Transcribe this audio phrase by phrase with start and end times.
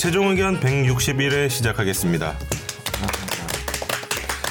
[0.00, 2.34] 최종 의견 161회 시작하겠습니다.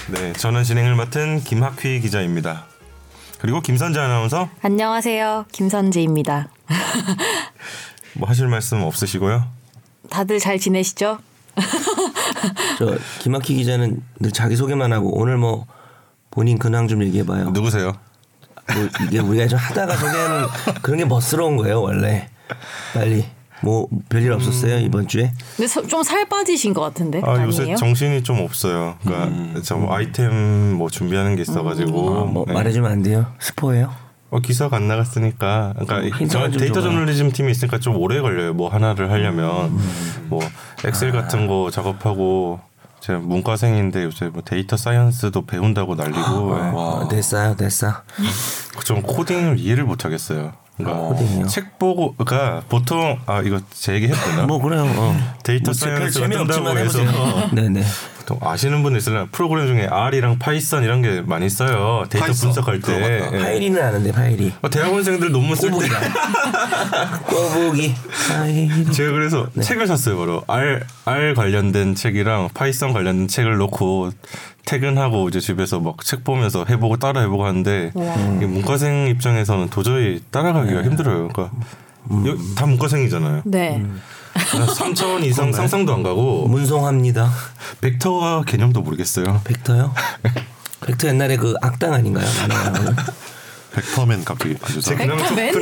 [0.09, 2.67] 네, 저는 진행을 맡은 김학휘 기자입니다.
[3.39, 5.47] 그리고 김선재 아나운서 안녕하세요.
[5.51, 6.49] 김선재입니다.
[8.13, 9.47] 뭐 하실 말씀 없으시고요?
[10.11, 11.17] 다들 잘 지내시죠?
[12.77, 15.65] 저 김학희 기자는 늘 자기 소개만 하고 오늘 뭐
[16.29, 17.49] 본인 근황 좀 얘기해 봐요.
[17.49, 17.93] 누구세요?
[18.75, 20.47] 뭐 이게 우리가 좀 하다가 소개하는
[20.83, 22.29] 그런 게 멋스러운 거예요 원래.
[22.93, 23.25] 빨리
[23.61, 25.31] 뭐 별일 없었어요 이번 주에?
[25.57, 27.47] 근데 좀 살 빠지신 것 같은데 아, 아니에요?
[27.47, 28.95] 요새 정신이 좀 없어요.
[29.03, 32.53] 그러니까 저뭐 아이템 뭐 준비하는 게 있어가지고 아, 뭐 네.
[32.53, 33.25] 말해주면 안 돼요?
[33.39, 33.93] 스포예요?
[34.31, 36.91] 어, 기사가 안 나갔으니까 그러니까 좀 데이터 줘봐요.
[36.91, 38.53] 저널리즘 팀이 있으니까 좀 오래 걸려요.
[38.53, 39.77] 뭐 하나를 하려면
[40.29, 40.39] 뭐
[40.85, 42.59] 엑셀 같은 거 작업하고
[43.01, 46.61] 제가 문과생인데 요새 뭐 data science도 배운다고 난리고 예.
[46.73, 47.93] 어, 됐어요 됐어.
[48.83, 50.53] 좀 코딩을 이해를 못 하겠어요.
[50.79, 51.47] 그러니까 코딩이요?
[51.47, 54.45] 책 보고 그러니까 보통 아 이거 제 얘기 해도 되나?
[54.45, 54.83] 뭐 그래요.
[54.85, 55.15] 어.
[55.43, 56.99] 데이터 뭐 science가 뜬다고 해서.
[57.53, 57.83] 네네.
[58.41, 62.03] 아시는 분들 있으려나 프로그램 중에 R이랑 Python 이런 게 많이 써요.
[62.09, 62.49] 데이터 Python.
[62.49, 63.29] 분석할 때.
[63.33, 63.37] 예.
[63.39, 64.53] 파이리는 아는데 파이리.
[64.61, 65.77] 어, 대학원생들 논문 쓸 때.
[67.27, 67.93] 꼬부기.
[68.93, 74.11] 제가 그래서 책을 샀어요 바로 R R 관련된 책이랑 Python 관련된 책을 놓고
[74.65, 77.91] 퇴근하고 이제 집에서 막 책 보면서 해보고 따라 해보고 하는데
[78.37, 81.27] 이게 문과생 입장에서는 도저히 따라가기가 힘들어요.
[81.29, 81.51] 그러니까
[82.25, 83.41] 여기 다 문과생이잖아요.
[83.45, 83.83] 네.
[84.35, 87.29] 3차원 이상 상상도 안 가고 문송합니다.
[87.81, 89.41] 벡터와 개념도 모르겠어요.
[89.43, 89.93] 벡터요?
[90.85, 92.25] 벡터 옛날에 그 악당 아닌가요?
[93.71, 95.53] 벡터맨 갑자기 아주 잘- 벡터맨?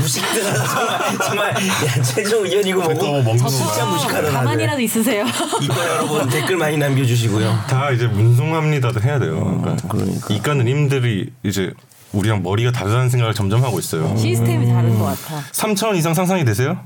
[0.00, 5.24] 무식들 정말 정말 야 최종 의견이고 뭐고 진짜 무식하다 가만히라도 있으세요.
[5.62, 7.64] 이과 여러분 댓글 많이 남겨주시고요.
[7.68, 9.60] 다 이제 문송합니다도 해야 돼요.
[9.62, 10.34] 그러니까, 그러니까.
[10.34, 11.72] 이과는님들이 이제
[12.12, 14.16] 우리랑 머리가 다르다는 생각을 점점 하고 있어요.
[14.16, 15.42] 시스템이 다른 것 같아.
[15.52, 16.78] 3차원 이상 상상이 되세요?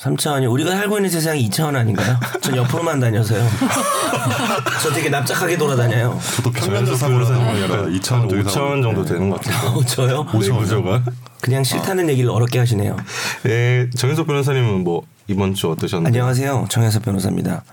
[0.00, 2.18] 3차원이 우리가 살고 있는 세상이 2차원 아닌가요?
[2.42, 3.46] 전 옆으로만 다녀서요.
[4.82, 6.18] 저 되게 납작하게 돌아다녀요.
[6.36, 9.70] 저도 평면도 사고를 하니까 2차원 5차원 정도 되는 것 같아요.
[9.70, 10.26] 어, 저요?
[10.38, 11.02] 내 구조가.
[11.40, 12.96] 그냥 싫다는 얘기를 어렵게 하시네요.
[13.44, 16.08] 네, 정현석 변호사님은 뭐 이번 주 어떠셨나요?
[16.08, 16.66] 안녕하세요.
[16.68, 17.64] 정혜섭 변호사입니다.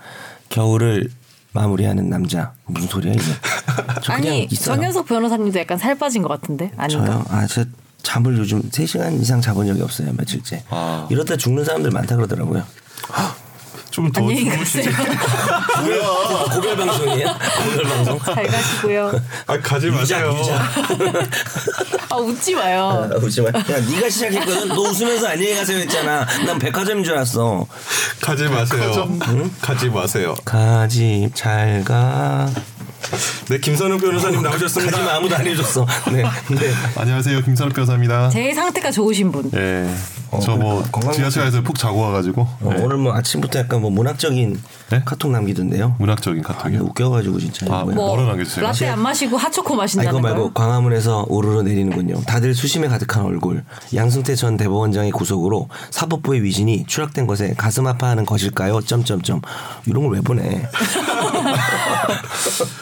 [0.48, 1.10] 겨울을
[1.54, 2.52] 마무리하는 남자.
[2.66, 3.22] 무슨 소리야 이게?
[4.08, 4.76] 아니 있어요.
[4.76, 7.06] 정현석 변호사님도 약간 살 빠진 것 같은데 아닌가?
[7.06, 7.24] 저요?
[7.30, 7.64] 아, 저
[8.02, 10.12] 잠을 요즘 3 시간 이상 자본 적이 없어요.
[10.18, 10.64] 며칠째.
[10.68, 11.06] 아.
[11.10, 12.64] 이러다 죽는 사람들 많다 그러더라고요.
[13.94, 14.90] 좀더 주무시지.
[14.90, 16.02] 가세요.
[16.52, 17.28] 고별 방송이에요?
[17.64, 18.18] 고별 방송?
[18.34, 19.12] 잘 가시고요.
[19.46, 20.36] 아 가지 유자 마세요.
[20.36, 20.62] 유자.
[22.10, 23.08] 아 웃지 마요.
[23.12, 23.48] 아, 웃지 마.
[23.50, 24.68] 야, 네가 시작했거든.
[24.68, 26.26] 너 웃으면서 안녕히 가세요 했잖아.
[26.44, 27.66] 난 백화점인 줄 알았어.
[28.20, 29.18] 가지 마세요.
[29.60, 30.34] 가지 마세요.
[30.44, 32.50] 가지 잘 가.
[33.48, 34.90] 네, 김선욱 변호사님 나오셨습니다.
[34.90, 35.86] 가지만 아무도 안 해줬어.
[36.10, 36.72] 네, 네.
[36.96, 38.30] 안녕하세요 김선욱 변호사입니다.
[38.30, 39.50] 제일 상태가 좋으신 분.
[39.54, 39.88] 예.
[40.40, 42.80] 저뭐 건강 지하철에서 푹 자고 와가지고 어, 예.
[42.82, 45.02] 오늘 뭐 아침부터 약간 뭐 문학적인 네?
[45.04, 45.96] 카톡 남기던데요.
[45.98, 46.80] 문학적인 아, 카톡이요.
[46.82, 47.66] 웃겨가지고 진짜.
[47.70, 47.84] 아.
[47.84, 48.64] 뭐- 뭐라 남겨주세요?
[48.64, 50.52] 라떼 안 마시고 핫초코 아, 마신다는 이거 말고 거요?
[50.54, 52.22] 광화문에서 오르르 내리는군요.
[52.26, 53.64] 다들 수심에 가득한 얼굴.
[53.94, 58.80] 양승태 전 대법원장의 구속으로 사법부의 위신이 추락된 것에 가슴 아파하는 것일까요?
[58.82, 59.40] 점점점.
[59.86, 60.62] 이런 걸 왜 보내?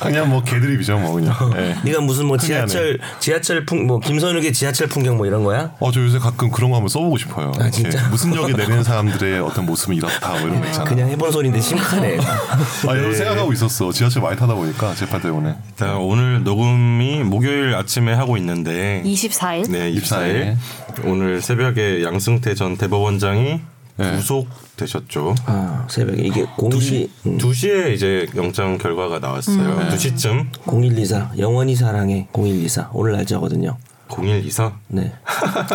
[0.03, 1.34] 그냥 뭐 개드립이죠 뭐 그냥.
[1.57, 1.77] 예.
[1.84, 2.37] 네가 무슨 뭐.
[2.37, 5.73] 지하철 지하철 풍뭐 김선욱의 지하철 풍경 뭐 이런 거야?
[5.79, 7.41] 어, 저 요새 가끔 그런 거 한번 써보고 싶어요.
[7.48, 8.08] 아, 이렇게 진짜?
[8.08, 10.84] 무슨 역에 내리는 사람들의 어떤 모습은 이렇다 뭐 이런 거 있잖아.
[10.84, 12.19] 그냥 해본 소리인데 심각하네.
[12.88, 13.92] 아, 여러 생각하고 있었어.
[13.92, 15.56] 지하철 많이 타다 보니까 재판 때문에.
[15.76, 19.70] 자, 오늘 녹음이 목요일 아침에 하고 있는데 24일.
[19.70, 20.56] 네, 24일.
[21.04, 23.60] 오늘 새벽에 양승태 전 대법원장이
[23.97, 24.16] 네.
[24.16, 25.34] 구속되셨죠.
[25.47, 29.88] 아 새벽에 이게 02 음, 2시 에 이제 영장 결과가 나왔어요.
[29.91, 33.76] 2시쯤 0124 영원히 사랑해 0124 오늘 날짜거든요.
[34.09, 34.72] 0124.
[34.88, 35.12] 네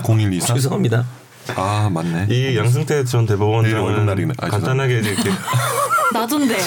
[0.03, 0.53] 0124.
[0.55, 1.05] 죄송합니다.
[1.55, 2.27] 아 맞네.
[2.29, 4.33] 이 양승태 전 대법원장은 날이네.
[4.39, 5.29] 아, 간단하게 이렇게
[6.13, 6.57] 나도인데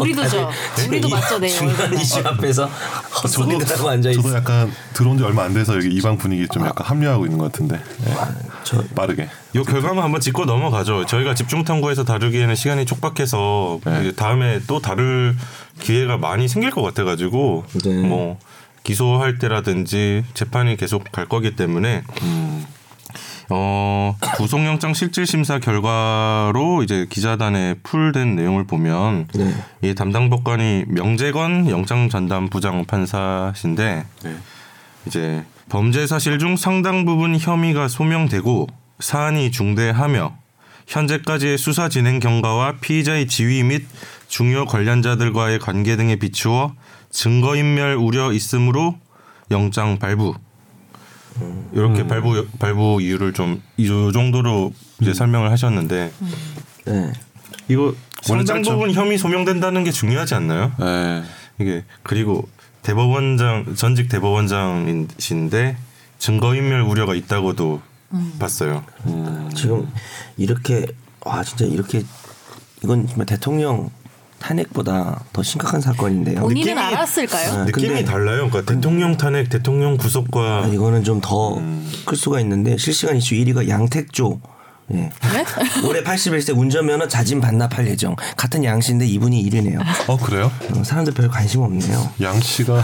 [0.00, 0.50] 우리도 죠.
[0.88, 1.54] 우리도 맞죠 내일.
[1.54, 2.66] 중간 이슈 앞에서
[3.22, 4.22] 헛소리를 하고 앉아 있어.
[4.22, 7.50] 저도 약간 들어온 지 얼마 안 돼서 여기 이방 분위기 좀 약간 합류하고 있는 것
[7.52, 8.14] 같은데 예.
[8.62, 9.28] 저 빠르게.
[9.54, 11.06] 이 결과만 한번 짚고 넘어가죠.
[11.06, 14.00] 저희가 집중 탐구해서 다루기에는 시간이 촉박해서 네.
[14.02, 15.36] 이제 다음에 또 다룰
[15.80, 17.92] 기회가 많이 생길 것 같아가지고 네.
[18.02, 18.38] 뭐
[18.84, 22.02] 기소할 때라든지 재판이 계속 갈 거기 때문에
[23.50, 29.54] 어 구속영장 실질심사 결과로 이제 기자단에 풀된 내용을 보면 네.
[29.82, 34.36] 이 담당 법관이 명재건 영장 전담 부장 판사신데 네.
[35.06, 38.68] 이제 범죄 사실 중 상당 부분 혐의가 소명되고
[39.00, 40.36] 사안이 중대하며
[40.86, 43.86] 현재까지의 수사 진행 경과와 피의자의 지위 및
[44.28, 46.74] 중요 관련자들과의 관계 등에 비추어
[47.10, 48.96] 증거인멸 우려 있으므로
[49.50, 50.34] 영장 발부
[51.72, 56.12] 이렇게 발부 발부 이유를 좀 이 정도로 이제 설명을 하셨는데
[56.86, 57.12] 네.
[57.68, 58.62] 이거 상당.
[58.62, 60.72] 부분 혐의 소명된다는 게 중요하지 않나요?
[60.78, 61.22] 네.
[61.58, 62.48] 이게 그리고
[62.82, 65.76] 대법원장 전직 대법원장이신데
[66.18, 67.80] 증거인멸 우려가 있다고도
[68.38, 68.84] 봤어요.
[69.54, 69.88] 지금
[70.36, 70.86] 이렇게
[71.20, 72.02] 와 진짜 이렇게
[72.82, 73.90] 이건 정말 대통령
[74.48, 76.40] 탄핵보다 더 심각한 사건인데요.
[76.40, 77.52] 본인은 느낌이- 알았을까요?
[77.52, 78.48] 아, 느낌이 근데- 달라요.
[78.50, 84.40] 그러니까 대통령 탄핵, 대통령 구속과 아, 이거는 좀 더클 수가 있는데 실시간 이슈 1위가 양택조.
[84.92, 84.96] 예.
[84.96, 85.10] 네?
[85.88, 88.14] 올해 81세 운전면허 자진 반납할 예정.
[88.36, 89.80] 같은 양 씨인데 이분이 1위네요.
[90.08, 90.52] 어 그래요?
[90.82, 92.10] 사람들 별 관심 없네요.
[92.20, 92.82] 양 씨가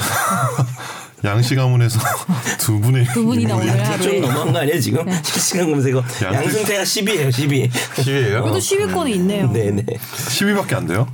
[1.25, 2.01] 양씨 가문에서
[2.59, 4.21] 두 분의 두 분이나 인물이 오늘 좀.
[4.23, 5.05] 너무한 거 아니에요 지금?
[5.23, 7.71] 실시간 검색어 양승태가 10위예요 10위.
[8.03, 8.43] 시위예요.
[8.43, 9.51] 그래도 시위권이 있네요.
[9.53, 9.83] 네네.
[9.85, 11.07] 10위밖에 안 돼요?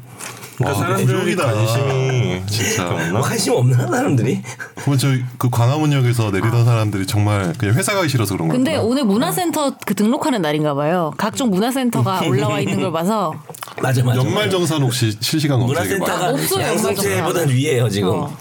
[0.56, 1.37] 그러니까 와, 사람들이.
[1.37, 2.88] 관심이 진짜.
[2.88, 3.20] 없나?
[3.20, 4.43] 관심 없나 사람들이?
[4.76, 8.58] 그러면 저그 광화문역에서 내리던 사람들이 정말 그냥 회사 가기 싫어서 그런 거예요.
[8.58, 11.12] 근데 오늘 문화센터 그 등록하는 날인가 봐요.
[11.19, 13.35] 각종 문화센터가 올라와 있는 걸 봐서
[13.82, 14.19] 맞아 맞아.
[14.25, 16.05] 연말 정산 혹시 실시간 검색해 봐.
[16.06, 17.49] 문화센터가 없어요, 연말정산.
[17.50, 18.09] 위에요 지금.
[18.11, 18.37] 어.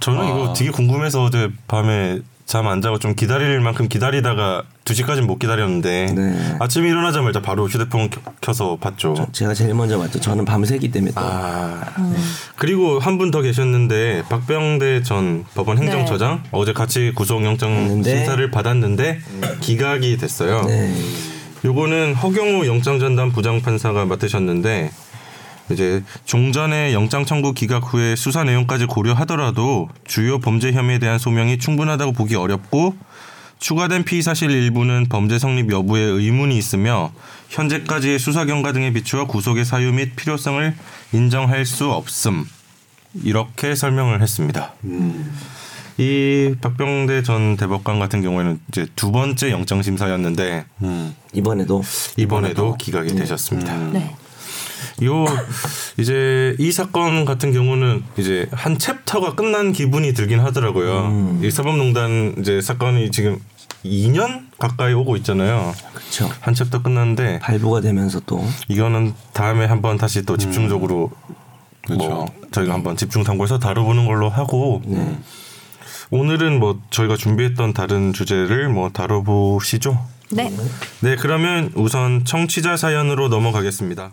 [0.00, 2.20] 저는 이거 되게 궁금해서 어제 밤에
[2.50, 6.56] 잠 안 자고 좀 기다릴 만큼 기다리다가 2시까지는 못 기다렸는데 네.
[6.58, 9.14] 아침에 일어나자마자 바로 휴대폰 켜- 켜서 봤죠.
[9.30, 10.18] 제가 제일 먼저 봤죠.
[10.18, 11.20] 저는 밤새기 때문에 또.
[11.20, 11.80] 아
[12.56, 18.16] 그리고 한 분 더 계셨는데 박병대 전 법원 행정처장 어제 같이 구속영장 했는데.
[18.16, 19.20] 심사를 받았는데
[19.60, 20.62] 기각이 됐어요.
[20.62, 20.92] 네.
[21.64, 24.90] 요거는 허경우 영장전담 부장판사가 맡으셨는데
[25.72, 32.12] 이제 종전의 영장 청구 기각 후에 수사 내용까지 고려하더라도 주요 범죄 혐의에 대한 소명이 충분하다고
[32.12, 32.96] 보기 어렵고
[33.58, 37.12] 추가된 피의 사실 일부는 범죄 성립 여부에 의문이 있으며
[37.50, 40.74] 현재까지의 수사 경과 등에 비추어 구속의 사유 및 필요성을
[41.12, 42.46] 인정할 수 없음
[43.22, 44.72] 이렇게 설명을 했습니다.
[45.98, 51.14] 이 박병대 전 대법관 같은 경우에는 이제 두 번째 영장 심사였는데 음.
[51.34, 51.82] 이번에도
[52.16, 53.76] 이번에도 기각이 되셨습니다.
[53.92, 54.16] 네.
[55.04, 55.24] 요
[55.98, 61.38] 이제 이 사건 같은 경우는 이제 한 챕터가 끝난 기분이 들긴 하더라고요.
[61.42, 63.38] 이 사법농단 이제 사건이 지금
[63.84, 65.74] 2년 가까이 오고 있잖아요.
[65.94, 66.30] 그렇죠.
[66.40, 71.10] 한 챕터 끝났는데 발부가 되면서 또 이거는 다음에 한번 다시 또 집중적으로
[71.88, 74.82] 뭐 저희가 한번 집중 탐구해서 다뤄보는 걸로 하고
[76.10, 79.98] 오늘은 뭐 저희가 준비했던 다른 주제를 뭐 다뤄보시죠.
[80.32, 80.50] 네.
[81.00, 84.12] 네, 그러면 우선 청취자 사연으로 넘어가겠습니다.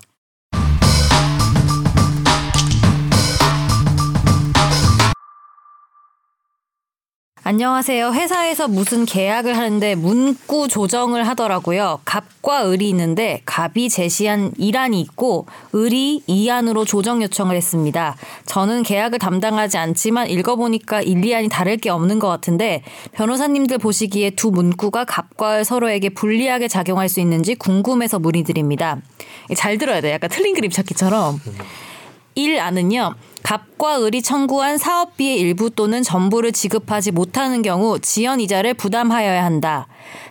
[7.50, 8.12] 안녕하세요.
[8.12, 12.02] 회사에서 무슨 계약을 하는데 문구 조정을 하더라고요.
[12.04, 18.18] 갑과 을이 있는데 갑이 제시한 이란이 있고 을이 이안으로 조정 요청을 했습니다.
[18.48, 22.84] 저는 계약을 담당하지 않지만 읽어보니까 일리안이 다를 게 없는 것 같은데
[23.14, 28.98] 변호사님들 보시기에 두 문구가 갑과 을 서로에게 불리하게 작용할 수 있는지 궁금해서 문의드립니다.
[29.56, 30.12] 잘 들어야 돼.
[30.12, 31.40] 약간 틀린 그림 찾기처럼.
[32.36, 33.16] 1안은요.
[33.48, 39.88] 갑과 을이 청구한 사업비의 일부 또는 전부를 지급하지 못하는 경우 지연 이자를 부담하여야 한다.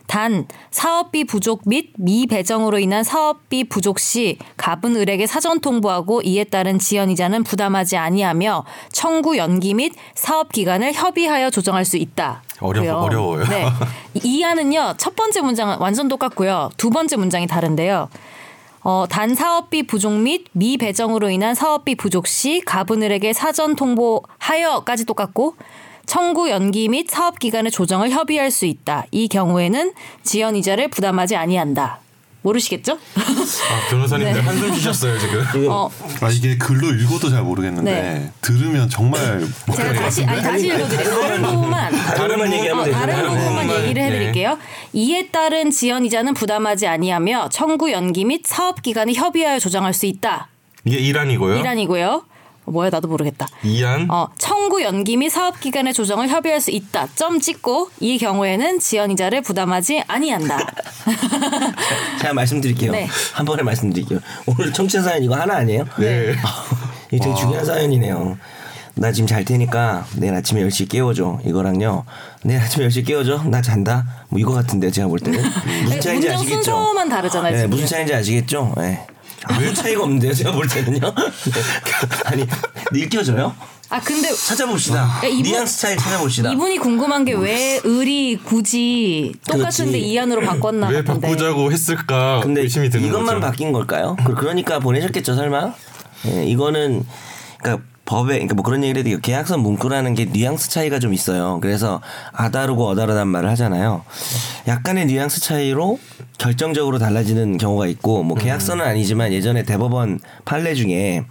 [0.06, 6.78] 단 사업비 부족 및 미배정으로 인한 사업비 부족 시 갑은 을에게 사전 통보하고 이에 따른
[6.78, 12.42] 지연 이자는 부담하지 아니하며 청구 연기 및 사업 기간을 협의하여 조정할 수 있다.
[12.60, 12.98] 어려-.
[12.98, 13.44] 어려워요.
[13.46, 13.64] 네.
[14.12, 14.96] 이 안은요.
[14.98, 16.68] 첫 번째 문장은 완전 똑같고요.
[16.76, 18.10] 두 번째 문장이 다른데요.
[18.88, 25.56] 어, 단 사업비 부족 및 미배정으로 인한 사업비 부족 시 가분을에게 사전 통보하여까지 똑같고
[26.06, 29.06] 청구 연기 및 사업 기간의 조정을 협의할 수 있다.
[29.10, 31.98] 이 경우에는 지연 이자를 부담하지 아니한다.
[32.46, 32.92] 모르시겠죠?
[32.92, 34.40] 아, 변호사님들 네.
[34.40, 35.66] 한숨 쉬셨어요 지금.
[35.68, 38.32] 어, 아 이게 글로 읽어도 잘 모르겠는데 네.
[38.40, 40.32] 들으면 정말 제가 다시 같은데.
[40.32, 41.20] 아니 다시 읽어드릴게요.
[41.20, 42.92] 다른 부분만 다른만 얘기하면 어.
[42.92, 44.58] 다른 다른 부분만 얘기를 해드릴게요.
[44.92, 50.48] 이에 따른 지연 이자는 부담하지 아니하며 청구 연기 및 사업 기간을 협의하여 조정할 수 있다.
[50.84, 51.56] 이게 이란이고요.
[51.58, 52.24] 이란이고요.
[52.66, 53.46] 뭐야 나도 모르겠다.
[53.62, 54.10] 이안.
[54.10, 57.08] 어, 청구 연기 및 사업 기간의 조정을 협의할 수 있다.
[57.14, 60.58] 점 찍고 이 경우에는 지연 이자를 부담하지 아니한다.
[62.20, 62.92] 제가 말씀드릴게요.
[62.92, 63.08] 네.
[63.32, 64.18] 한 번에 말씀드릴게요.
[64.46, 65.84] 오늘 청취자 사연 이거 하나 아니에요?
[65.98, 66.34] 네.
[67.12, 68.36] 이게 되게 중요한 사연이네요.
[68.98, 71.40] 나 지금 잘 테니까 내일 아침에 10시 깨워줘.
[71.44, 72.04] 이거랑요.
[72.44, 73.44] 내일 아침에 10시 깨워줘.
[73.44, 74.06] 나 잔다.
[74.30, 74.90] 뭐 이거 같은데요.
[74.90, 75.38] 제가 볼 때는.
[75.84, 76.62] 무슨 차이인지 문장 아시겠죠?
[76.62, 77.56] 순서만 다르잖아요.
[77.56, 77.66] 네.
[77.66, 78.72] 무슨 차이인지 아시겠죠?
[78.78, 79.06] 네.
[79.48, 80.32] 아무 차이가 없는데요.
[80.34, 81.00] 제가 볼 때는요.
[81.14, 81.60] 네.
[82.24, 82.46] 아니
[82.94, 83.54] 읽혀져요?
[83.88, 84.98] 아 근데 찾아봅시다.
[84.98, 86.52] 야, 이분- 뉘앙스 차이 찾아봅시다.
[86.52, 89.98] 이분이 궁금한 게 왜 을이 굳이 똑같은데.
[89.98, 91.04] 이안으로 바꿨나 왜.
[91.04, 93.46] 바꾸자고 했을까 근데 의심이 드는 이것만 거죠.
[93.46, 94.16] 바뀐 걸까요?
[94.24, 95.72] 그- 그러니까 보내셨겠죠 설마?
[96.26, 97.04] 예, 이거는
[97.58, 101.58] 그러니까 법에 그러니까 뭐 그런 얘기를 해도 계약서 문구라는 게 뉘앙스 차이가 좀 있어요.
[101.60, 102.00] 그래서
[102.32, 104.04] 아다르고 어다르단 말을 하잖아요.
[104.66, 105.98] 약간의 뉘앙스 차이로
[106.38, 111.24] 결정적으로 달라지는 경우가 있고 뭐 계약서는 아니지만 예전에 대법원 판례 중에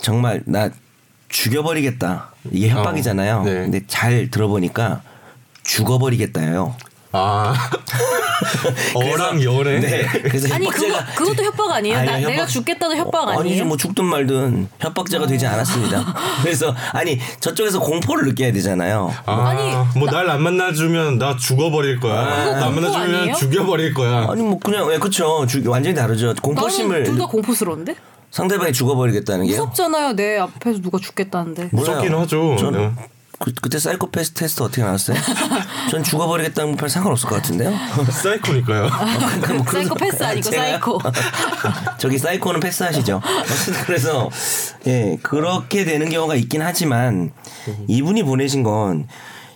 [0.00, 0.70] 정말 나
[1.28, 3.36] 죽여버리겠다 이게 협박이잖아요.
[3.38, 3.52] 어, 네.
[3.54, 5.02] 근데 잘 들어보니까
[5.64, 6.74] 죽어버리겠다예요.
[7.12, 7.54] 아
[8.94, 10.06] 어랑 열에 네.
[10.22, 11.94] 그래서 아니 그거 그것도 협박 아니에요?
[12.04, 13.40] 나, 아니요, 내가 협박- 죽겠다는 협박 어, 아니에요?
[13.40, 16.14] 아니죠 뭐 죽든 말든 협박자가 되지 않았습니다.
[16.42, 19.14] 그래서 아니 저쪽에서 공포를 느껴야 되잖아요.
[19.26, 22.24] 아 니, 뭐 날 안 만나주면 나 죽어버릴 거야.
[22.56, 23.34] 나안 만나주면 아니에요?
[23.36, 24.26] 죽여버릴 거야.
[24.30, 26.34] 아니 뭐 그냥 예, 그쵸 주- 완전히 다르죠.
[26.42, 27.94] 공포심을 둘 다 공포스러운데?
[28.30, 29.56] 상대방이 죽어버리겠다는 게요.
[29.62, 30.12] 무섭잖아요.
[30.12, 31.70] 내 앞에서 누가 죽겠다는데.
[31.72, 32.14] 무섭긴.
[32.14, 32.56] 하죠.
[32.58, 32.90] 전 네.
[33.38, 35.16] 그, 그때 사이코패스 테스트 어떻게 나왔어요?
[35.90, 37.72] 전 죽어버리겠다는 별 상관없을 것 같은데요.
[38.10, 38.90] 사이코니까요.
[38.90, 40.70] 그러니까 뭐 사이코패스 아니고 제가요?
[40.72, 40.98] 사이코.
[41.98, 43.20] 저기 사이코는 패스하시죠.
[43.86, 44.28] 그래서
[44.86, 47.32] 예 그렇게 되는 경우가 있긴 하지만
[47.86, 49.06] 이분이 보내신 건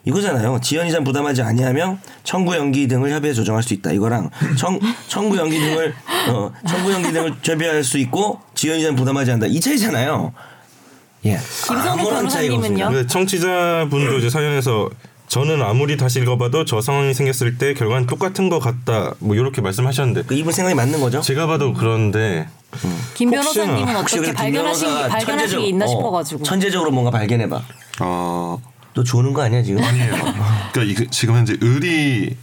[0.04, 0.60] 이거잖아요.
[0.60, 3.92] 지연이자 부담하지 아니하며 청구 연기 등을 협의해 조정할 수 있다.
[3.92, 5.94] 이거랑 청 청구 연기 등을
[6.30, 9.52] 어 청구 연기 등을 협의할 수 있고 지연이자 부담하지 않는다.
[9.52, 10.32] 이 차이잖아요.
[11.24, 11.38] 예.
[11.66, 12.56] 변호사님은요?
[12.58, 12.88] 없습니다.
[12.90, 14.90] 근데 청취자분도 이제 사연에서
[15.28, 19.14] 저는 아무리 다시 읽어봐도 저 상황이 생겼을 때 결과는 똑같은 것 같다.
[19.18, 21.20] 뭐 이렇게 말씀하셨는데 그 이분 생각이 맞는 거죠?
[21.20, 22.48] 제가 봐도 그런데
[23.14, 26.42] 김 혹시나- 변호사님은 혹시 어떻게 김 발견하신 변호사가 발견하신 게 있나 어, 싶어가지고.
[26.42, 27.62] 천재적으로 뭔가 발견해봐.
[28.00, 29.82] 어너 조는 거 아니야 지금?
[29.82, 30.12] 아니에요.
[30.72, 32.36] 그러니까 이, 지금 현재 의리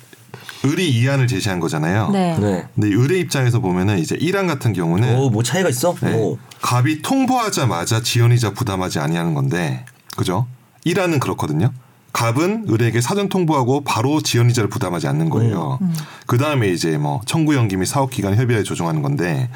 [0.63, 2.09] 의리 이안을 제시한 거잖아요.
[2.11, 2.37] 네.
[2.37, 2.67] 네.
[2.75, 5.95] 근데 이 의뢰 입장에서 보면은 이제 1안 같은 경우는 오, 뭐 차이가 있어?
[6.01, 6.13] 네.
[6.13, 6.37] 오.
[6.61, 9.85] 갑이 통보하자마자 지연이자 부담하지 아니하는 건데
[10.17, 10.47] 그죠?
[10.85, 11.71] 1안은 그렇거든요.
[12.11, 15.79] 갑은 의뢰에게 사전 통보하고 바로 지연이자를 부담하지 않는 거예요.
[16.25, 19.49] 그 다음에 이제 뭐 청구 연기 및 사업 기간 협의에 조정하는 건데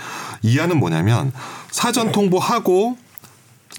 [0.44, 1.32] 2안은 뭐냐면
[1.72, 2.98] 사전 통보하고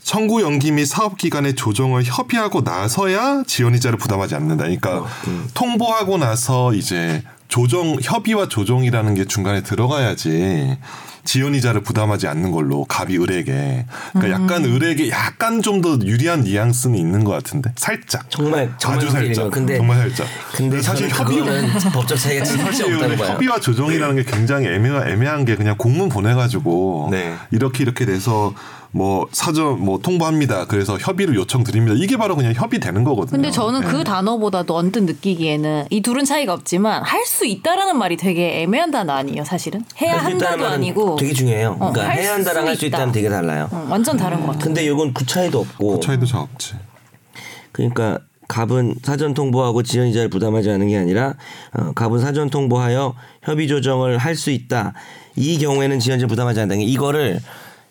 [0.05, 4.65] 청구 연기 및 사업 기간의 조정을 협의하고 나서야 지연이자를 부담하지 않는다.
[4.65, 5.05] 그러니까
[5.55, 10.77] 통보하고 나서 이제 조정 협의와 조정이라는 게 중간에 들어가야지
[11.25, 16.97] 지연 이자를 부담하지 않는 걸로 갑이 의뢰에게 그러니까 약간 의뢰에게 약간 좀 더 유리한 뉘앙스는
[16.99, 19.51] 있는 것 같은데 살짝 정말 정말 아주 살짝.
[19.51, 23.33] 근데 정말 살짝 근데 사실 사실 협의 그거는 법적 차이가 진짜 사실 없다고 근데 봐요.
[23.33, 27.35] 협의와 조정이라는 게 굉장히 애매한, 애매한 게 그냥 공문 보내가지고 네.
[27.51, 28.53] 이렇게 이렇게 돼서
[28.97, 30.67] 뭐 사전 뭐 통보합니다.
[30.67, 31.97] 그래서 협의를 요청드립니다.
[31.99, 33.33] 이게 바로 그냥 협의되는 거거든요.
[33.37, 33.87] 근데 저는 네.
[33.89, 39.15] 그 단어보다도 언뜻 느끼기에는 이 둘은 차이가 없지만 할 수 있다라는 말이 되게 애매한 단어
[39.15, 39.85] 아니에요, 사실은?
[40.01, 41.17] 해야 한다도 아니고.
[41.17, 41.71] 되게 중요해요.
[41.81, 42.97] 어, 그러니까 할 해야 한다랑 수할수 있다.
[42.99, 43.69] 있다는 되게 달라요.
[43.73, 44.61] 어, 완전 다른 것 같아요.
[44.63, 46.75] 근데 이건 그 차이도 없고 차이도 잘 없지.
[47.73, 51.35] 그러니까 갑은 사전 통보하고 지연이자를 부담하지 않는 게 아니라
[51.73, 54.93] 어, 갑은 사전 통보하여 협의 조정을 할 수 있다.
[55.35, 56.81] 이 경우에는 지연이자 부담하지 않는다.
[56.85, 57.41] 이거를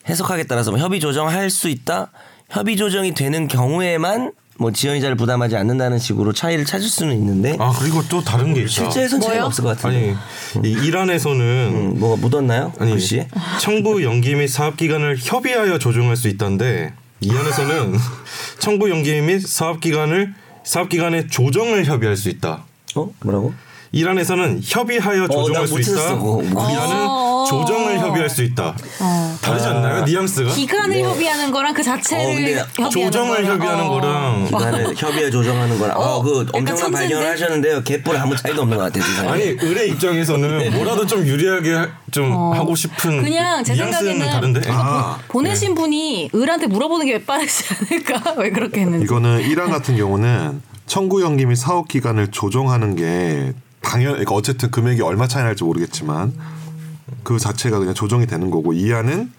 [0.07, 2.11] 해석하기에 따라서 뭐 협의 조정할 수 있다.
[2.49, 8.03] 협의 조정이 되는 경우에만 뭐 지연이자를 부담하지 않는다는 식으로 차이를 찾을 수는 있는데 아 그리고
[8.07, 8.69] 또 다른 게 있다.
[8.69, 9.45] 실제에선 차이가 뭐요?
[9.47, 10.15] 없을 것 같은데.
[10.55, 12.71] 아니 이 일안에서는 음, 뭐가 묻었나요?
[12.79, 13.25] 아니 글씨?
[13.59, 17.95] 청구 연기 및 사업 기간을 협의하여 조정할 수 있다는데 이 안에서는
[18.59, 22.63] 청구 연기 및 사업 기간을 사업 기간의 조정을 협의할 수 있다.
[22.95, 23.53] 어 뭐라고?
[23.91, 26.15] 이 안에서는 협의하여 조정할 나수 있다.
[26.15, 26.41] 그거.
[26.43, 27.32] 뭐이 안은 어.
[27.45, 28.75] 조정을 협의할 수 있다.
[29.41, 30.05] 다르지 않나요?
[30.05, 30.53] 뉘앙스가?
[30.53, 33.89] 기간을 협의하는 거랑 그 자체를 어, 조정을 거랑, 협의하는 어.
[33.89, 36.91] 거랑 기간을 협의에 조정하는 거랑 어, 그 약간 엄청난?
[36.91, 37.83] 발견을 하셨는데요.
[37.83, 39.29] 개뿔 아무 차이도 없는 것 같아요.
[39.31, 43.23] 아니 의뢰 입장에서는 뭐라도 좀 유리하게 하- 좀 하고 싶은 어.
[43.23, 44.61] 그냥 제 생각에는 다른데.
[44.71, 48.33] 아, 보, 보내신 분이 을한테 물어보는 게 빠르지 않을까?
[48.37, 49.03] 왜 그렇게 했는지.
[49.05, 55.01] 이거는 1안 같은 경우는 청구 연기 및 사업 기간을 조정하는 게 당연 그러니까 어쨌든 금액이
[55.01, 56.33] 얼마 차이 날지 모르겠지만
[57.23, 59.29] 그 자체가 그냥 조정이 되는 거고 2안은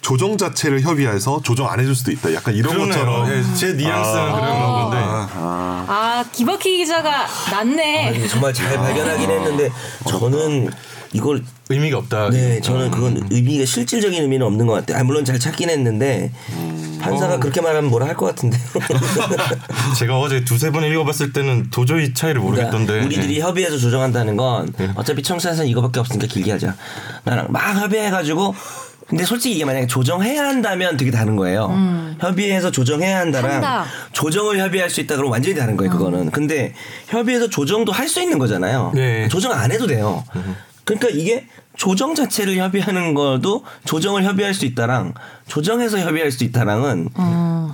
[0.00, 2.32] 조정 자체를 협의해서 조정 안 해줄 수도 있다.
[2.32, 2.92] 약간 이런 그러네요.
[2.94, 4.96] 것처럼 예, 제 뉘앙스는 그런 건데.
[5.00, 8.26] 아 기바키 기자가 낫네.
[8.28, 9.70] 정말 잘 발견하긴 했는데
[10.08, 10.70] 저는
[11.12, 12.30] 이걸 의미가 없다.
[12.30, 14.98] 네 저는 그건 의미가 실질적인 의미는 없는 것 같아요.
[15.00, 16.32] 아, 물론 잘 찾긴 했는데
[17.00, 18.58] 판사가 그렇게 말하면 뭐라 할 것 같은데.
[19.98, 22.86] 제가 어제 두세 번 읽어봤을 때는 도저히 차이를 모르겠던데.
[22.92, 24.90] 그러니까 우리들이 협의해서 조정한다는 건 네.
[24.94, 26.74] 어차피 청사에서는 이거밖에 없으니까 길게 하자.
[27.24, 28.54] 나랑 막 협의해가지고
[29.08, 31.72] 근데 솔직히 이게 만약에 조정해야 한다면 되게 다른 거예요.
[32.20, 33.84] 협의해서 조정해야 한다랑 한다.
[34.12, 35.90] 조정을 협의할 수 있다 그러면 완전히 다른 거예요.
[35.92, 36.30] 그거는.
[36.30, 36.74] 근데
[37.06, 38.92] 협의해서 조정도 할 수 있는 거잖아요.
[38.94, 39.28] 네.
[39.28, 40.24] 조정 안 해도 돼요.
[40.88, 45.12] 그러니까 이게 조정 자체를 협의하는 것도 조정을 협의할 수 있다랑
[45.46, 47.10] 조정해서 협의할 수 있다랑은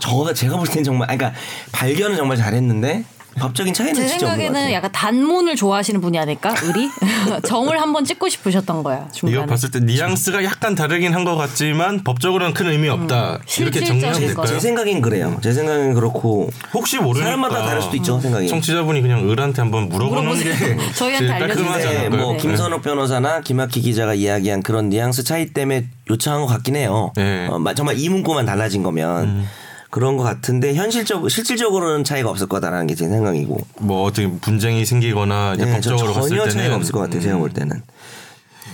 [0.00, 1.38] 저가 제가 볼땐 정말 아니, 그러니까
[1.70, 3.04] 발견은 정말 잘했는데
[3.38, 4.72] 법적인 차이는 제 진짜 없는 것 생각에는.
[4.72, 6.54] 약간 단문을 좋아하시는 분이 아닐까?
[6.62, 6.88] 의리?
[7.48, 9.08] 정을 한번 찍고 싶으셨던 거야.
[9.12, 9.36] 중간에.
[9.38, 13.38] 이거 봤을 때 뉘앙스가 약간 다르긴 한 것 같지만 법적으로는 큰 의미 없다.
[13.58, 14.46] 이렇게 실질적인 정리하면?
[14.46, 15.38] 제 생각엔 그래요.
[15.42, 18.46] 제 생각엔 그렇고 혹시 모르니까 사람마다 다를 수도 있죠, 생각이.
[18.48, 20.76] 청취자분이 그냥 을한테 한번 물어보는 물어보세요.
[20.76, 21.76] 게 저희한테 알려주세요.
[21.78, 22.20] 네, 않을까요?
[22.22, 22.38] 뭐 네.
[22.38, 27.12] 김선욱 변호사나 김학기 기자가 이야기한 그런 뉘앙스 차이 때문에 요청한 것 같긴 해요.
[27.16, 27.46] 네.
[27.50, 29.48] 어, 마- 정말 이 문구만 달라진 거면 음.
[29.94, 33.64] 그런 것 같은데 현실적 실질적으로는 차이가 없을 거다라는 게 제 생각이고.
[33.78, 37.20] 뭐 어떻게 분쟁이 생기거나 이제 네, 저 법적으로 봤을 전혀 때는 차이가 없을 것 같아요.
[37.20, 37.80] 제가 볼 때는.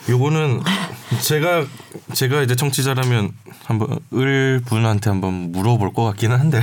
[0.09, 0.63] 요거는
[1.21, 1.67] 제가
[2.15, 3.33] 제가 이제 청취자라면
[3.65, 6.63] 한번 을 분한테 한번 물어볼 것 같기는 한데요.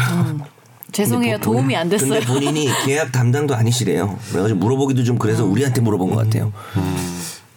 [0.91, 1.37] 죄송해요.
[1.37, 2.09] 도움이 안 됐어요.
[2.09, 4.17] 근데 본인이 계약 담당도 아니시래요.
[4.31, 6.51] 그래가지고 물어보기도 좀 그래서 우리한테 물어본 것 같아요.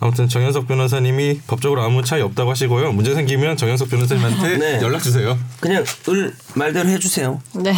[0.01, 2.93] 아무튼 정현석 변호사님이 법적으로 아무 차이 없다고 하시고요.
[2.93, 4.81] 문제 생기면 정현석 변호사님한테 네.
[4.83, 5.39] 연락 주세요.
[5.61, 7.41] 그냥 을 말대로 해주세요.
[7.55, 7.75] 네.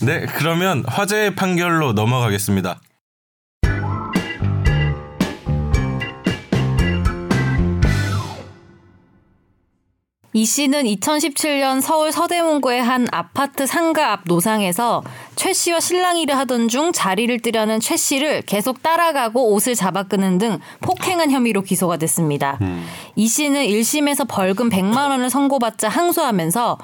[0.00, 2.80] 네, 그러면 화제의 판결로 넘어가겠습니다.
[10.32, 15.02] 이 씨는 2017년 서울 서대문구의 한 아파트 상가 앞 노상에서
[15.34, 20.38] 최 씨와 실랑 일을 하던 중 자리를 뜨려는 최 씨를 계속 따라가고 옷을 잡아 끄는
[20.38, 22.58] 등 폭행한 혐의로 기소가 됐습니다.
[23.16, 26.78] 이 씨는 1심에서 벌금 100만 원을 선고받자 항소하면서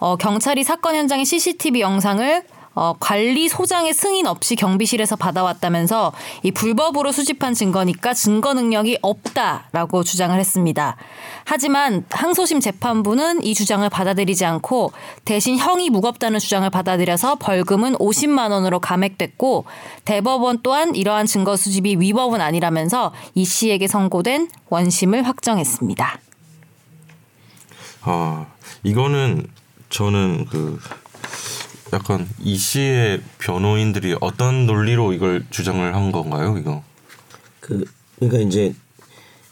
[0.00, 2.42] 어, 경찰이 사건 현장의 CCTV 영상을
[2.74, 6.12] 어, 관리 소장의 승인 없이 경비실에서 받아왔다면서
[6.44, 10.96] 이 불법으로 수집한 증거니까 증거 능력이 없다라고 주장을 했습니다.
[11.44, 14.92] 하지만 항소심 재판부는 이 주장을 받아들이지 않고
[15.24, 19.64] 대신 형이 무겁다는 주장을 받아들여서 벌금은 50만 원으로 감액됐고
[20.04, 26.20] 대법원 또한 이러한 증거 수집이 위법은 아니라면서 이 씨에게 선고된 원심을 확정했습니다.
[28.02, 28.46] 아,
[28.84, 29.46] 이거는
[29.90, 30.78] 저는 그
[31.92, 36.56] 약간 이 씨의 변호인들이 어떤 논리로 이걸 주장을 한 건가요?
[36.58, 36.82] 이거
[37.60, 37.84] 그
[38.16, 38.74] 그러니까 이제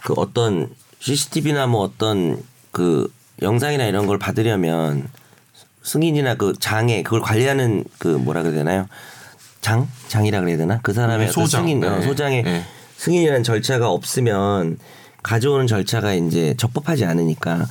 [0.04, 5.09] 그 어떤 CCTV나 뭐 어떤 그 영상이나 이런 걸 받으려면
[5.83, 8.88] 승인이나 그 장애 그걸 관리하는 그 뭐라 그래야 되나요?
[9.61, 10.80] 장 장이라 그래야 되나?
[10.82, 11.62] 그 사람의 네, 소장.
[11.62, 12.06] 승인 어, 네.
[12.06, 12.65] 소장의 네.
[12.97, 14.78] 승인이라는 절차가 없으면
[15.23, 17.67] 가져오는 절차가 이제 적법하지 않으니까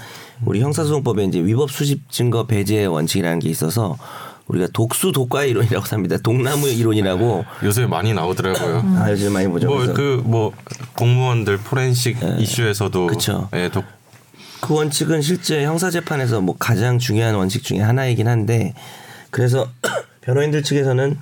[0.46, 3.98] 우리 형사소송법에 이제 위법 수집 증거 배제 원칙이라는 게 있어서
[4.48, 6.18] 우리가 독수 독과 이론이라고 합니다.
[6.22, 8.96] 독나무 이론이라고 요새 많이 나오더라고요.
[8.98, 9.68] 아 요즘 많이 보죠.
[9.68, 10.54] 뭐 그래서 그뭐
[10.96, 13.50] 공무원들 포렌식 이슈에서도 그쵸.
[13.54, 13.98] 예, 독
[14.62, 18.74] 그 원칙은 실제 형사 재판에서 뭐 가장 중요한 원칙 중에 하나이긴 한데
[19.30, 19.68] 그래서
[20.22, 21.20] 변호인들 측에서는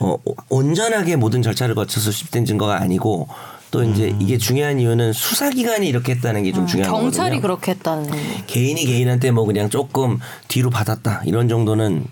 [0.00, 0.16] 어
[0.48, 3.28] 온전하게 모든 절차를 거쳐서 수집된 증거가 아니고
[3.70, 7.08] 또 이제 이게 중요한 이유는 수사기관이 이렇게 했다는 게좀 중요한 거거든요.
[7.08, 8.10] 음, 경찰이 그렇게 했다는
[8.46, 12.06] 개인이 개인한테 뭐 그냥 조금 뒤로 받았다 이런 정도는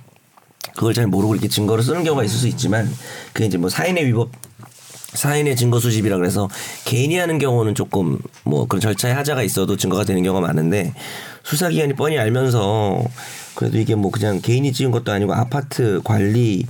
[0.75, 2.91] 그걸 잘 모르고 이렇게 증거를 쓰는 경우가 있을 수 있지만
[3.33, 4.31] 그게 이제 뭐 사인의 위법
[5.15, 6.51] 사인의 증거 수집이라 그래서
[6.85, 10.93] 개인이 하는 경우는 조금 뭐 그런 절차에 하자가 있어도 증거가 되는 경우가 많은데
[11.45, 13.03] 수사기관이 뻔히 알면서
[13.55, 16.67] 그래도 이게 뭐 그냥 개인이 찍은 것도 아니고 아파트 관리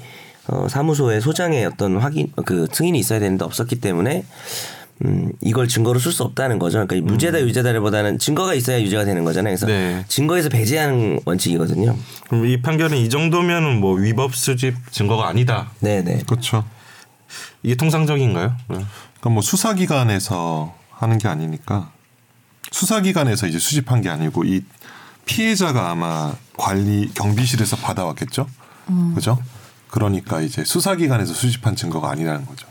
[0.49, 4.25] 어, 사무소의 소장의 어떤 확인 그 승인이 있어야 되는데 없었기 때문에
[5.05, 6.87] 음, 이걸 증거로 쓸 수 없다는 거죠.
[6.87, 9.55] 그러니까 무죄다 유죄다보다는 증거가 있어야 유죄가 되는 거잖아요.
[9.55, 10.05] 그래서 네.
[10.09, 11.97] 증거에서 배제하는 원칙이거든요.
[12.29, 15.71] 그럼 이 판결은 이 정도면은 뭐 위법 수집 증거가 아니다.
[15.81, 16.23] 네네.
[16.27, 16.65] 그렇죠.
[17.63, 18.49] 이게 통상적인가요?
[18.69, 18.77] 네.
[18.77, 21.91] 그러니까 뭐 수사기관에서 하는 게 아니니까
[22.71, 24.63] 수사기관에서 이제 수집한 게 아니고 이
[25.27, 28.47] 피해자가 아마 관리 경비실에서 받아왔겠죠.
[29.15, 29.39] 그죠?
[29.91, 32.67] 그러니까 이제 수사기관에서 수집한 증거가 아니라는 거죠.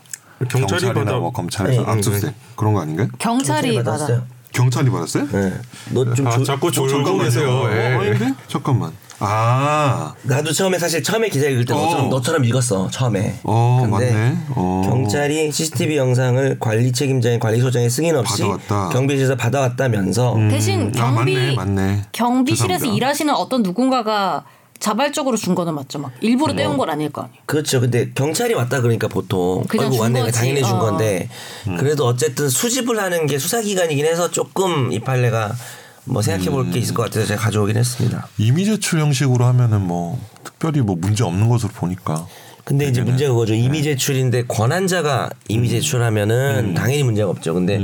[0.49, 3.07] 경찰이 받아 뭐 검찰에서 네, 압수수색 그런 거 아닌가요?
[3.19, 4.23] 경찰이 받아.
[4.51, 5.27] 경찰이 받았어요?
[5.31, 5.53] 네.
[5.91, 7.17] 너좀 아, 자꾸 졸고.
[7.19, 7.49] 계세요.
[7.49, 7.93] 어, 예.
[7.95, 8.33] 아닌데?
[8.47, 8.91] 잠깐만.
[9.19, 11.77] 아, 나도 처음에 사실 처음에 기사 읽을 때 어.
[11.77, 13.39] 너처럼, 너처럼 읽었어 처음에.
[13.43, 14.37] 어, 근데 맞네.
[14.51, 14.81] 어.
[14.85, 18.89] 경찰이 CCTV 영상을 관리 책임자인 관리소장의 승인 없이 받아왔다.
[18.89, 22.01] 경비실에서 받아왔다면서 대신 아, 경비 맞네, 맞네.
[22.11, 22.95] 경비실에서 죄송합니다.
[22.95, 24.43] 일하시는 어떤 누군가가
[24.79, 25.99] 자발적으로 준 거는 맞죠.
[25.99, 26.57] 막 일부러 음.
[26.57, 27.39] 떼온 건 아닐 거 아니에요.
[27.45, 27.81] 그렇죠.
[27.81, 30.37] 근데 경찰이 왔다 그러니까 보통 준 왔네 거지.
[30.37, 30.79] 당연히 준 어.
[30.79, 31.29] 건데
[31.77, 35.55] 그래도 어쨌든 수집을 하는 게 수사기관이긴 해서 조금 이 판례가
[36.03, 38.27] 뭐 생각해 볼게 있을 것 같아서 제가 가져오긴 했습니다.
[38.37, 42.27] 이미 제출 형식으로 하면은 뭐 특별히 뭐 문제 없는 것으로 보니까.
[42.65, 43.53] 근데 이제 문제가 그거죠.
[43.53, 47.53] 이미 제출인데 권한자가 이미 제출하면은 당연히 문제가 없죠.
[47.53, 47.77] 근데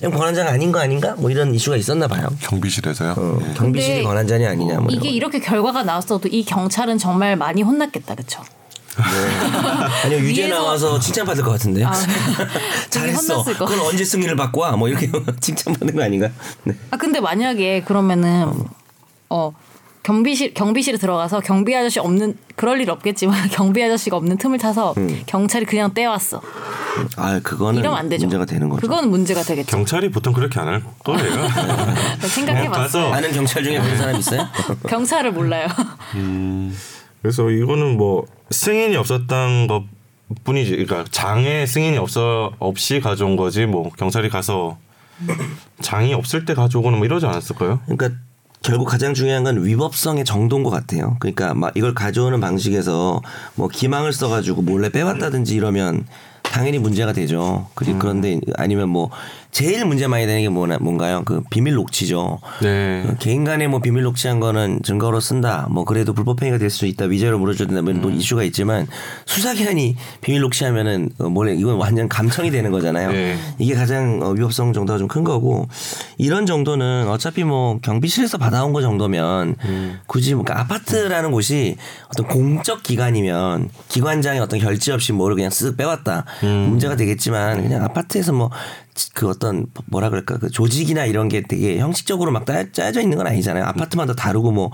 [0.00, 1.14] 그냥 권한자가 아닌 거 아닌가?
[1.18, 2.28] 뭐 이런 이슈가 있었나 봐요.
[2.40, 3.12] 경비실에서요.
[3.16, 3.52] 어, 예.
[3.54, 8.40] 경비실이 권한자냐 아니냐 뭐 이게 이렇게 결과가 나왔어도 이 경찰은 정말 많이 혼났겠다, 그렇죠?
[8.96, 9.02] 거.
[10.04, 11.88] 아니요 유죄 위에서- 나와서 칭찬받을 것 같은데요.
[11.88, 11.92] 아,
[12.88, 13.34] 잘했어.
[13.34, 14.72] 혼났을 것 그건 언제 승리를 받고 와?
[14.76, 16.30] 뭐 이렇게 칭찬받는 거 아닌가?
[16.64, 16.74] 네.
[16.90, 18.50] 아 근데 만약에 그러면은
[19.28, 19.52] 어
[20.02, 25.22] 경비실 경비실에 들어가서 경비 아저씨 없는 그럴 일 없겠지만 경비 아저씨가 없는 틈을 타서 음.
[25.26, 26.42] 경찰이 그냥 떼왔어.
[27.16, 28.22] 아 그거는 이러면 안 되죠.
[28.26, 28.80] 문제가 되는 거죠.
[28.80, 29.70] 그건 문제가 되겠죠.
[29.76, 31.48] 경찰이 보통 그렇게 안 할 거예요.
[32.20, 33.04] 생각해봤어요.
[33.10, 34.46] 가서- 아는 경찰 중에 그런 사람 있어요?
[34.88, 35.68] 경찰을 몰라요.
[37.22, 39.84] 그래서 이거는 뭐 승인이 없었던 것
[40.44, 40.70] 뿐이지.
[40.72, 43.66] 그러니까 장에 승인이 없어 없이 가져온 거지.
[43.66, 44.78] 뭐 경찰이 가서
[45.80, 47.80] 장이 없을 때 가져오거나 뭐 이러지 않았을까요?
[47.86, 48.10] 그러니까
[48.62, 51.16] 결국 가장 중요한 건 위법성의 정도인 것 같아요.
[51.18, 53.20] 그러니까 막 이걸 가져오는 방식에서
[53.56, 56.06] 뭐 기망을 써가지고 몰래 빼왔다든지 이러면
[56.42, 57.68] 당연히 문제가 되죠.
[57.74, 59.10] 그리 그런데 아니면 뭐
[59.52, 61.22] 제일 문제 많이 되는 게 뭐나 뭔가요?
[61.26, 62.38] 그 비밀 녹취죠.
[62.62, 63.04] 네.
[63.06, 65.68] 그 개인 간에 뭐 비밀 녹취한 거는 증거로 쓴다.
[65.70, 67.04] 뭐 그래도 불법 행위가 될 수 있다.
[67.04, 67.82] 위자료 물어줘야 된다.
[67.82, 68.86] 뭐 이런 이슈가 있지만
[69.26, 73.12] 수사기관이 비밀 녹취하면은 어, 뭐래 이건 완전 감청이 되는 거잖아요.
[73.12, 73.36] 네.
[73.58, 75.68] 이게 가장 어, 위법성 정도가 좀 큰 거고
[76.16, 79.56] 이런 정도는 어차피 뭐 경비실에서 받아온 거 정도면
[80.06, 81.76] 굳이 뭐 그러니까 아파트라는 곳이
[82.08, 88.32] 어떤 공적 기관이면 기관장의 어떤 결제 없이 뭐를 그냥 쓱 빼왔다 문제가 되겠지만 그냥 아파트에서
[88.32, 88.50] 뭐
[89.14, 93.64] 그 어떤 뭐라 그럴까 그 조직이나 이런 게 되게 형식적으로 막 따- 짜여져 있는 건 아니잖아요.
[93.64, 94.70] 아파트마다 다르고 뭐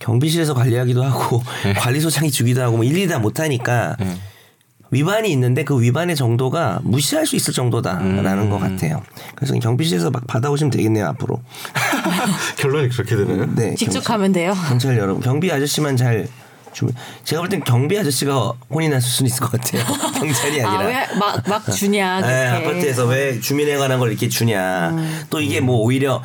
[0.00, 1.42] 경비실에서 관리하기도 하고
[1.78, 3.96] 관리소장이 주기도 하고 뭐 일일이 다 못하니까
[4.92, 9.02] 위반이 있는데 그 위반의 정도가 무시할 수 있을 정도다라는 것 같아요.
[9.36, 11.40] 그래서 경비실에서 막 받아오시면 되겠네요 앞으로.
[12.58, 13.46] 결론이 그렇게 되나요?
[13.54, 13.74] 네.
[13.76, 14.52] 직접 가면 돼요.
[14.68, 16.26] 경찰 여러분 경비 아저씨만 잘
[17.24, 19.82] 제가 볼 땐 경비 아저씨가 혼이 났을 수는 있을 것 같아요.
[20.18, 20.84] 경찰이 아니라.
[20.84, 22.20] 아 왜 막 막 주냐.
[22.20, 24.96] 네, 아파트에서 왜 주민에 관한 걸 이렇게 주냐.
[25.30, 26.22] 또 이게 뭐 오히려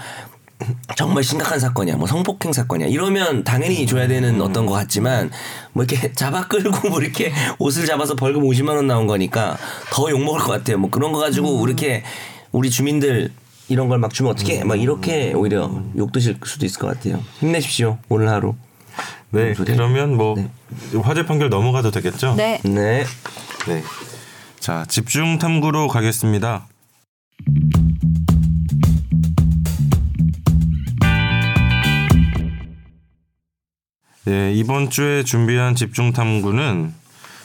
[0.95, 1.97] 정말 심각한 사건이야.
[1.97, 2.87] 뭐 성폭행 사건이야.
[2.87, 5.29] 이러면 당연히 줘야 되는 어떤 것 같지만
[5.73, 9.57] 뭐 이렇게 잡아 끌고 뭐 이렇게 옷을 잡아서 벌금 50만 원 나온 거니까
[9.91, 10.77] 더 욕먹을 것 같아요.
[10.77, 12.03] 뭐 그런 거 가지고 이렇게
[12.51, 13.31] 우리 주민들
[13.67, 17.19] 이런 걸 막 주면 어떻게 막 이렇게 오히려 욕 드실 수도 있을 것 같아요.
[17.39, 17.97] 힘내십시오.
[18.09, 18.53] 오늘 하루.
[19.35, 19.53] 네.
[19.53, 19.73] 소리?
[19.73, 20.35] 그러면 뭐
[21.03, 22.35] 화재 판결 넘어가도 되겠죠?
[22.35, 22.59] 네.
[22.63, 23.03] 네.
[23.67, 23.83] 네.
[24.59, 26.67] 자, 집중 탐구로 가겠습니다.
[34.25, 36.93] 네, 이번 주에 준비한 집중 탐구는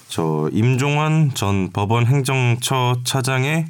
[0.09, 3.67] 저 임종환 전 법원 행정처 차장의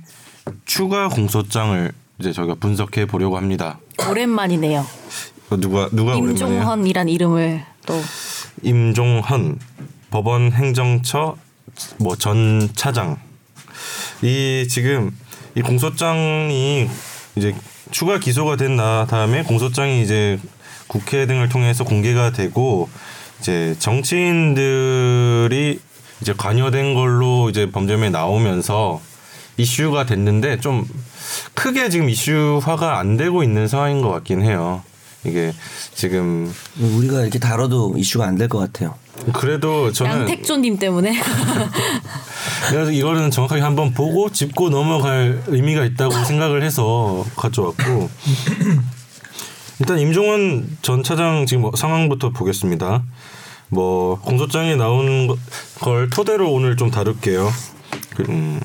[0.65, 3.79] 추가 공소장을 이제 저희가 분석해 보려고 합니다.
[4.09, 4.87] 오랜만이네요.
[5.51, 6.31] 어, 누가 누가 오랜만이에요?
[6.31, 8.01] 임종헌이란 이름을 또
[8.63, 9.59] 임종헌
[10.11, 11.37] 법원 행정처
[11.99, 13.17] 뭐 전 차장
[14.23, 15.17] 이 지금
[15.57, 16.89] 이 공소장이
[17.37, 17.55] 이제
[17.91, 20.39] 추가 기소가 된 나 다음에 공소장이 이제
[20.87, 22.89] 국회 등을 통해서 공개가 되고
[23.41, 25.81] 이제 정치인들이
[26.21, 29.01] 이제 관여된 걸로 이제 범죄면에 나오면서
[29.57, 30.87] 이슈가 됐는데 좀
[31.55, 34.83] 크게 지금 이슈화가 안 되고 있는 상황인 것 같긴 해요.
[35.25, 35.53] 이게
[35.95, 38.95] 지금 우리가 이렇게 다뤄도 이슈가 안 될 것 같아요.
[39.35, 41.13] 그래도 저는 양택조님 때문에
[42.71, 48.09] 그래서 이거는 정확하게 한번 보고 짚고 넘어갈 의미가 있다고 생각을 해서 가져왔고
[49.79, 53.03] 일단 임종원 전 차장 지금 뭐 상황부터 보겠습니다.
[53.69, 55.37] 뭐 공소장에 나온 거-
[55.81, 57.51] 걸 토대로 오늘 좀 다룰게요.
[58.17, 58.61] 그, 음,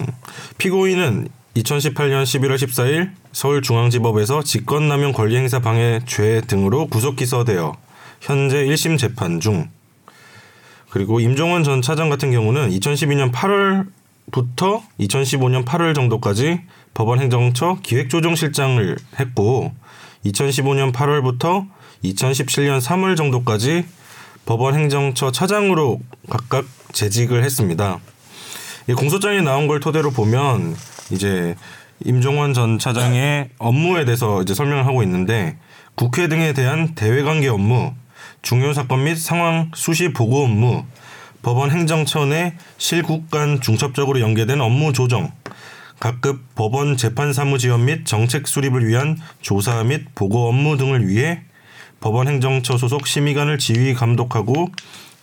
[0.58, 7.78] 피고인은 2018년 11월 14일 서울중앙지법에서 직권남용 권리행사 방해 죄 등으로 구속 기소되어
[8.20, 9.70] 현재 1심 재판 중
[10.90, 16.62] 그리고 임종원 전 차장 같은 경우는 2012년 8월부터 2015년 8월 정도까지
[16.94, 19.74] 법원 행정처 기획조정실장을 했고
[20.26, 21.68] 2015년 8월부터
[22.04, 23.86] 2017년 3월 정도까지
[24.46, 28.00] 법원 행정처 차장으로 각각 재직을 했습니다.
[28.88, 30.76] 이 공소장에 나온 걸 토대로 보면
[31.12, 31.56] 이제
[32.04, 35.58] 임종원 전 차장의 업무에 대해서 이제 설명을 하고 있는데
[35.96, 37.94] 국회 등에 대한 대외관계 업무,
[38.42, 40.84] 중요 사건 및 상황 수시 보고 업무,
[41.42, 45.32] 법원 행정처 내 실국 간 중첩적으로 연계된 업무 조정,
[46.00, 51.42] 각급 법원 재판 사무 지원 및 정책 수립을 위한 조사 및 보고 업무 등을 위해
[52.02, 54.70] 법원 행정처 소속 심의관을 지휘 감독하고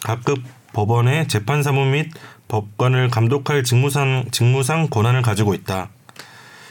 [0.01, 0.43] 각급
[0.73, 2.11] 법원의 재판 사무 및
[2.53, 5.89] 법관을 감독할 직무상 직무상 권한을 가지고 있다.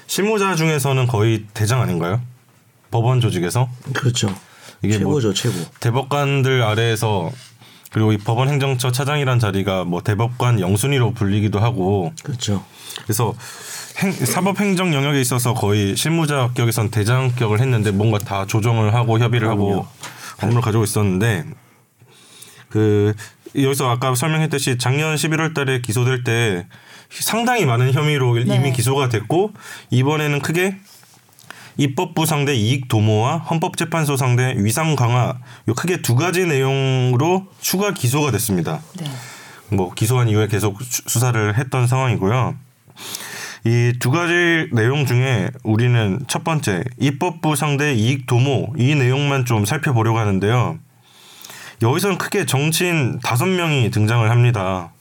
[0.06, 2.22] 실무자 중에서는 거의 대장 아닌가요?
[2.92, 4.28] 법원 조직에서 그렇죠.
[4.84, 5.56] 이게 뭐 최고죠, 최고.
[5.80, 7.32] 대법관들 아래에서
[7.92, 12.64] 그리고 이 법원 행정처 차장이란 자리가 뭐 대법관 영순위로 불리기도 하고 그렇죠.
[13.04, 13.34] 그래서
[13.98, 19.50] 행, 사법 행정 영역에 있어서 거의 실무자 격에선 대장격을 했는데 뭔가 다 조정을 하고 협의를
[19.50, 19.88] 하고
[20.44, 21.46] 업무를 가지고 있었는데
[22.70, 23.16] 그
[23.56, 26.68] 여기서 아까 설명했듯이 작년 11월 달에 기소될 때
[27.10, 28.72] 상당히 많은 혐의로 이미 네.
[28.72, 29.52] 기소가 됐고
[29.90, 30.78] 이번에는 크게
[31.78, 35.38] 입법부 상대 이익 도모와 헌법재판소 상대 위상 강화
[35.68, 38.82] 요 크게 두 가지 내용으로 추가 기소가 됐습니다.
[39.00, 39.06] 네.
[39.70, 42.56] 뭐 기소한 이후에 계속 수- 수사를 했던 상황이고요.
[43.66, 49.66] 이 두 가지 내용 중에 우리는 첫 번째 입법부 상대 이익 도모 이 내용만 좀
[49.66, 50.80] 살펴보려고 하는데요.
[51.82, 54.92] 여기서는 크게 정치인 다섯 명이 등장을 합니다.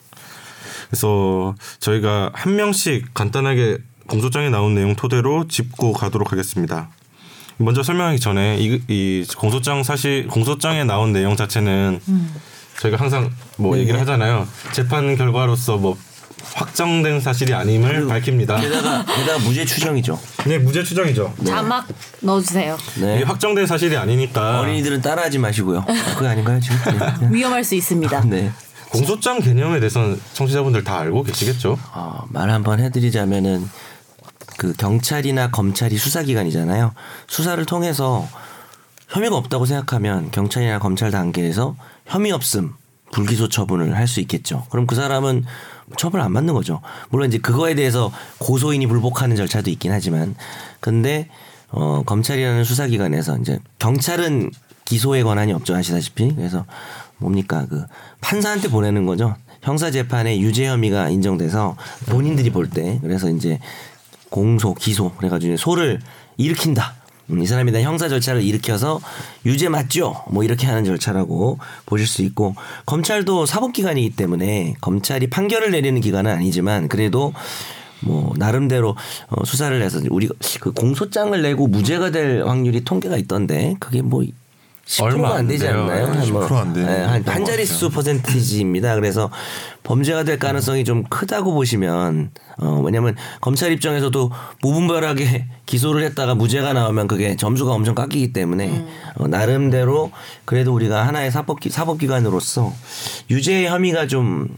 [0.88, 6.88] 그래서 저희가 한 명씩 간단하게 공소장에 나온 내용 토대로 짚고 가도록 하겠습니다.
[7.58, 12.00] 먼저 설명하기 전에 이, 이 공소장 사실 공소장에 나온 내용 자체는
[12.80, 13.82] 저희가 항상 뭐 네.
[13.82, 14.48] 얘기를 하잖아요.
[14.72, 15.98] 재판 결과로서 뭐
[16.54, 18.60] 확정된 사실이 아님을 밝힙니다.
[18.60, 20.18] 게다가 게다가 무죄 추정이죠.
[20.46, 21.34] 네, 무죄 추정이죠.
[21.46, 21.86] 자막
[22.20, 22.76] 넣어주세요.
[23.00, 23.16] 네.
[23.16, 25.84] 이게 확정된 사실이 아니니까 어린이들은 따라하지 마시고요.
[26.16, 26.76] 그거 아닌가요 지금?
[26.98, 27.28] 네.
[27.30, 28.20] 위험할 수 있습니다.
[28.28, 28.50] 네.
[28.90, 31.78] 공소장 개념에 대해서는 청취자분들 다 알고 계시겠죠?
[31.92, 33.68] 어, 말 한번 해드리자면은
[34.56, 36.92] 그 경찰이나 검찰이 수사기관이잖아요.
[37.28, 38.28] 수사를 통해서
[39.08, 41.76] 혐의가 없다고 생각하면 경찰이나 검찰 단계에서
[42.06, 42.74] 혐의 없음
[43.12, 44.66] 불기소 처분을 할 수 있겠죠.
[44.70, 45.44] 그럼 그 사람은
[45.96, 46.80] 처벌 안 받는 거죠.
[47.10, 50.34] 물론 이제 그거에 대해서 고소인이 불복하는 절차도 있긴 하지만
[50.80, 51.28] 근데
[51.70, 54.50] 어 검찰이라는 수사기관에서 이제 경찰은
[54.84, 56.64] 기소의 권한이 없죠 아시다시피 그래서
[57.18, 57.84] 뭡니까 그
[58.20, 59.36] 판사한테 보내는 거죠.
[59.62, 61.76] 형사 재판에 유죄 혐의가 인정돼서
[62.06, 63.58] 본인들이 볼 때 그래서 이제
[64.30, 66.00] 공소 기소 그래가지고 소를
[66.38, 66.94] 일으킨다.
[67.30, 69.00] 음, 이 사람이 다 형사 절차를 일으켜서
[69.46, 70.24] 유죄 맞죠?
[70.28, 72.54] 뭐 이렇게 하는 절차라고 보실 수 있고
[72.86, 77.32] 검찰도 사법기관이기 때문에 검찰이 판결을 내리는 기관은 아니지만 그래도
[78.02, 78.96] 뭐 나름대로
[79.28, 80.28] 어, 수사를 해서 우리
[80.60, 84.39] 그 공소장을 내고 무죄가 될 확률이 통계가 있던데 그게 뭐 10%가
[85.00, 85.82] 얼마 안안 되지 돼요.
[85.82, 86.10] 않나요?
[86.12, 87.44] 네, 한 뭐, 10%안 되는 네, 한, 것 한.
[87.44, 88.94] 자릿수 퍼센티지입니다.
[88.96, 89.30] 그래서
[89.84, 94.30] 범죄가 될 가능성이 좀 크다고 보시면 어 왜냐면 검찰 입장에서도
[94.62, 100.10] 무분별하게 기소를 했다가 무죄가 나오면 그게 점수가 엄청 깎이기 때문에 어, 나름대로
[100.44, 102.72] 그래도 우리가 하나의 사법기 사법 기관으로서
[103.30, 104.48] 유죄의 혐의가 좀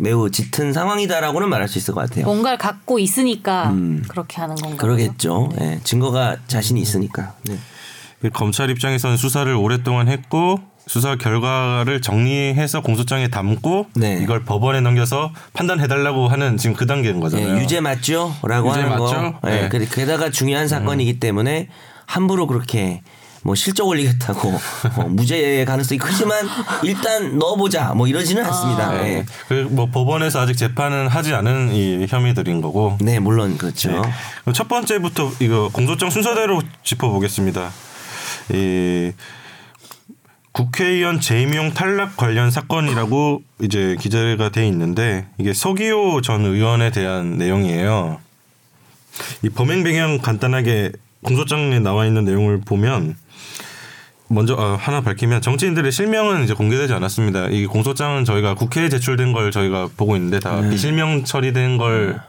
[0.00, 2.26] 매우 짙은 상황이다라고는 말할 수 있을 것 같아요.
[2.26, 3.74] 뭔가를 갖고 있으니까
[4.06, 4.76] 그렇게 하는 건가요?
[4.76, 5.48] 그러겠죠.
[5.60, 7.34] 예, 증거가 자신이 있으니까.
[7.44, 7.58] 네.
[8.20, 14.20] 그 검찰 입장에서는 수사를 오랫동안 했고 수사 결과를 정리해서 공소장에 담고 네.
[14.22, 17.56] 이걸 법원에 넘겨서 판단해달라고 하는 지금 그 단계인 거잖아요.
[17.56, 19.04] 예, 유죄 맞죠?라고 유죄 하는 맞죠?
[19.40, 19.50] 거.
[19.50, 19.68] 예, 네.
[19.68, 21.68] 그- 게다가 중요한 사건이기 때문에
[22.06, 23.02] 함부로 그렇게
[23.44, 24.48] 뭐 실적 올리겠다고
[24.96, 26.48] 어, 무죄의 가능성이 크지만
[26.82, 28.92] 일단 넣어보자 뭐 이러지는 않습니다.
[28.94, 29.18] 네.
[29.18, 29.24] 예.
[29.48, 32.96] 그뭐 법원에서 아직 재판은 하지 않은 이 혐의들인 거고.
[33.00, 33.90] 네, 물론 그렇죠.
[34.40, 37.70] 그럼 첫 번째부터 이거 공소장 순서대로 짚어보겠습니다.
[38.52, 39.12] 이
[40.52, 48.18] 국회의원 재임용 탈락 관련 사건이라고 이제 기재가 돼 있는데 이게 서기호 전 의원에 대한 내용이에요.
[49.42, 53.16] 이 범행 배경 간단하게 공소장에 나와 있는 내용을 보면
[54.28, 57.48] 먼저 아, 하나 밝히면 정치인들의 실명은 이제 공개되지 않았습니다.
[57.48, 62.20] 이 공소장은 저희가 국회에 제출된 걸 저희가 보고 있는데 다 비실명 처리된 걸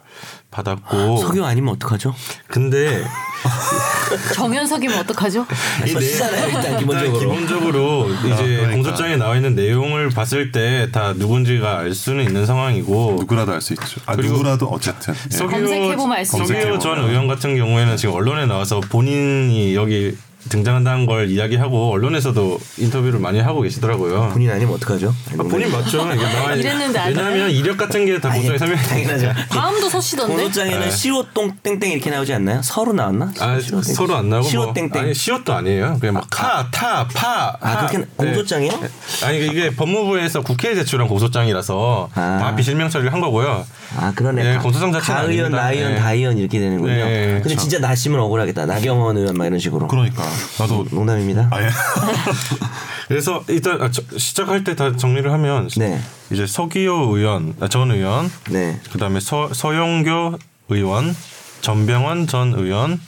[0.51, 2.13] 받았고 석유 아니면 어떡하죠?
[2.47, 3.03] 근데
[4.33, 5.45] 정현석이면 어떡하죠?
[5.81, 7.05] 이 내- 서시잖아요, 일단 기본적으로.
[7.05, 8.69] 일단 기본적으로 이제 그러니까.
[8.71, 13.73] 공소장에 나와 있는 내용을 봤을 때 다 누군지가 알 수는 있는 상황이고 누구라도 알 수
[13.73, 14.01] 있죠.
[14.07, 15.13] 아 그리고 누구라도 어쨌든.
[15.33, 15.38] 예.
[15.38, 16.79] 검색해보면 알수 서기호 있죠.
[16.79, 23.39] 전 의원 같은 경우에는 지금 언론에 나와서 본인이 여기 등장한다는 걸 이야기하고 언론에서도 인터뷰를 많이
[23.39, 24.30] 하고 계시더라고요.
[24.32, 25.13] 본인 아니면 어떡하죠?
[25.38, 26.08] 아, 본인 맞죠?
[26.56, 29.34] 이랬는데 안 왜냐하면 이력 같은 게다 공소장에 설명이 당연하죠.
[29.49, 30.34] 다음도 서시던데.
[30.34, 30.91] 공소장에는 네.
[30.91, 32.62] 시옷똥 땡땡 이렇게 나오지 않나요?
[32.62, 33.32] 서로 나왔나?
[33.39, 33.60] 아.
[33.84, 35.02] 서로 안 나고 시옷 뭐, 땡땡.
[35.02, 35.97] 아니 시옷도 아니에요.
[35.99, 37.58] 그냥 막 타, 타, 파.
[37.60, 37.88] 아, 하.
[37.88, 38.71] 그렇게 공소장이요?
[38.71, 38.89] 네.
[39.25, 42.39] 아니 이게 법무부에서 국회에 제출한 공소장이라서 아.
[42.39, 43.65] 다 비실명 처리를 한 거고요.
[43.97, 44.43] 아 그러네.
[44.43, 45.62] 네, 가- 공소장 자체는 가의원, 아닙니다.
[45.63, 45.99] 나의원, 네.
[45.99, 46.93] 다의원 이렇게 되는군요.
[46.93, 47.60] 네, 근데 그렇죠.
[47.62, 48.65] 진짜 나시면 억울하겠다.
[48.67, 49.88] 나경원 의원 막 이런 식으로.
[49.88, 50.23] 그러니까
[50.60, 51.49] 나도 농담입니다.
[51.52, 51.69] 아 예
[53.08, 55.99] 그래서 일단 아, 저- 시작할 때 다 정리를 하면 네.
[56.32, 58.80] 이제 서기호 의원, 아, 전 의원, 네.
[58.91, 60.38] 그다음에 서 서영교
[60.69, 61.15] 의원,
[61.62, 62.99] 전병헌 전 의원,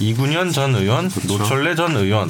[0.00, 2.28] 이군현 전 의원, 노철래 전 의원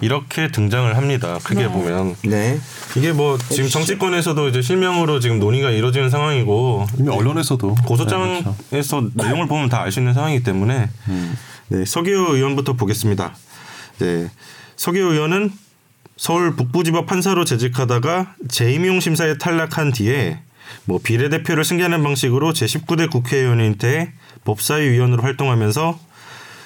[0.00, 1.38] 이렇게 등장을 합니다.
[1.42, 2.58] 크게 보면 네.
[2.96, 9.10] 이게 뭐 지금 정치권에서도 이제 실명으로 지금 논의가 이루어지는 상황이고 이미 언론에서도 네, 고소장에서 그렇죠.
[9.14, 10.88] 내용을 보면 다 알 수 있는 상황이기 때문에
[11.68, 13.34] 네, 서기호 의원부터 보겠습니다.
[13.98, 14.30] 네,
[14.76, 15.52] 서기호 의원은
[16.16, 20.40] 서울 북부지법 판사로 재직하다가 재임용 심사에 탈락한 뒤에
[20.84, 24.12] 뭐 비례대표를 승계하는 방식으로 제19대 국회의원인 때
[24.44, 25.98] 법사위위원으로 활동하면서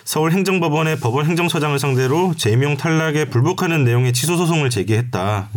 [0.05, 5.49] 서울 행정법원의 법원 행정처장을 상대로 재임용 탈락에 불복하는 내용의 취소 소송을 제기했다.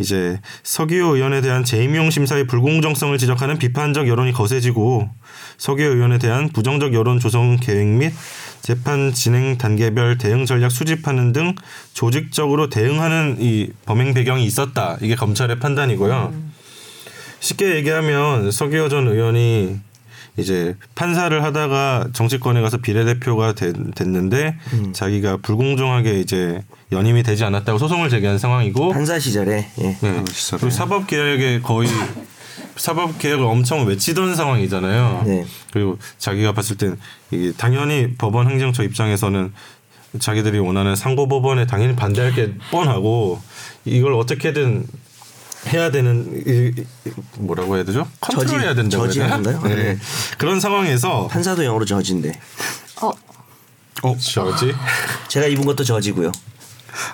[0.00, 5.08] 이제 서기호 의원에 대한 재임용 심사의 불공정성을 지적하는 비판적 여론이 거세지고
[5.56, 8.12] 서기호 의원에 대한 부정적 여론 조성 계획 및
[8.62, 11.54] 재판 진행 단계별 대응 전략 수집하는 등
[11.94, 14.98] 조직적으로 대응하는 이 범행 배경이 있었다.
[15.00, 16.32] 이게 검찰의 판단이고요.
[17.40, 19.78] 쉽게 얘기하면 서기호 전 의원이
[20.38, 24.56] 이제 판사를 하다가 정치권에 가서 비례대표가 된- 됐는데
[24.92, 29.96] 자기가 불공정하게 이제 연임이 되지 않았다고 소송을 제기한 상황이고 판사 시절에 예.
[30.00, 30.24] 네.
[30.32, 30.60] 시절에.
[30.60, 31.88] 그리고 사법 개혁에 거의
[32.76, 35.24] 사법 개혁을 엄청 외치던 상황이잖아요.
[35.26, 35.44] 네.
[35.72, 36.96] 그리고 자기가 봤을 땐
[37.30, 39.52] 이게 당연히 법원 행정처 입장에서는
[40.20, 43.40] 자기들이 원하는 상고법원에 당연히 반대할 게 뻔하고
[43.84, 44.86] 이걸 어떻게든
[45.66, 46.84] 해야 되는 이-
[47.38, 48.06] 뭐라고 해야 되죠?
[48.20, 49.28] 컨트롤해야 된다고 해야 되나?
[49.28, 49.62] 저지하는가요?
[49.62, 49.74] 네.
[49.94, 49.98] 네.
[50.38, 52.38] 그런 상황에서 판사도 영어로 저지인데
[53.02, 53.10] 어,
[54.02, 54.72] 어, 저지
[55.28, 56.30] 제가 입은 것도 저지고요.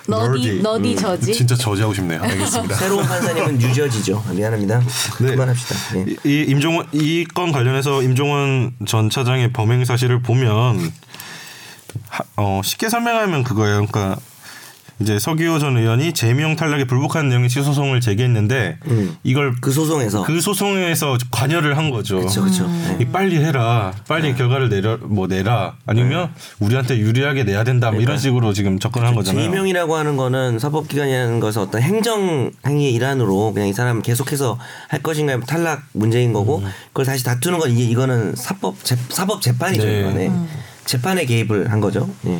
[0.07, 0.61] 너디.
[0.63, 1.33] 너디 음, 저지.
[1.33, 2.21] 진짜 저지하고 싶네요.
[2.23, 2.73] 알겠습니다.
[2.77, 4.23] 새로운 판사님은 유저지죠.
[4.31, 4.79] 미안합니다.
[5.19, 5.31] 네.
[5.31, 5.75] 그만합시다.
[5.97, 6.05] 예.
[6.07, 10.91] 이- 이 임종원 이 건 관련해서 임종원 전 차장의 범행 사실을 보면
[12.09, 13.85] 하- 어, 쉽게 설명하면 그거예요.
[13.85, 14.17] 그러니까
[14.99, 19.17] 이제 서기호 전 의원이 재미용 탈락에 불복하는 내용의 취소송을 제기했는데 음.
[19.23, 22.19] 이걸 그 소송에서 그 소송에서 관여를 한 거죠.
[22.19, 22.67] 그렇죠, 그렇죠.
[22.67, 22.97] 네.
[23.01, 28.17] 이 빨리 해라, 빨리 결과를 내려 뭐 내라, 아니면 우리한테 유리하게 내야 된다, 뭐 이런
[28.17, 29.43] 식으로 지금 접근한 거잖아요.
[29.43, 35.37] 재임용이라고 하는 거는 사법기관이라는 것은 어떤 행정 행위의 일환으로 그냥 이 사람 계속해서 할 것인가
[35.41, 36.69] 탈락 문제인 거고 음.
[36.87, 39.99] 그걸 다시 다투는 건 이게 이거는 사법 재, 사법 재판이죠 네.
[39.99, 40.31] 이거네
[40.85, 42.09] 재판에 개입을 한 거죠.
[42.27, 42.37] 예.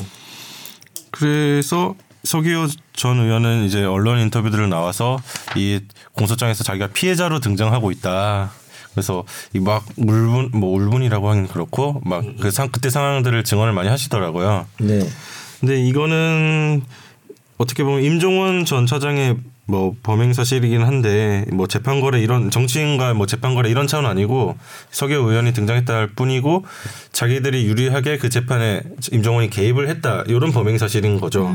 [1.12, 5.18] 그래서 서기호 전 의원은 이제 언론 인터뷰들을 나와서
[5.56, 5.80] 이
[6.14, 8.52] 공소장에서 자기가 피해자로 등장하고 있다.
[8.94, 13.90] 그래서 이 막 울분 뭐 울분이라고 하긴 그렇고 막 그 상 그때 상황들을 증언을 많이
[13.90, 14.66] 하시더라고요.
[14.80, 15.00] 네.
[15.60, 16.82] 근데 이거는
[17.58, 23.25] 어떻게 보면 임종원 전 차장의 뭐 범행 사실이긴 한데 뭐 재판 거래 이런 정치인과 뭐
[23.25, 24.56] 재판 거래 이런 차원 아니고
[24.91, 26.63] 서기호 의원이 등장했다 할 뿐이고
[27.12, 31.51] 자기들이 유리하게 그 재판에 임종원이 개입을 했다 이런 범행 사실인 거죠.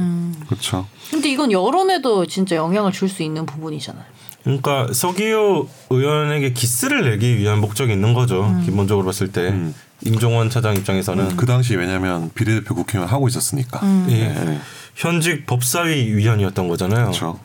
[0.49, 0.89] 그렇죠.
[1.11, 4.05] 근데 이건 여론에도 진짜 영향을 줄 수 있는 부분이잖아요.
[4.43, 8.57] 그러니까 서기호 의원에게 기스를 내기 위한 목적이 있는 거죠.
[8.65, 9.55] 기본적으로 봤을 때
[10.03, 13.81] 임종원 차장 입장에서는 그 당시 왜냐면 비례대표 국회의원 하고 있었으니까.
[14.09, 14.29] 예.
[14.29, 14.59] 네.
[14.97, 17.07] 현직 법사위 위원이었던 거잖아요.
[17.07, 17.39] 그렇죠.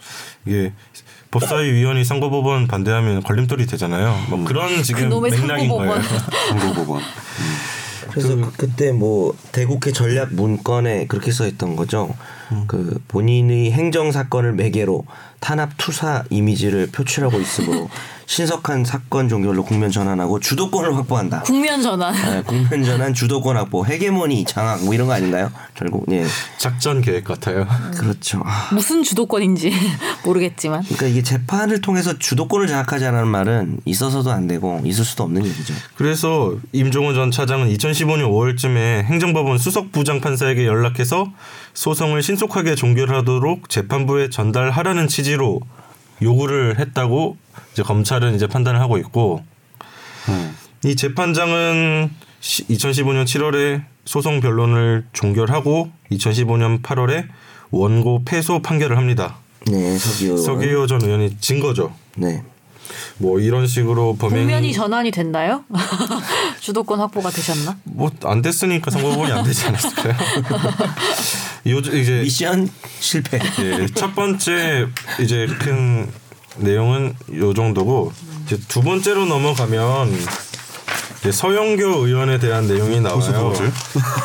[0.46, 0.74] 이게
[1.32, 4.16] 법사위 위원이 상고법원 반대하면 걸림돌이 되잖아요.
[4.30, 5.88] 뭐 그런 지금 그놈의 맥락인 상고법원.
[6.02, 6.20] 거예요.
[6.60, 7.02] 상고법원.
[8.12, 12.16] 그래서 그, 그때 뭐 대국회 전략 문건에 그렇게 써 있던 거죠.
[12.68, 15.06] 그 본인의 행정 사건을 매개로
[15.46, 17.88] 탄압 투사 이미지를 표출하고 있으므로
[18.26, 21.42] 신속한 사건 종결로 국면 전환하고 주도권을 확보한다.
[21.44, 22.14] 국면 전환.
[22.16, 25.52] 네, 국면 전환 주도권 확보, 헤게모니 장악 뭐 이런 거 아닌가요?
[25.76, 26.26] 결국 예
[26.58, 27.68] 작전 계획 같아요.
[27.96, 28.42] 그렇죠.
[28.44, 29.72] 아, 무슨 주도권인지
[30.26, 30.82] 모르겠지만.
[30.82, 35.76] 그러니까 이게 재판을 통해서 주도권을 장악하자는 말은 있어서도 안 되고 있을 수도 없는 얘기죠.
[35.96, 41.32] 그래서 임종원 전 차장은 2015년 5월쯤에 행정법원 수석 부장 판사에게 연락해서
[41.76, 45.60] 소송을 신속하게 종결하도록 재판부에 전달하라는 취지 로
[46.22, 47.38] 요구를 했다고
[47.74, 49.44] 이제 검찰은 이제 판단을 하고 있고
[50.30, 50.56] 음.
[50.84, 57.28] 이 재판장은 2015년 7월에 소송 변론을 종결하고 2015년 8월에
[57.72, 59.38] 원고 패소 판결을 합니다.
[59.68, 60.38] 네, 서기호.
[60.38, 61.94] 서기호 전 의원이 진 거죠.
[62.16, 62.44] 네.
[63.18, 65.64] 뭐 이런 식으로 범행 국면이 전환이 됐나요?
[66.60, 67.78] 주도권 확보가 되셨나?
[67.84, 70.14] 뭐 안 됐으니까 선거법이 안 되지 않았을까요?
[71.70, 72.70] 요 이제 미션
[73.00, 73.40] 실패.
[73.60, 74.88] 예, 첫 번째
[75.20, 76.10] 이제 큰
[76.58, 78.12] 내용은 요 정도고
[78.46, 80.14] 이제 두 번째로 넘어가면
[81.32, 83.54] 서영교 의원에 대한 내용이 나와요.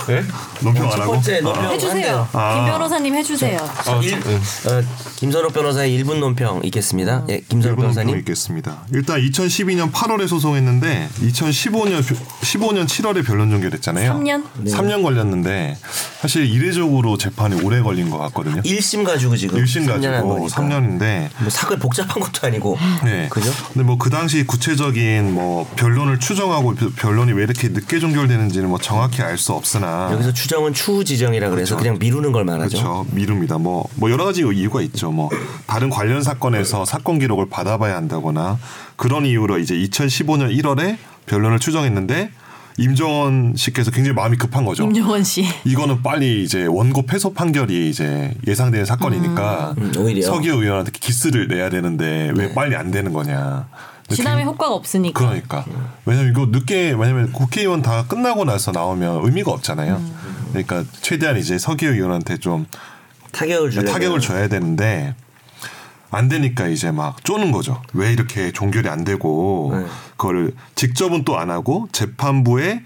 [0.09, 0.23] 네?
[0.61, 1.13] 논평 안첫 하고?
[1.13, 2.29] 번째 논평 해주세요.
[2.33, 2.55] 한대요.
[2.65, 3.59] 김 변호사님 해주세요.
[3.87, 4.35] 아, 일, 네.
[4.37, 4.83] 어,
[5.17, 7.25] 김선호 변호사의 1분 논평 있겠습니다.
[7.29, 8.19] 예, 김선호 변호사님.
[8.19, 8.83] 있겠습니다.
[8.93, 12.01] 일단 2012년 8월에 소송했는데 2015년
[12.43, 14.15] 15년 7월에 변론 종결했잖아요.
[14.15, 14.45] 3년?
[14.59, 14.73] 네.
[14.73, 15.77] 3년 걸렸는데
[16.21, 18.63] 사실 이례적으로 재판이 오래 걸린 것 같거든요.
[18.63, 20.57] 1심 가지고 지금 1심 3년 한 가지고 거니까.
[20.63, 22.79] 3년인데 뭐 사글 복잡한 것도 아니고.
[23.05, 23.29] 네.
[23.31, 23.51] 그죠?
[23.73, 28.79] 근데 뭐 그 당시 구체적인 뭐 변론을 추정하고 벼- 변론이 왜 이렇게 늦게 종결되는지는 뭐
[28.79, 32.76] 정확히 알 수 없으나 여기서 추정은 추후 지정이라 그래서 그냥 미루는 걸 말하죠.
[32.79, 33.07] 그렇죠.
[33.12, 33.59] 미룹니다.
[33.59, 35.11] 뭐, 뭐 여러 가지 이유가 있죠.
[35.11, 35.31] 뭐
[35.66, 38.59] 다른 관련 사건에서 사건 기록을 받아봐야 한다거나
[38.96, 42.31] 그런 이유로 이제 2015년 1월에 변론을 추정했는데
[42.79, 44.85] 임정원 씨께서 굉장히 마음이 급한 거죠.
[44.85, 45.44] 임종원 씨.
[45.65, 50.23] 이거는 빨리 이제 원고 패소 판결이 이제 예상되는 사건이니까 음, 오히려.
[50.27, 53.69] 서기호 의원한테 기스를 내야 되는데 왜 빨리 안 되는 거냐.
[54.15, 55.19] 지나면 효과가 없으니까.
[55.21, 55.65] 그러니까
[56.04, 60.00] 왜냐면 이거 늦게 왜냐면 국회의원 다 끝나고 나서 나오면 의미가 없잖아요.
[60.50, 62.67] 그러니까 최대한 이제 서기호 의원한테 좀
[63.33, 65.15] 타격을 주려 타격을 줘야 되는데
[66.11, 67.81] 안 되니까 이제 막 쪼는 거죠.
[67.92, 69.87] 왜 이렇게 종결이 안 되고 네.
[70.17, 72.83] 그거를 직접은 또 안 하고 재판부에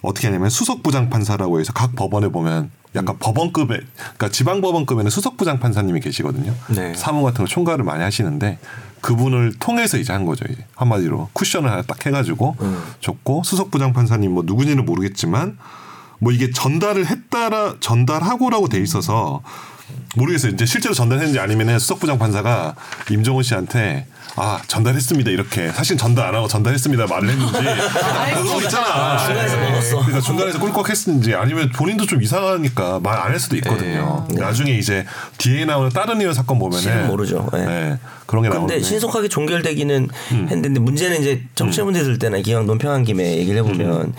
[0.00, 5.36] 어떻게 하냐면 수석 부장 판사라고 해서 각 법원에 보면 약간 법원급에 그러니까 지방 법원급에는 수석
[5.36, 6.54] 부장 판사님이 계시거든요.
[6.68, 6.94] 네.
[6.94, 8.58] 사무 같은 거 총괄을 많이 하시는데
[9.00, 10.44] 그분을 통해서 이제 한 거죠.
[10.50, 12.56] 이제 한마디로 쿠션을 하나 딱 해가지고
[13.00, 15.58] 줬고 수석 부장 판사님 뭐 누구지는 모르겠지만
[16.18, 19.42] 뭐 이게 전달을 했다라 전달하고라고 돼 있어서
[20.16, 20.52] 모르겠어요.
[20.52, 22.74] 이제 실제로 전달했는지 아니면은 수석부장 판사가
[23.10, 27.52] 임종원 씨한테 아 전달했습니다 이렇게 사실 전달 안 하고 전달했습니다 말을 했는지
[28.32, 29.18] 그런 거 있잖아.
[29.18, 29.96] 중간에서 먹었어.
[29.98, 34.26] 그러니까 중간에서 꿀꺽했는지 아니면 본인도 좀 이상하니까 말 안 할 수도 있거든요.
[34.30, 35.04] 나중에 이제
[35.38, 37.48] 뒤에 나오는 다른 이런 사건 보면은 모르죠.
[37.54, 37.58] 예.
[37.58, 43.04] 네, 그런 게 나오는데 신속하게 종결되기는 했는데 문제는 이제 정치적 문제 들 때나 기왕 논평한
[43.04, 44.12] 김에 얘기를 해보면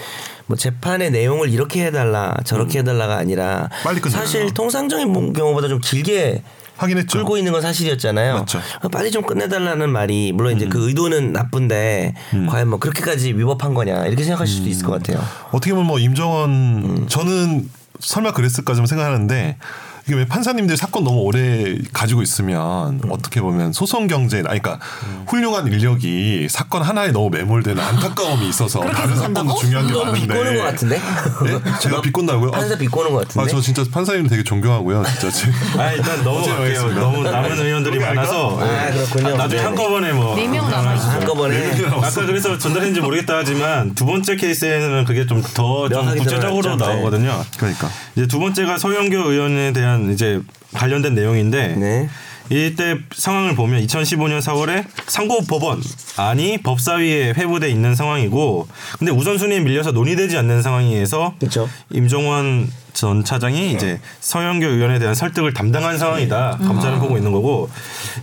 [0.46, 3.70] 뭐 재판의 내용을 이렇게 해달라 저렇게 해달라가 아니라.
[4.10, 6.44] 사실 통상적인 뭐 경우보다 좀 길게
[6.76, 7.20] 하긴 했죠.
[7.20, 8.40] 끌고 있는 건 사실이었잖아요.
[8.40, 8.60] 맞죠.
[8.92, 12.16] 빨리 좀 끝내달라는 말이 물론 이제 그 의도는 나쁜데
[12.50, 15.24] 과연 뭐 그렇게까지 위법한 거냐 이렇게 생각하실 수도 있을 것 같아요.
[15.52, 17.70] 어떻게 보면 뭐 임정원 저는
[18.00, 19.58] 설마 그랬을까 좀 생각하는데
[20.06, 24.80] 이게 왜 판사님들 사건 너무 오래 가지고 있으면 어떻게 보면 소송 경제 아니 그러니까
[25.28, 30.64] 훌륭한 인력이 사건 하나에 너무 매몰되는 안타까움이 있어서 다른 사건도 중요한 게너 많은데 비꼬는 것
[30.64, 30.98] 같은데?
[30.98, 31.80] 네?
[31.80, 32.52] 제가 비꼰다고요?
[32.52, 33.46] 판사 비꼬는 것 같은데?
[33.46, 35.04] 아, 저 진짜 판사님 되게 존경하고요.
[35.06, 35.54] 진짜 지금.
[35.80, 36.94] 아 일단 넘어갈게요.
[36.96, 39.38] 너무 남은 의원들이 많아서 아, 그렇군요.
[39.38, 39.64] 나중에 네네.
[39.64, 41.12] 한꺼번에 뭐 네 명 남아있어요.
[41.12, 46.76] 한꺼번에 아까 그래서 전달했는지 모르겠다 하지만 두 번째 케이스에는 그게 좀 더 좀 구체적으로.
[46.76, 46.86] 네.
[46.86, 47.44] 나오거든요.
[47.58, 47.88] 그러니까.
[48.16, 50.42] 이제 두 번째가 서영교 의원에 대한 이제
[50.74, 52.10] 관련된 내용인데 네.
[52.50, 55.82] 이때 상황을 보면 2015년 4월에 상고법원
[56.18, 58.68] 안이 법사위에 회부돼 있는 상황이고
[59.00, 61.70] 근데 우선순위에 밀려서 논의되지 않는 상황에서 그렇죠.
[61.92, 66.60] 임종원 전 차장이 이제 서영교 의원에 대한 설득을 담당한 상황이다.
[66.60, 67.70] 검찰은 보고 있는 거고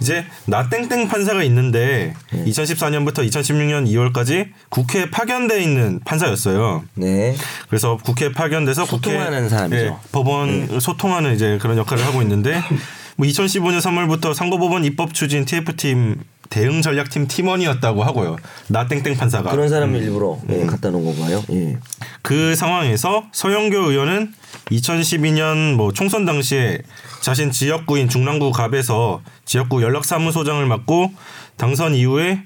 [0.01, 6.85] 이제 나땡땡 판사가 있는데 2014년부터 2016년 2월까지 국회에 파견돼 있는 판사였어요.
[6.95, 7.35] 네.
[7.69, 9.77] 그래서 국회에 파견돼서 소통하는 국회, 사람이죠.
[9.77, 9.87] 네.
[9.87, 12.63] 예, 법원 소통하는 이제 그런 역할을 하고 있는데
[13.21, 18.37] 뭐 2015년 3월부터 상고법원 입법 추진 TF팀 대응 전략팀 팀원이었다고 하고요.
[18.69, 21.45] 나 땡땡 판사가 그런 사람 일부러 예, 갖다 놓은 건가요?
[21.53, 21.77] 예.
[22.23, 24.33] 그 상황에서 서영교 의원은
[24.71, 26.79] 2012년 뭐 총선 당시에
[27.21, 31.13] 자신 지역구인 중랑구 갑에서 지역구 연락사무소장을 맡고
[31.59, 32.43] 당선 이후에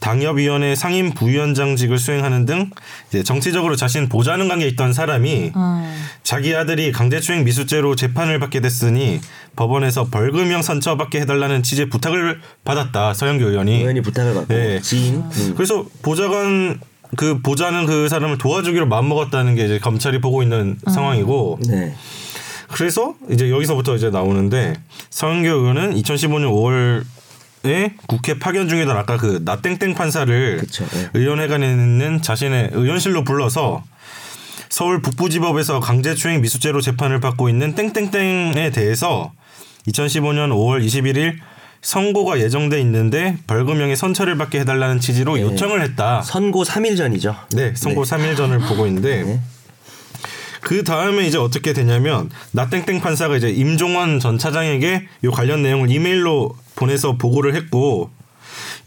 [0.00, 2.70] 당협위원회 상임 부위원장직을 수행하는 등
[3.08, 5.52] 이제 정치적으로 자신 보좌하는 관계에 있던 사람이
[6.22, 9.20] 자기 아들이 강제추행 미수죄로 재판을 받게 됐으니
[9.56, 14.80] 법원에서 벌금형 선처받게 해달라는 취지의 부탁을 받았다 서영교 의원이 의원이 부탁을 받고 네.
[14.80, 15.54] 지인 음.
[15.56, 16.78] 그래서 보좌관
[17.16, 21.94] 그 보좌는 그 사람을 도와주기로 마음먹었다는 게 이제 검찰이 보고 있는 상황이고 네.
[22.70, 24.74] 그래서 이제 여기서부터 이제 나오는데
[25.10, 27.04] 서영교 의원은 2015년 5월
[27.66, 31.10] 에 국회 파견 중이던 아까 그 나땡땡 판사를 그쵸, 예.
[31.14, 33.82] 의원회관에 있는 자신의 의원실로 불러서
[34.68, 39.32] 서울 북부지법에서 강제추행 미수죄로 재판을 받고 있는 땡땡땡에 대해서
[39.88, 41.38] 2015년 5월 21일
[41.80, 46.22] 선고가 예정돼 있는데 벌금형의 선처를 받게 해달라는 취지로 요청을 했다.
[46.22, 47.34] 선고 3일 전이죠.
[47.52, 49.40] 네, 선고 3일 전을 보고 있는데 네.
[50.60, 56.54] 그 다음에 이제 어떻게 되냐면 나땡땡 판사가 이제 임종원 전 차장에게 요 관련 내용을 이메일로
[56.78, 58.10] 보내서 보고를 했고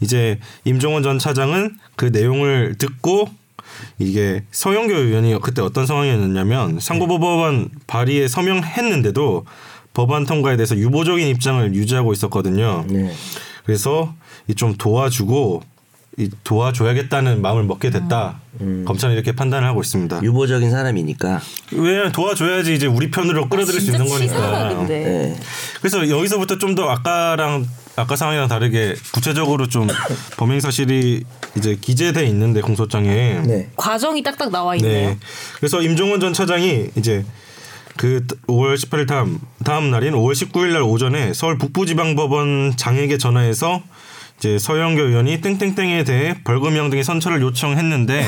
[0.00, 3.28] 이제 임종원 전 차장은 그 내용을 듣고
[3.98, 9.44] 이게 서영교 의원이 그때 어떤 상황이었냐면 상고법원 발의에 서명했는데도
[9.92, 12.86] 법안 통과에 대해서 유보적인 입장을 유지하고 있었거든요.
[12.88, 13.12] 네.
[13.64, 14.14] 그래서
[14.48, 15.62] 이좀 도와주고
[16.18, 18.40] 이 도와줘야겠다는 마음을 먹게 됐다.
[18.86, 20.22] 검찰은 이렇게 판단을 하고 있습니다.
[20.22, 21.40] 유보적인 사람이니까.
[21.72, 24.84] 왜냐면 도와줘야지 이제 우리 편으로 끌어들일 수 있는 거니까.
[24.86, 25.38] 네.
[25.78, 27.66] 그래서 여기서부터 좀 더 아까랑
[27.96, 29.86] 아까 상황이랑 다르게 구체적으로 좀
[30.36, 31.24] 범행 사실이
[31.56, 33.40] 이제 기재돼 있는데 공소장에.
[33.44, 33.70] 네.
[33.76, 35.10] 과정이 딱딱 나와 있네요.
[35.10, 35.18] 네.
[35.56, 37.24] 그래서 임종원 전 차장이 이제
[37.96, 43.82] 그 5월 18일 다음 다음 날인 5월 19일 날 오전에 서울 북부지방법원 장에게 전화해서
[44.38, 48.26] 이제 서영교 의원이 땡땡땡에 대해 벌금형 등의 선처를 요청했는데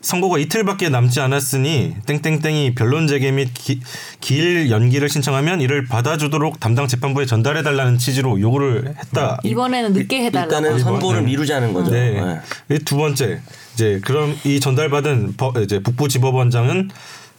[0.00, 3.50] 선고가 이틀밖에 남지 않았으니 땡땡땡이 변론 재개 및
[4.20, 9.38] 길 연기를 신청하면 이를 받아주도록 담당 재판부에 전달해 달라는 취지로 요구를 했다.
[9.44, 10.54] 이번에는 늦게 해달라고.
[10.54, 11.26] 일단은 선고를 네.
[11.26, 11.90] 미루자는 거죠.
[11.90, 12.12] 네.
[12.12, 12.40] 네.
[12.76, 13.40] 이두 번째
[13.74, 16.90] 이제 그럼 이 전달받은 법, 이제 북부지법원장은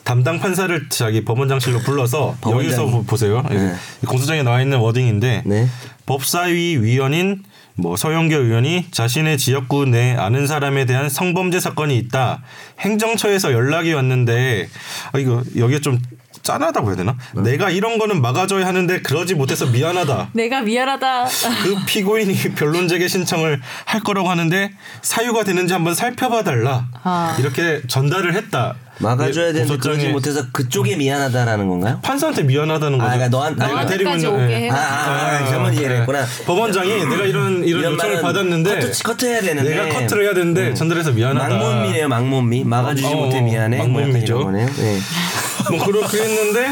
[0.04, 2.36] 담당 판사를 자기 법원장실로 불러서.
[2.50, 3.44] 여기서 보- 보세요.
[3.50, 3.74] 네.
[4.04, 5.68] 이 공소장에 나와 있는 워딩인데 네.
[6.06, 7.44] 법사위 위원인
[7.76, 12.42] 뭐 서영교 의원이 자신의 지역구 내 아는 사람에 대한 성범죄 사건이 있다.
[12.80, 14.68] 행정처에서 연락이 왔는데
[15.14, 16.00] 아 이거 여기에 좀
[16.44, 17.16] 짠하다고 해야 되나?
[17.36, 20.30] 내가 이런 거는 막아줘야 하는데 그러지 못해서 미안하다.
[20.34, 21.26] 내가 미안하다.
[21.64, 24.72] 그 피고인이 변론 재개 신청을 할 거라고 하는데
[25.02, 26.88] 사유가 되는지 한번 살펴봐 달라.
[27.04, 27.36] 아.
[27.40, 28.76] 이렇게 전달을 했다.
[29.00, 32.00] 막아줘야 되는데 그러지 고소장에 못해서 그쪽에 미안하다라는 건가요?
[32.04, 33.10] 판사한테 미안하다는 거죠.
[33.10, 34.58] 아, 그러니까 너한- 내가 데리고 있는 오게 예.
[34.66, 34.70] 해.
[34.70, 36.24] 아, 아, 아, 잘못 이해를 했구나.
[36.46, 41.48] 법원장이 내가 이런 이런, 요청을 받았는데 커트, 커트해야 되는데 내가 커트를 해야 되는데 전달해서 미안하다.
[41.50, 42.64] 망몬미네요, 망몬미.
[42.64, 43.78] 막아주지 어, 못해 미안해.
[43.88, 44.68] 뭐 거네요.
[44.68, 45.00] 네.
[45.70, 46.68] 뭐 그렇게 했는데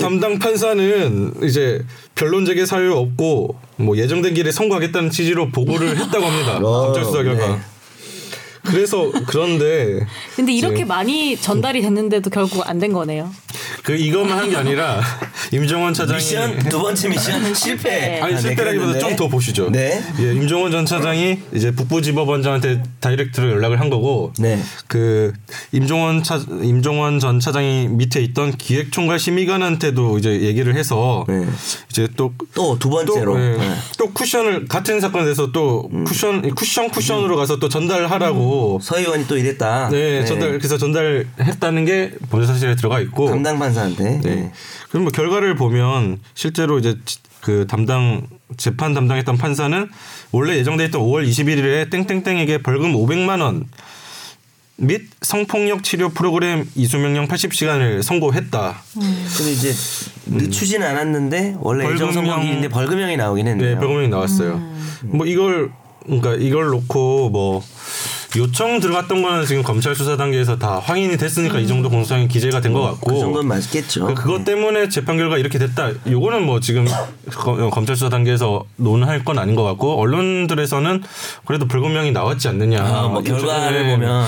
[0.00, 1.82] 담당 판사는 이제
[2.14, 6.58] 변론 재개 사유 없고 뭐 예정된 길에 선고하겠다는 취지로 보고를 했다고 합니다.
[6.58, 7.46] 어, 검찰 수사 결과.
[7.56, 7.60] 네.
[8.64, 10.06] 그래서 그런데
[10.36, 13.30] 근데 이렇게 많이 전달이 됐는데도 결국 안 된 거네요.
[13.84, 15.00] 그 이것만 한 게 아니라
[15.52, 18.20] 임종원 차장이 미션 두 번째 미션 실패.
[18.20, 19.16] 아니 아, 네, 실패라기보다 그랬는데.
[19.16, 19.70] 좀더 보시죠.
[19.70, 20.02] 네.
[20.20, 24.58] 예, 임종원 전 차장이 이제 북부지법원장한테 다이렉트로 연락을 한 거고, 네.
[24.88, 25.32] 그
[25.72, 31.46] 임종원 차 임종원 전 차장이 밑에 있던 기획총괄 심의관한테도 이제 얘기를 해서 네.
[31.90, 33.34] 이제 또 또 두 번째로.
[33.34, 33.74] 또, 예, 네.
[33.98, 39.88] 또 쿠션을 같은 사건에서 또 쿠션 쿠션 쿠션으로 가서 또 전달하라고 서 의원이 또 이랬다.
[39.90, 44.20] 네, 전달 그래서 전달했다는 게 범죄 사실에 들어가 있고 담당 판사한테.
[44.20, 44.34] 네.
[44.34, 44.52] 네.
[44.90, 48.22] 그럼 뭐 결과를 보면 실제로 이제 지- 그 담당
[48.56, 49.88] 재판 담당했던 판사는
[50.30, 53.66] 원래 예정돼 있던 5월 21일에 땡땡땡에게 벌금 500만 원
[54.78, 58.82] 및 성폭력 치료 프로그램 이수 명령 80시간을 선고했다.
[58.94, 59.72] 근데 이제
[60.26, 63.74] 늦추진 않았는데 원래 예정 벌금형- 선고일인데 벌금형이 나오긴 했네요.
[63.74, 64.60] 네, 벌금이 나왔어요.
[65.02, 65.70] 뭐 이걸
[66.04, 67.62] 그러니까 이걸 놓고 뭐
[68.36, 72.72] 요청 들어갔던 거는 지금 검찰 수사 단계에서 다 확인이 됐으니까 이 정도 공소장이 기재가 된
[72.72, 74.06] 것 같고 그 정도는 맞겠죠.
[74.06, 75.90] 그- 그것 때문에 재판 결과 이렇게 됐다.
[76.08, 76.86] 요거는 뭐 지금
[77.30, 81.02] 검- 검찰 수사 단계에서 논할 건 아닌 것 같고 언론들에서는
[81.44, 82.82] 그래도 불금형이 나왔지 않느냐.
[82.82, 83.90] 아, 뭐 결과를 네.
[83.94, 84.26] 보면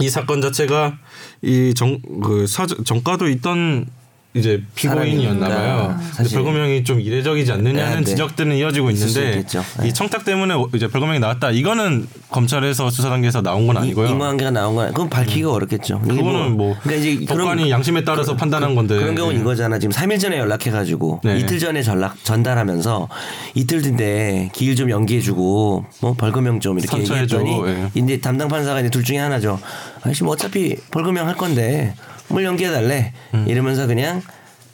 [0.00, 0.96] 이 사건 자체가
[1.42, 2.46] 이 정그
[2.84, 3.86] 정가도 있던
[4.34, 5.56] 이제 피고인이었나 봐요.
[5.56, 6.34] 사람이니까 근데 사실.
[6.42, 8.04] 벌금형이 좀 이례적이지 않느냐는 네, 네.
[8.04, 9.42] 지적들은 이어지고 있는데.
[9.42, 9.88] 네.
[9.88, 11.50] 이 청탁 때문에 이제 벌금형이 나왔다.
[11.50, 14.06] 이거는 검찰에서 수사 단계에서 나온 건 아니고요.
[14.06, 14.12] 음.
[14.12, 16.02] 인과관계가 나온 건 그건 밝히기가 어렵겠죠.
[16.04, 19.42] 이게 그거는 뭐 그러니까 이제 그런 법관이 양심에 따라서 판단한 건데 그런 경우는 네.
[19.42, 19.78] 이거잖아.
[19.78, 21.38] 지금 3일 전에 연락해가지고 네.
[21.38, 23.08] 이틀 전에 전락 전달하면서
[23.54, 27.90] 이틀 뒤인데 기일 좀 연기해주고 뭐 벌금형 좀 이렇게 얘기했더니 예.
[27.94, 29.58] 이제 담당 판사가 이제 둘 중에 하나죠.
[30.02, 31.94] 아저씨 뭐 어차피 벌금형 할 건데
[32.28, 33.44] 뭘 연기해달래 음.
[33.48, 34.22] 이러면서 그냥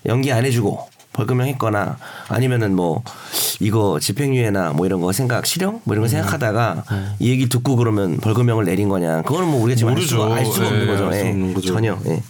[0.06, 1.96] 연기 안 해주고 벌금형 했거나
[2.28, 3.02] 아니면은 뭐
[3.60, 6.02] 이거 집행유예나 뭐 이런 거 생각 실형 뭐 이런 음.
[6.02, 6.84] 거 생각하다가
[7.20, 10.16] 이 얘기 듣고 그러면 벌금형을 내린 거냐 그거는 뭐 우리가 지금 알 모르죠.
[10.16, 11.06] 수가, 알 수가 없는 예, 거죠.
[11.06, 11.30] 알수 예.
[11.30, 11.72] 없는 거죠.
[11.72, 11.98] 전혀.
[12.06, 12.22] 예.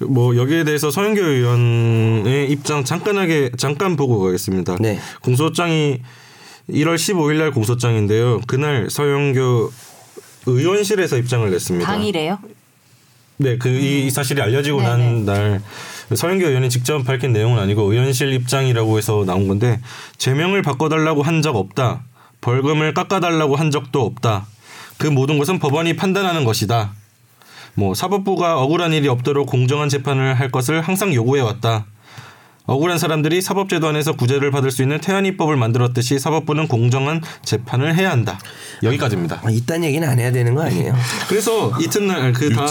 [0.00, 4.76] 뭐 여기에 대해서 서영교 의원의 입장 잠깐하게 잠깐 보고 가겠습니다.
[4.80, 4.98] 네.
[5.22, 6.00] 공소장이
[6.70, 8.40] 1월 15일 날 공소장인데요.
[8.46, 9.70] 그날 서영교
[10.46, 11.86] 의원실에서 입장을 냈습니다.
[11.86, 12.38] 당일에요?
[13.36, 14.82] 네, 그이 사실이 알려지고.
[14.82, 15.60] 난 날
[16.14, 19.80] 서영교 의원이 직접 밝힌 내용은 아니고 의원실 입장이라고 해서 나온 건데
[20.18, 22.04] 제명을 바꿔달라고 한 적 없다.
[22.40, 24.46] 벌금을 깎아달라고 한 적도 없다.
[24.98, 26.92] 그 모든 것은 법원이 판단하는 것이다.
[27.74, 31.86] 뭐 사법부가 억울한 일이 없도록 공정한 재판을 할 것을 항상 요구해 왔다.
[32.66, 38.38] 억울한 사람들이 사법제도 안에서 구제를 받을 수 있는 태안이법을 만들었듯이 사법부는 공정한 재판을 해야 한다.
[38.82, 39.40] 여기까지입니다.
[39.44, 40.94] 아, 이딴 얘기는 안 해야 되는 거 아니에요?
[41.28, 42.66] 그래서 이튿날 그 다.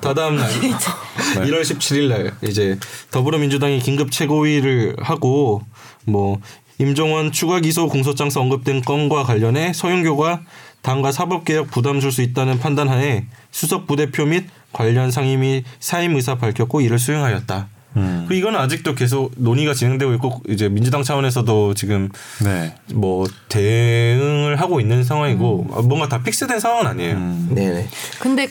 [0.00, 0.50] 다다음 날
[1.38, 2.78] 1월 17일 날 이제
[3.12, 5.62] 더불어민주당이 긴급 최고위를 하고
[6.04, 6.40] 뭐
[6.78, 10.42] 임종원 추가 기소 공소장서 언급된 건과 관련해 서영교가
[10.82, 16.80] 당과 사법개혁 부담 줄 수 있다는 판단하에 수석 부대표 및 관련 상임위 사임 의사 밝혔고
[16.80, 17.68] 이를 수용하였다.
[18.28, 22.08] 그리고 이거는 아직도 계속 논의가 진행되고 있고 이제 민주당 차원에서도 지금
[22.44, 22.74] 네.
[22.94, 27.16] 뭐 대응을 하고 있는 상황이고 뭔가 다 픽스된 상황은 아니에요.
[27.50, 27.88] 네네.
[28.20, 28.48] 근데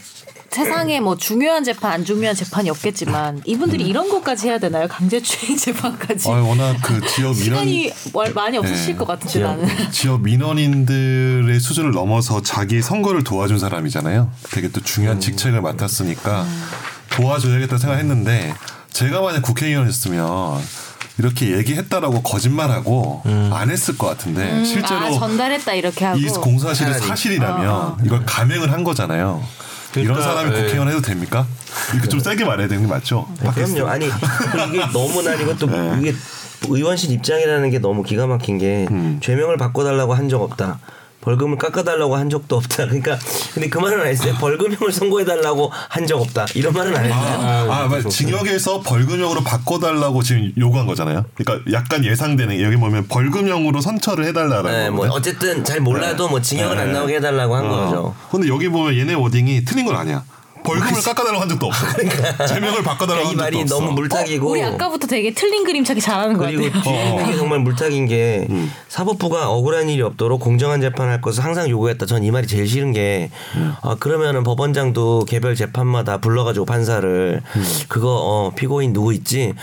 [0.49, 4.87] 세상에 뭐 중요한 재판 안 중요한 재판이 없겠지만 이분들이 이런 것까지 해야 되나요?
[4.87, 8.95] 강제추행 재판까지 아, 워낙 그 지역 민원 시간이 월- 많이 없으실 네.
[8.97, 9.67] 것 같은데 지역- 나는.
[9.91, 14.31] 지역 민원인들의 수준을 넘어서 자기 선거를 도와준 사람이잖아요.
[14.51, 16.45] 되게 또 중요한 직책을 맡았으니까
[17.11, 18.53] 도와줘야겠다 생각했는데
[18.97, 20.59] 제가 만약 국회의원이었으면
[21.19, 23.21] 이렇게 얘기했다라고 거짓말하고
[23.51, 26.17] 안 했을 것 같은데 실제로 아, 전달했다 이렇게 하고.
[26.17, 26.91] 이 공사실이.
[26.93, 29.43] 사실이라면 이걸 감행을 한 거잖아요.
[29.95, 30.61] 이런 그러니까, 사람이 예.
[30.61, 31.45] 국회의원 해도 됩니까?
[31.93, 33.27] 이렇게 좀 세게 말해야 되는 게 맞죠?
[33.53, 33.87] 그럼요.
[33.87, 35.97] 아니 그 이게 너무나 이것도 네.
[36.01, 36.15] 이게
[36.67, 39.19] 의원실 입장이라는 게 너무 기가 막힌 게 음.
[39.21, 40.79] 죄명을 바꿔달라고 한 적 없다.
[41.21, 42.85] 벌금을 깎아달라고 한 적도 없다.
[42.85, 43.17] 그러니까
[43.53, 44.33] 근데 그 말은 안 했어요.
[44.39, 46.45] 벌금형을 선고해달라고 한 적 없다.
[46.55, 47.19] 이런 말은 안 했어요.
[47.41, 48.09] 아, 아, 맞 그렇죠.
[48.09, 51.25] 징역에서 벌금형으로 바꿔달라고 지금 요구한 거잖아요.
[51.35, 55.07] 그러니까 약간 예상되는 여기 보면 벌금형으로 선처를 해달라라는 네, 뭐.
[55.09, 56.93] 어쨌든 잘 몰라도 뭐 징역은 안 네.
[56.93, 57.69] 나오게 해달라고 한 어.
[57.69, 58.15] 거죠.
[58.31, 60.23] 근데 여기 보면 얘네 워딩이 틀린 건 아니야.
[60.63, 61.85] 벌금을 깎아달라고 한 적도 없어.
[62.47, 63.85] 제명을 바꿔달라고 그러니까 이한 말이 적도 없어.
[63.85, 66.83] 너무 물타기고 우리 아까부터 되게 틀린 그림 찾기 잘하는 것 그리고 같아요.
[66.83, 68.47] 뒤에 있는 게 정말 물타기인 게
[68.89, 72.05] 사법부가 억울한 일이 없도록 공정한 재판할 것을 항상 요구했다.
[72.05, 73.29] 전 이 말이 제일 싫은 게
[73.81, 77.41] 아, 그러면은 법원장도 개별 재판마다 불러가지고 판사를
[77.87, 79.53] 그거 어, 피고인 누구 있지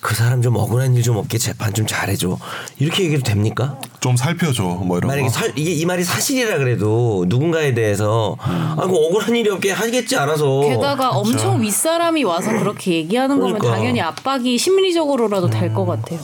[0.00, 2.36] 그 사람 좀 억울한 일 좀 없게 재판 좀 잘해줘
[2.78, 3.78] 이렇게 얘기해도 됩니까?
[4.00, 5.32] 좀 살펴줘 뭐 이런 만약에 거.
[5.32, 10.60] 살, 이게 이 말이 사실이라 그래도 누군가에 대해서 아, 그 억울한 일이 없게 하겠지 알아서
[10.62, 13.76] 게다가 엄청 윗사람이 와서 그렇게 얘기하는 거면 그러니까.
[13.78, 16.18] 당연히 압박이 심리적으로라도 될것 같아요.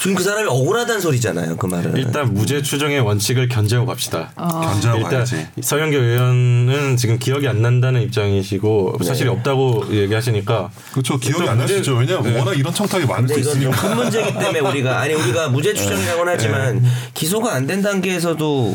[0.00, 1.56] 지금 그 사람이 억울하다는 소리잖아요.
[1.56, 4.30] 그 말은 일단 무죄 추정의 원칙을 견제하고 갑시다.
[4.36, 5.44] 견제하고 일단 가야지.
[5.60, 11.18] 서영교 의원은 지금 기억이 안 난다는 입장이시고 사실이 없다고 얘기하시니까 그렇죠.
[11.18, 11.96] 기억이 안 나시죠.
[11.96, 12.38] 왜냐면 네.
[12.38, 13.70] 워낙 이런 청탁이 많을 수 있으니까.
[13.72, 18.74] 큰 문제이기 때문에 우리가 아니 우리가 무죄 추정이라고는 하지만 기소가 안 된 단계에서도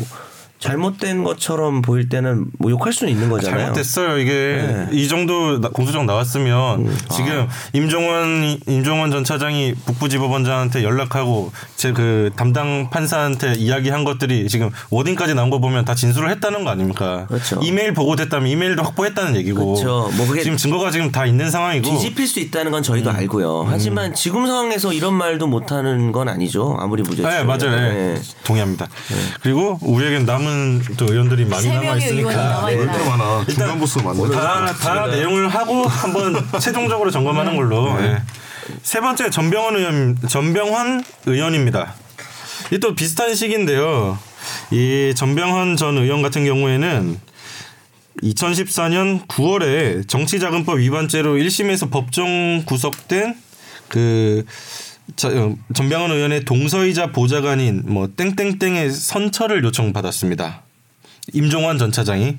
[0.68, 3.58] 잘못된 것처럼 보일 때는 뭐 욕할 수는 있는 거잖아요.
[3.60, 4.18] 잘못됐어요.
[4.18, 4.88] 이게 네.
[4.92, 6.98] 이 정도 나- 공소장 나왔으면 음.
[7.14, 15.34] 지금 임종원 임종원 전 차장이 북부지법원장한테 연락하고 제 그 담당 판사한테 이야기한 것들이 지금 워딩까지
[15.34, 17.26] 나온 거 보면 다 진술을 했다는 거 아닙니까?
[17.28, 17.60] 그렇죠.
[17.62, 19.74] 이메일 보고됐다면 이메일도 확보했다는 얘기고.
[19.74, 20.10] 그렇죠.
[20.16, 21.88] 뭐 그게 지금 증거가 지금 다 있는 상황이고.
[21.88, 23.16] 뒤집힐 수 있다는 건 저희도 음.
[23.16, 23.66] 알고요.
[23.68, 26.76] 하지만 지금 상황에서 이런 말도 못하는 건 아니죠.
[26.80, 27.44] 아무리 무죄 네.
[27.44, 27.70] 맞아요.
[27.70, 28.20] 네.
[28.44, 28.88] 동의합니다.
[29.42, 30.53] 그리고 우리에겐 남은
[30.96, 32.70] 또 의원들이 많이 세 남아 있으니까?
[32.70, 33.44] 이렇게 많아?
[33.48, 34.30] 중간 보스 맞네.
[34.30, 37.96] 다, 다 내용을 하고 한번 최종적으로 점검하는 걸로.
[38.02, 38.22] 예.
[38.82, 41.94] 세 번째 전병헌 의원 전병헌 의원입니다.
[42.72, 44.18] 이 또 비슷한 시기인데요.
[44.70, 47.20] 이 전병헌 전 의원 같은 경우에는
[48.22, 53.34] 2014년 9월에 정치자금법 위반죄로 1심에서 법정 구속된
[53.88, 54.44] 그
[55.16, 60.62] 전병헌 의원의 동서이자 보좌관인 뭐 땡땡땡의 선처를 요청받았습니다.
[61.32, 62.36] 임종원 전 차장이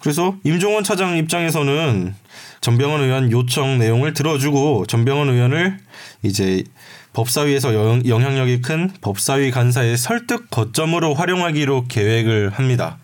[0.00, 2.14] 그래서 임종원 차장 입장에서는
[2.60, 5.78] 전병헌 의원 요청 내용을 들어주고 전병헌 의원을
[6.22, 6.64] 이제
[7.12, 12.98] 법사위에서 영, 영향력이 큰 법사위 간사의 설득 거점으로 활용하기로 계획을 합니다.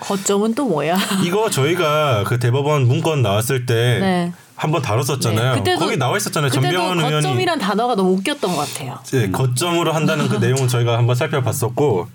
[0.00, 0.96] 거점은 또 뭐야?
[1.24, 4.32] 이거 저희가 그 대법원 문건 나왔을 때 네.
[4.56, 5.62] 한번 다뤘었잖아요.
[5.78, 6.50] 거기 나와 있었잖아요.
[6.50, 8.98] 그때도 전병헌 의원이 거점이란 단어가 너무 웃겼던 것 같아요.
[9.12, 12.08] 네, 거점으로 한다는 그 내용은 저희가 한번 살펴봤었고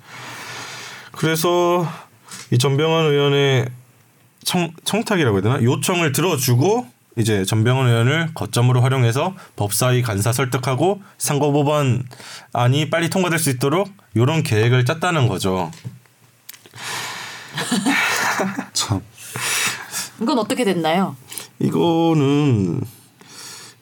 [1.12, 1.88] 그래서
[2.52, 3.68] 이 전병헌 의원의
[4.44, 12.90] 청, 청탁이라고 해야 되나 요청을 들어주고 이제 전병헌 의원을 거점으로 활용해서 법사위 간사 설득하고 상고법원안이
[12.90, 15.72] 빨리 통과될 수 있도록 이런 계획을 짰다는 거죠.
[18.74, 19.02] 참.
[20.22, 21.16] 이건 어떻게 됐나요?
[21.60, 22.82] 이거는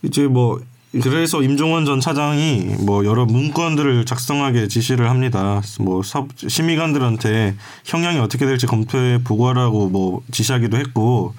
[0.03, 0.59] 이제 뭐
[1.03, 5.61] 그래서 임종원 전 차장이 뭐 여러 문건들을 작성하게 지시를 합니다.
[5.80, 7.55] 뭐 사- 심의관들한테
[7.86, 11.34] 형량이 어떻게 될지 검토해 보고하라고 뭐 지시하기도 했고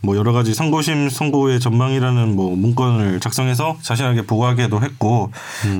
[0.00, 5.30] 뭐 여러 가지 선고심 선고의 전망이라는 뭐 문건을 작성해서 자신에게 보고하기도 했고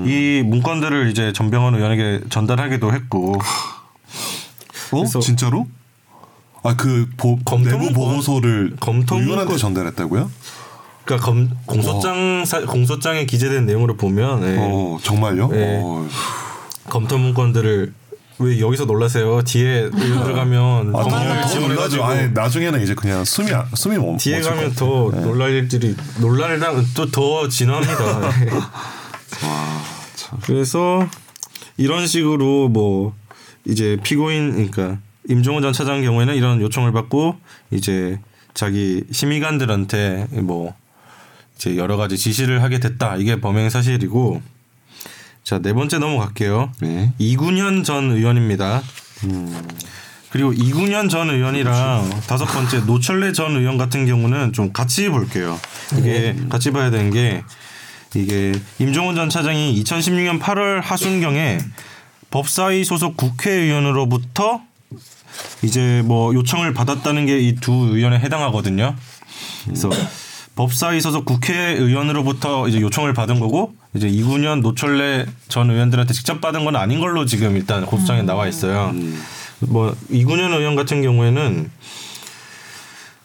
[0.06, 3.34] 이 문건들을 이제 전병헌 의원에게 전달하기도 했고
[4.92, 5.04] 어?
[5.20, 5.66] 진짜로?
[6.68, 7.08] 아그
[7.44, 10.30] 검토 내부 문건- 보고서를 검토 의원한테 문건- 전달했다고요?
[11.04, 14.56] 그러니까 검, 공소장 사, 공소장에 기재된 내용으로 보면 예.
[14.58, 15.48] 어 정말요?
[15.48, 15.80] 네.
[15.82, 16.06] 어.
[16.88, 17.92] 검토 문건들을
[18.38, 19.42] 왜 여기서 놀라세요?
[19.42, 22.04] 뒤에 들어가면 아, 더, 놀라죠.
[22.04, 24.16] 아니 나중에는 이제 그냥 숨이 안- 숨이 멈.
[24.18, 25.10] 뒤에 가면 것 더.
[25.16, 25.20] 네.
[25.22, 26.60] 놀랄 일들이 놀랄
[26.94, 27.96] 또더 진화합니다.
[30.42, 31.06] 그래서
[31.76, 33.14] 이런 식으로 뭐
[33.64, 34.98] 이제 피고인 그러니까
[35.28, 37.36] 임종원 전 차장 경우에는 이런 요청을 받고
[37.70, 38.18] 이제
[38.54, 40.74] 자기 심의관들한테 뭐
[41.56, 43.16] 이제 여러 가지 지시를 하게 됐다.
[43.16, 44.40] 이게 범행 사실이고
[45.42, 46.72] 자 네 번째 넘어갈게요.
[46.80, 47.12] 네.
[47.18, 48.82] 이군현 전 의원입니다.
[50.30, 55.58] 그리고 이군현 전 의원이랑 다섯 번째 노철래 전 의원 같은 경우는 좀 같이 볼게요.
[55.98, 57.44] 이게 같이 봐야 되는 게
[58.14, 61.58] 이게 임종원 전 차장이 2016년 8월 하순경에
[62.30, 64.62] 법사위 소속 국회의원으로부터
[65.62, 68.94] 이제 뭐 요청을 받았다는 게 이 두 의원에 해당하거든요.
[69.64, 69.90] 그래서
[70.54, 76.76] 법사위 소속 국회의원으로부터 이제 요청을 받은 거고 이제 이군현 노철래 전 의원들한테 직접 받은 건
[76.76, 78.94] 아닌 걸로 지금 일단 고소장에 나와 있어요.
[79.60, 81.70] 뭐 이군현 의원 같은 경우에는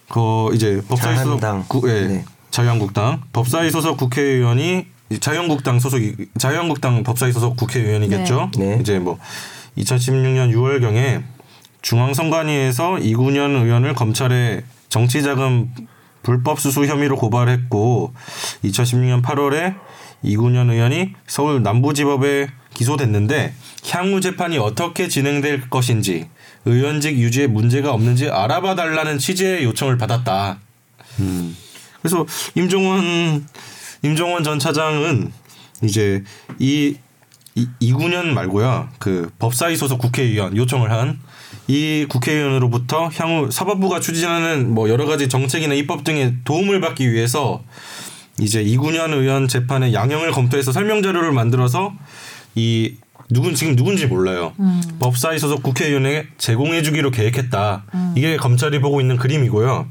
[0.10, 1.66] 그 이제 법사위 소속 자한당.
[1.68, 2.26] 구, 예, 네.
[2.50, 4.86] 자유한국당 법사위 소속 국회의원이
[5.20, 6.00] 자유한국당 소속
[6.38, 8.52] 자유한국당 법사위 소속 국회의원이겠죠.
[8.58, 8.76] 네.
[8.76, 8.78] 네.
[8.82, 9.18] 이제 뭐
[9.78, 11.24] 2016년 6월경에
[11.82, 15.74] 중앙선관위에서 이군현 의원을 검찰에 정치자금
[16.24, 18.14] 불법 수수 혐의로 고발했고
[18.64, 19.76] 2016년 8월에
[20.22, 23.54] 이군현 의원이 서울 남부지법에 기소됐는데
[23.90, 26.30] 향후 재판이 어떻게 진행될 것인지
[26.66, 30.60] 의원직 유지에 문제가 없는지 알아봐 달라는 취지의 요청을 받았다.
[31.20, 31.58] 음.
[32.02, 32.26] 그래서
[32.56, 33.46] 임종원
[34.04, 35.32] 임종원 전 차장은
[35.84, 36.24] 이제
[36.60, 36.96] 이,
[37.56, 38.90] 이 이구년 말고요.
[39.00, 41.20] 그 법사위 소속 국회의원 요청을 한
[41.72, 47.64] 이 국회의원으로부터 향후 사법부가 추진하는 뭐 여러 가지 정책이나 입법 등의 도움을 받기 위해서
[48.42, 51.94] 이제 이구년 의원 재판의 양형을 검토해서 설명 자료를 만들어서
[52.56, 52.96] 이
[53.30, 54.52] 누군 지금 누군지 몰라요.
[55.00, 57.86] 법사위 소속 국회의원에 제공해주기로 계획했다.
[58.18, 59.88] 이게 검찰이 보고 있는 그림이고요.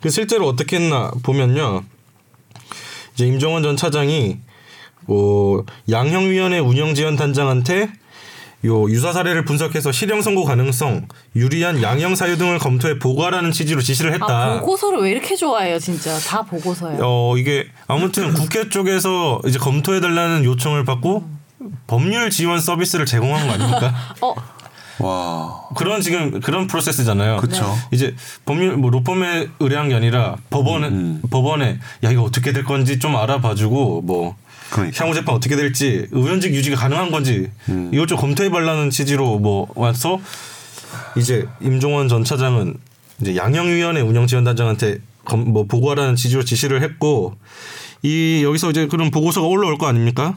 [0.00, 1.84] 그 실제로 어떻게 했나 보면요.
[3.14, 4.38] 이제 임종원 전 차장이
[5.06, 7.92] 뭐 양형위원회 운영지원 단장한테
[8.64, 11.06] 요 유사 사례를 분석해서 실형 선고 가능성,
[11.36, 14.26] 유리한 양형 사유 등을 검토해 보고하라는 취지로 지시를 했다.
[14.26, 16.98] 아 보고서를 왜 이렇게 좋아해요 진짜 다 보고서예요.
[17.02, 21.24] 어 이게 아무튼 국회 쪽에서 이제 검토해 달라는 요청을 받고
[21.86, 23.94] 법률 지원 서비스를 제공한 거 아닙니까?
[24.22, 24.34] 어
[24.98, 25.60] 와.
[25.76, 27.38] 그런 지금 그런 프로세스잖아요.
[27.38, 27.74] 그쵸.
[27.90, 31.22] 이제 법률 뭐 로펌에 의뢰한 게 아니라 법원에 음.
[31.30, 34.36] 법원에 야 이거 어떻게 될 건지 좀 알아봐 주고 뭐
[34.70, 35.02] 그러니까.
[35.04, 37.90] 향후 재판 어떻게 될지 의원직 유지가 가능한 건지 음.
[37.92, 40.20] 이걸 좀 검토해 달라는 취지로 뭐 와서
[41.16, 42.74] 이제 임종원 전 차장은
[43.20, 47.36] 이제 양형위원회 운영지원단장한테 검- 뭐 보고하라는 취지로 지시를 했고
[48.02, 50.36] 이 여기서 이제 그런 보고서가 올라올 거 아닙니까?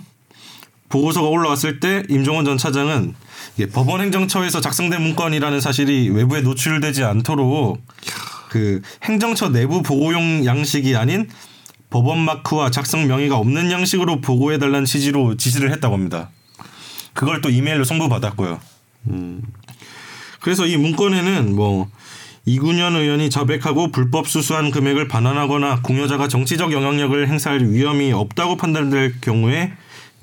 [0.89, 3.13] 보고서가 올라왔을 때 임종원 전 차장은
[3.57, 7.81] 이게 법원 행정처에서 작성된 문건이라는 사실이 외부에 노출되지 않도록
[8.49, 11.27] 그 행정처 내부 보고용 양식이 아닌
[11.89, 16.29] 법원 마크와 작성 명의가 없는 양식으로 보고해 달라는 취지로 지시를 했다고 합니다.
[17.13, 18.59] 그걸 또 이메일로 송부받았고요.
[19.09, 19.41] 음.
[20.41, 21.89] 그래서 이 문건에는 뭐
[22.45, 29.73] 이군현 의원이 자백하고 불법 수수한 금액을 반환하거나 공여자가 정치적 영향력을 행사할 위험이 없다고 판단될 경우에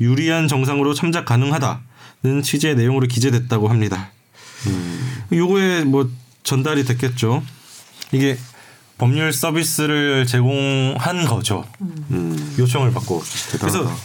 [0.01, 4.11] 유리한 정상으로 참작 가능하다는 취지의 내용으로 기재됐다고 합니다.
[5.33, 6.09] 요거에 뭐
[6.43, 7.43] 전달이 됐겠죠.
[8.13, 8.39] 이게
[8.99, 11.65] 법률 서비스를 제공한 거죠.
[11.81, 12.55] 음.
[12.59, 13.23] 요청을 받고.
[13.53, 13.79] 대단하다.
[13.79, 13.97] 그래서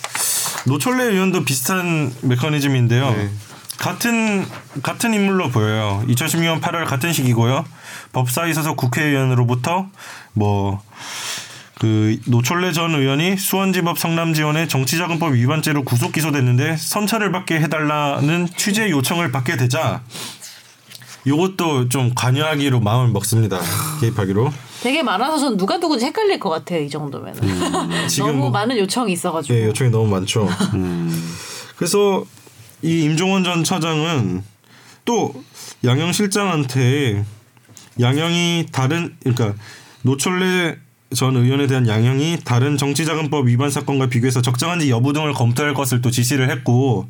[0.66, 3.12] 노철래 의원도 비슷한 메커니즘인데요.
[3.12, 3.30] 네.
[3.78, 4.46] 같은
[4.84, 6.04] 같은 인물로 보여요.
[6.08, 7.66] 2016년 8월 같은 시기고요.
[8.12, 9.88] 법사위 소속 국회의원으로부터
[10.34, 10.82] 뭐
[11.80, 19.32] 그 노철래 전 의원이 수원지법 성남지원의 정치자금법 위반죄로 구속 기소됐는데 선처를 받게 해달라는 취재 요청을
[19.32, 20.02] 받게 되자
[21.26, 23.62] 요것도 좀 관여하기로 마음을 먹습니다.
[24.02, 24.52] 개입하기로.
[24.82, 27.36] 되게 많아서 전 누가 누군지 헷갈릴 것 같아요 이 정도면.
[28.08, 29.58] 지금 너무 뭐- 많은 요청이 있어가지고.
[29.58, 30.48] 예, 요청이 너무 많죠.
[31.78, 32.24] 그래서
[32.82, 34.44] 이 임종원 전 차장은
[35.06, 35.34] 또
[35.84, 37.26] 양형 실장한테
[38.00, 39.54] 양형이 다른 그러니까
[40.04, 40.78] 노철래
[41.16, 46.12] 전 의원에 대한 양형이 다른 정치자금법 위반 사건과 비교해서 적정한지 여부 등을 검토할 것을 또
[46.12, 47.08] 지시를 했고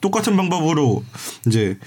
[0.00, 1.04] 똑같은 방법으로
[1.46, 1.78] 이제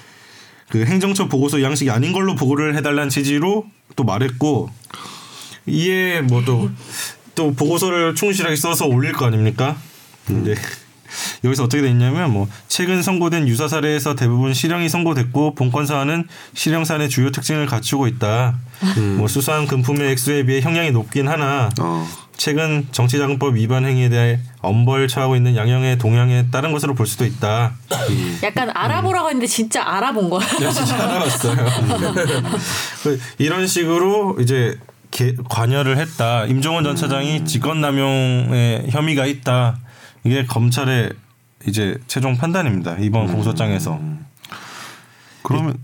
[0.69, 3.65] 그 행정처 보고서 양식이 아닌 걸로 보고를 해달라는 취지로
[3.95, 4.69] 또 말했고
[5.67, 6.69] 이에 뭐 또
[7.35, 9.77] 또 보고서를 충실하게 써서 올릴 거 아닙니까?
[10.27, 10.55] 근데
[11.45, 16.83] 여기서 어떻게 돼 있냐면 뭐 최근 선고된 유사 사례에서 대부분 실형이 선고됐고 본건 사안은 실형
[16.83, 18.57] 사안의 주요 특징을 갖추고 있다.
[19.17, 22.05] 뭐 수사한 금품의 액수에 비해 형량이 높긴 하나 어.
[22.43, 27.73] 최근 정치자금법 위반 행위에 대해 엄벌 처하고 있는 양형의 동향에 따른 것으로 볼 수도 있다.
[28.43, 30.45] 약간 알아보라고 했는데 진짜 알아본 거야.
[30.63, 31.55] 야, 진짜 알아봤어요.
[33.03, 34.79] 그 이런 식으로 이제
[35.11, 36.45] 개- 관여를 했다.
[36.45, 39.77] 임종원 전 차장이 직권남용의 혐의가 있다.
[40.23, 41.11] 이게 검찰의
[41.67, 42.95] 이제 최종 판단입니다.
[42.99, 43.99] 이번 공소장에서
[45.43, 45.77] 그러면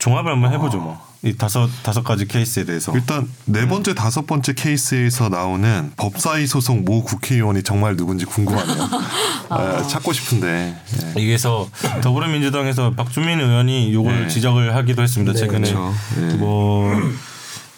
[0.00, 0.78] 종합을 한번 해보죠.
[0.78, 2.92] 뭐 이 다섯 다섯 가지 케이스에 대해서.
[2.94, 8.88] 일단 네 번째 다섯 번째 케이스에서 나오는 법사위 소속 모 국회의원이 정말 누군지 궁금하네요.
[9.50, 10.74] 아, 찾고 싶은데.
[11.16, 11.22] 예.
[11.22, 11.68] 여기서
[12.02, 14.28] 더불어민주당에서 박주민 의원이 요걸 네.
[14.28, 15.34] 지적을 하기도 했습니다.
[15.34, 15.94] 최근에 그렇죠.
[16.16, 16.34] 네.
[16.36, 16.90] 뭐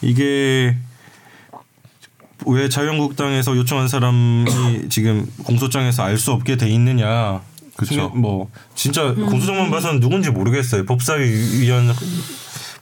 [0.01, 0.77] 이게
[2.45, 7.41] 왜 자유한국당에서 요청한 사람이 지금 공소장에서 알 수 없게 돼 있느냐.
[7.85, 10.85] 신경- 뭐 진짜 공소장만 봐서는 누군지 모르겠어요.
[10.85, 11.23] 법사위
[11.61, 11.93] 위원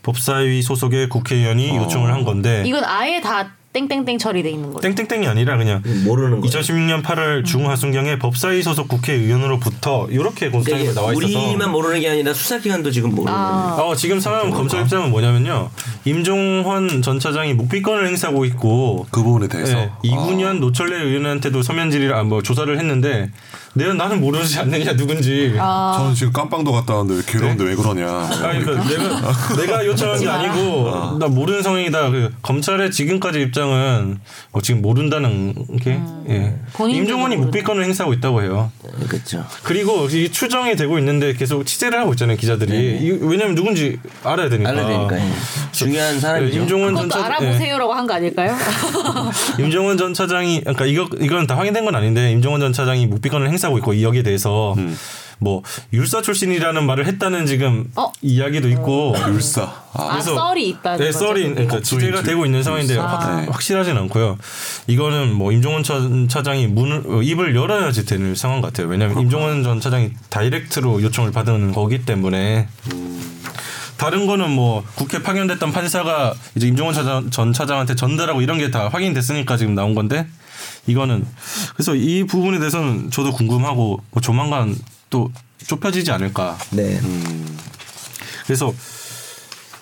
[0.03, 4.81] 법사위 소속의 국회의원이 요청을 한 건데 이건 아예 다 땡땡땡 처리돼 있는 거죠.
[4.93, 6.43] 땡땡땡이 아니라 그냥 모르는 거예요.
[6.43, 12.33] 2016년 8월 중하순경에 법사위 소속 국회의원으로부터 이렇게 공소장에 그러니까 나와 있어서 우리만 모르는 게 아니라
[12.33, 13.39] 수사기관도 지금 모르는 거예요.
[13.39, 15.69] 아, 어, 지금 상황 검찰 입장은 뭐냐면요.
[16.03, 19.77] 임종헌 전 차장이 묵비권을 행사하고 있고 그 부분에 대해서.
[19.77, 23.31] 예, 이군현 노철래 의원한테도 서면 질의를 아, 뭐 조사를 했는데
[23.73, 25.55] 내가 나는 모르지 않느냐 누군지.
[25.57, 25.93] 아.
[25.97, 28.05] 저는 지금 깜빵도 갔다 왔는데 왜 괴로운데 왜 그러냐.
[28.43, 32.09] 아니 그러니까 내가 내가 요청한 게 아니고 나 모르는 상황이다.
[32.09, 34.19] 그 검찰의 지금까지 입장은
[34.51, 35.99] 뭐 지금 모른다는 게
[36.29, 36.55] 예.
[36.73, 37.37] 본인들도 임종원이.
[37.37, 38.71] 묵비권을 행사하고 있다고 해요.
[39.07, 39.45] 그렇죠.
[39.63, 42.97] 그리고 이 추정이 되고 있는데 계속 취재를 하고 있잖아요 기자들이.
[42.99, 44.69] 이- 왜냐면 누군지 알아야 되니까.
[44.69, 45.31] 알아야 되니까, 예.
[45.71, 46.59] 중요한 사람이죠.
[46.59, 47.45] 임종원 전 차장 예.
[47.47, 48.53] 알아보세요라고 한거 아닐까요?
[49.59, 53.60] 임종원 전 차장이 그러니까 이거 이건 다 확인된 건 아닌데 임종원 전 차장이 묵비권을 행사
[53.67, 54.75] 하고 있고 이 여기에 대해서
[55.39, 58.11] 뭐 율사 출신이라는 말을 했다는 지금 어?
[58.21, 59.63] 이야기도 있고 율사.
[59.93, 61.17] 아, 아, 썰이 있다는 네, 거죠.
[61.17, 61.53] 썰이 그게.
[61.53, 63.05] 그러니까 취재가 되고 있는 상황인데 아.
[63.07, 64.37] 확, 확실하진 않고요.
[64.85, 68.87] 이거는 뭐 임종원 전 차장이 문을 어, 입을 열어야지 되는 상황 같아요.
[68.87, 72.67] 왜냐하면 임종원 전 차장이 다이렉트로 요청을 받은 거기 때문에
[73.97, 78.87] 다른 거는 뭐 국회 파견됐던 판사가 이제 임종원 차장, 전 차장한테 전달하고 이런 게 다
[78.89, 80.25] 확인됐으니까 지금 나온 건데
[80.87, 81.25] 이거는
[81.73, 84.75] 그래서 이 부분에 대해서는 저도 궁금하고 뭐 조만간
[85.09, 85.31] 또
[85.65, 86.57] 좁혀지지 않을까.
[86.71, 86.99] 네.
[88.45, 88.73] 그래서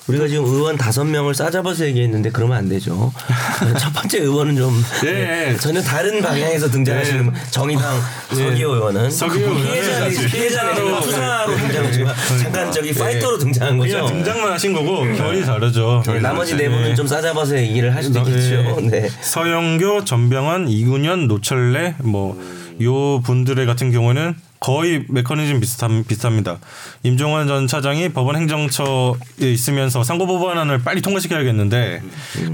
[0.09, 3.11] 우리가 지금 의원 다섯 명을 싸잡아서 얘기했는데 그러면 안 되죠.
[3.79, 5.57] 첫 번째 의원은 좀 예, 예.
[5.57, 7.99] 전혀 다른 방향에서 등장하시는 정의당
[8.29, 11.01] 서기호 의원은 서기호 피해자 피해자로 네.
[11.01, 14.05] 투사로 등장했지만 잠깐 저기 파이터로 등장한 거죠.
[14.07, 16.03] 등장만 하신 거고 결이 다르죠.
[16.05, 18.79] 네, 나머지 네 분은 좀 싸잡아서 얘기를 할 수도 있겠죠.
[18.81, 19.07] 네.
[19.21, 26.59] 서영교, 전병환, 이군현, 노철래 뭐 요 분들의 같은 경우는 거의 메커니즘 비슷함, 비슷합니다.
[27.03, 32.01] 임종환 전 차장이 법원 행정처에 있으면서 상고법원안을 빨리 통과시켜야겠는데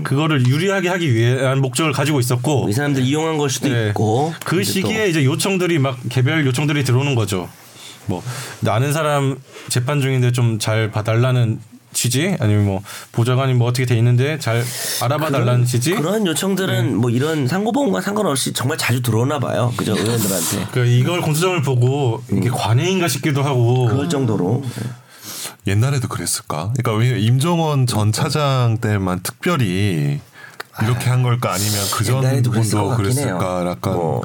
[0.04, 3.90] 그거를 유리하게 하기 위한 목적을 가지고 있었고 이 사람들 이용한 걸 수도 네.
[3.90, 7.50] 있고 그 시기에 이제 요청들이 막 개별 요청들이 들어오는 거죠.
[8.06, 8.22] 뭐
[8.68, 9.38] 아는 사람
[9.70, 11.60] 재판 중인데 좀 잘 봐달라는
[11.96, 12.36] 취지?
[12.40, 12.82] 아니면 뭐
[13.14, 14.64] 보좌관이 뭐 어떻게 돼 있는데 잘
[15.02, 15.96] 알아봐 달라는 취지?
[15.96, 19.74] 그런 요청들은 뭐 이런 상고법원과 상관없이 정말 자주 들어오나 봐요.
[19.76, 19.94] 그죠?
[19.94, 20.68] 의원들한테.
[20.72, 23.88] 그 이걸 공소장을 보고 이게 관행인가 싶기도 하고.
[23.88, 24.64] 그럴 정도로.
[25.66, 26.74] 옛날에도 그랬을까?
[26.76, 30.20] 그러니까 왜 임종원 전 차장 때만 특별히
[30.84, 31.54] 이렇게 한 걸까?
[31.54, 33.66] 아니면 그전 옛날에도 그랬을 것 분도 같긴 그랬을까?
[33.72, 34.22] 약간 뭐.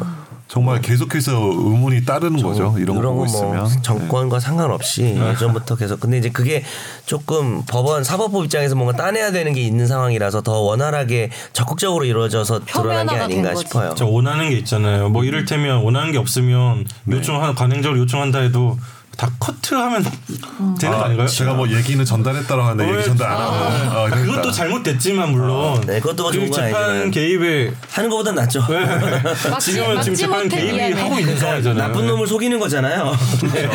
[0.51, 2.75] 정말 계속해서 의문이 따르는 거죠.
[2.77, 3.83] 이런 거 그런 보고 거뭐 있으면.
[3.83, 6.65] 정권과 상관없이 예전부터 계속 근데 이제 그게
[7.07, 13.07] 조금 법원 사법부 입장에서 뭔가 따내야 되는 게 있는 상황이라서 더 원활하게 적극적으로 이루어져서 드러난
[13.07, 13.55] 게 아닌가.
[13.55, 13.95] 싶어요.
[13.97, 15.09] 저 원하는 게 있잖아요.
[15.11, 18.77] 뭐 이를테면 원하는 게 없으면 요청한 관행적으로 요청한다 해도
[19.17, 20.03] 다 커트하면
[20.79, 21.27] 되는 거 아닌가요?
[21.29, 24.23] 제가 뭐 얘기는 전달했다고 하는데 어, 얘기 전달 안 아, 하고 어, 이랬다.
[24.25, 27.11] 그것도 잘못됐지만 물론 네, 그것도 뭐 그 재판.
[27.11, 28.63] 개입에 하는 것보단 낫죠.
[29.61, 31.03] 지금은 막지 지금 재판 개입이 미안해.
[31.03, 31.89] 하고 있는 상황이잖아요.
[31.89, 33.13] 나쁜 놈을 속이는 거잖아요.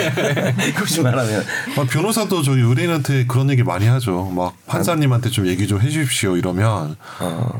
[0.77, 1.45] 굳이 말하면
[1.77, 4.23] 아, 변호사도 저희 의뢰인한테 그런 얘기 많이 하죠.
[4.35, 6.95] 막 판사님한테 좀 얘기 좀 해주십시오 이러면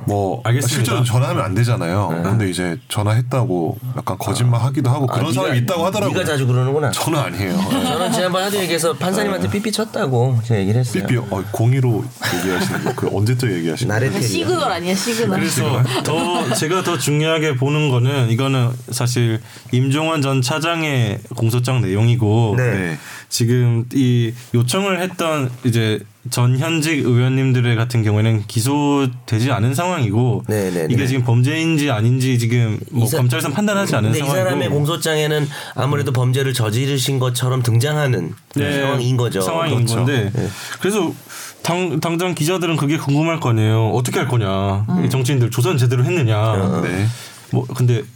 [0.05, 0.75] 뭐 알겠습니다.
[0.75, 2.21] 실제로 전화하면 안 되잖아요.
[2.23, 6.17] 근데 이제 전화했다고 약간 거짓말 하기도 하고 그런 아, 사람이 네가- 있다고 하더라고요.
[6.17, 6.89] 네가 자주 그러는구나.
[6.91, 7.74] 저는 아니에요.
[7.83, 11.05] 저는 지난번 하도 얘기해서 판사님한테 삐삐 쳤다고 제가 얘기를 했어요.
[11.05, 12.03] 삐삐 어, 공의로
[12.37, 13.93] 얘기하시는 거, 그 언제적 얘기하시는 거?
[13.93, 14.27] 나레테리아.
[14.27, 15.39] 시그널 아니야 시그널.
[15.39, 19.41] 그래서 더 제가 더 중요하게 보는 거는 이거는 사실
[19.71, 22.97] 임종헌 전 차장의 공소장 내용이고 네.
[23.29, 25.99] 지금 이 요청을 했던 이제
[26.31, 31.07] 전 현직 의원님들의 같은 경우에는 기소되지 않은 상황이고 네, 네, 이게 네.
[31.07, 36.11] 지금 범죄인지 아닌지 지금 뭐이 사- 검찰에서 판단하지 않은 근데 이 상황이고 사람의 공소장에는 아무래도
[36.11, 39.41] 범죄를 저지르신 것처럼 등장하는 네, 상황인 거죠.
[39.41, 39.95] 상황인 그렇죠.
[39.97, 40.31] 건데
[40.79, 41.13] 그래서
[41.61, 43.89] 당, 당장 기자들은 그게 궁금할 거 아니에요.
[43.89, 44.85] 어떻게 할 거냐.
[45.05, 46.81] 이 정치인들 조사는 제대로 했느냐.
[46.83, 47.05] 네.
[47.51, 48.07] 뭐 근데 지-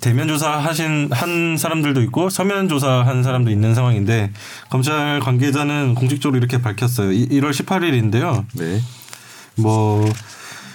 [0.00, 4.30] 대면 조사 하신 한 사람들도 있고 서면 조사한 사람도 있는 상황인데
[4.70, 7.12] 검찰 관계자는 공식적으로 이렇게 밝혔어요.
[7.12, 8.44] 이, 1월 18일인데요.
[8.54, 8.80] 네.
[9.56, 10.08] 뭐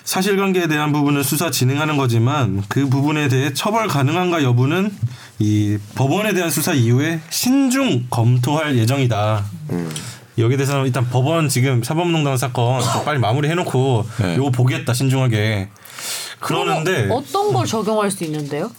[0.04, 4.91] 사실관계에 대한 부분은 수사 진행하는 거지만 그 부분에 대해 처벌 가능한가 여부는
[5.39, 9.45] 이 법원에 대한 수사 이후에 신중 검토할 예정이다.
[10.38, 14.36] 여기에 대해서는 일단 법원 지금 사법농단 사건 좀 빨리 마무리해놓고 네.
[14.38, 15.70] 요거 보겠다 신중하게.
[16.39, 18.72] 그러는데 어떤 걸 적용할 수 있는데요?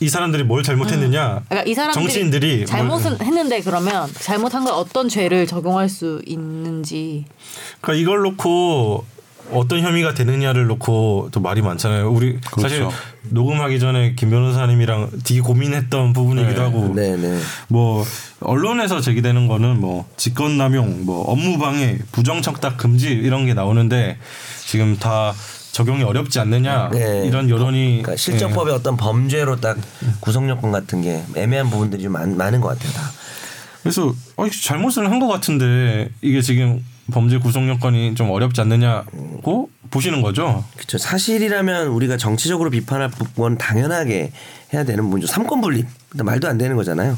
[0.00, 1.42] 이 사람들이 뭘 잘못했느냐?
[1.48, 7.24] 그러니까 이 사람들이 정치인들이 잘못은 뭘- 했는데 그러면 잘못한 걸 어떤 죄를 적용할 수 있는지
[7.80, 9.04] 그러니까 이걸 놓고
[9.50, 12.10] 어떤 혐의가 되느냐를 놓고 또 말이 많잖아요.
[12.10, 12.94] 우리 사실 그렇죠.
[13.30, 16.60] 녹음하기 전에 김 변호사님이랑 되게 고민했던 부분이기도 네.
[16.60, 17.38] 하고 네 네.
[17.68, 18.04] 뭐
[18.40, 24.18] 언론에서 제기되는 거는 뭐 직권남용, 뭐 업무방해, 부정청탁 금지 이런 게 나오는데
[24.66, 25.32] 지금 다
[25.72, 27.24] 적용이 어렵지 않느냐 네.
[27.26, 29.76] 이런 여론이 그러니까 실정법의 어떤 범죄로 딱
[30.20, 32.92] 구성 요건 같은 게 애매한 부분들이 좀 많, 많은 것 같아요.
[32.92, 33.02] 다.
[33.82, 40.22] 그래서 어, 잘못을 한 것 같은데 이게 지금 범죄 구성 요건이 좀 어렵지 않느냐고 보시는
[40.22, 40.64] 거죠.
[40.76, 40.98] 그렇죠.
[40.98, 44.32] 사실이라면 우리가 정치적으로 비판할 부분 당연하게
[44.72, 45.26] 해야 되는 부분이죠.
[45.26, 45.86] 삼권 분립.
[46.10, 47.16] 근데 말도 안 되는 거잖아요.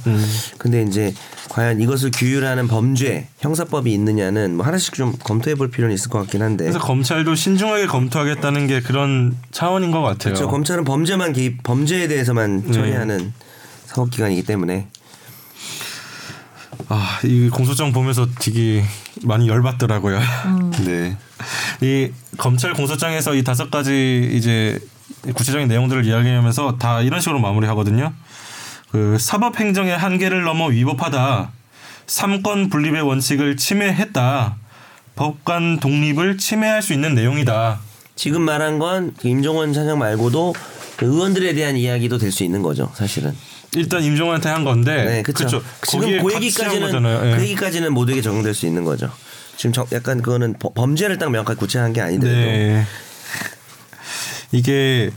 [0.59, 1.14] 근데 이제
[1.49, 6.43] 과연 이것을 규율하는 범죄 형사법이 있느냐는 뭐 하나씩 좀 검토해 볼 필요는 있을 것 같긴
[6.43, 6.64] 한데.
[6.64, 10.35] 그래서 검찰도 신중하게 검토하겠다는 게 그런 차원인 것 같아요.
[10.35, 10.49] 그렇죠.
[10.49, 13.33] 검찰은 범죄만 개입, 범죄에 대해서만 처리하는
[13.87, 14.87] 사법기관이기 때문에
[16.93, 18.84] 아, 이 공소장 보면서 되게
[19.22, 20.18] 많이 열받더라고요.
[20.47, 20.70] 음.
[20.84, 21.16] 네.
[21.80, 24.76] 이 검찰 공소장에서 이 다섯 가지 이제
[25.34, 28.12] 구체적인 내용들을 이야기하면서 다 이런 식으로 마무리하거든요.
[28.91, 31.53] 그 사법 행정의 한계를 넘어 위법하다.
[32.09, 34.57] 삼권 분립의 원칙을 침해했다.
[35.14, 37.78] 법관 독립을 침해할 수 있는 내용이다.
[38.16, 40.55] 지금 말한 건그 임종원 차장 말고도
[40.97, 43.32] 그 의원들에 대한 이야기도 될 수 있는 거죠, 사실은.
[43.77, 45.62] 일단 임종원한테 한 건데 네, 그렇죠.
[45.87, 47.05] 지금 그 얘기까지는.
[47.33, 47.37] 예.
[47.37, 49.11] 그 얘기까지는 모두에게 적용될 수 있는 거죠.
[49.57, 52.85] 지금 정- 약간 그거는 버- 범죄를 딱 명확하게 구체화한 게 아니더라도 네.
[54.53, 55.11] 이게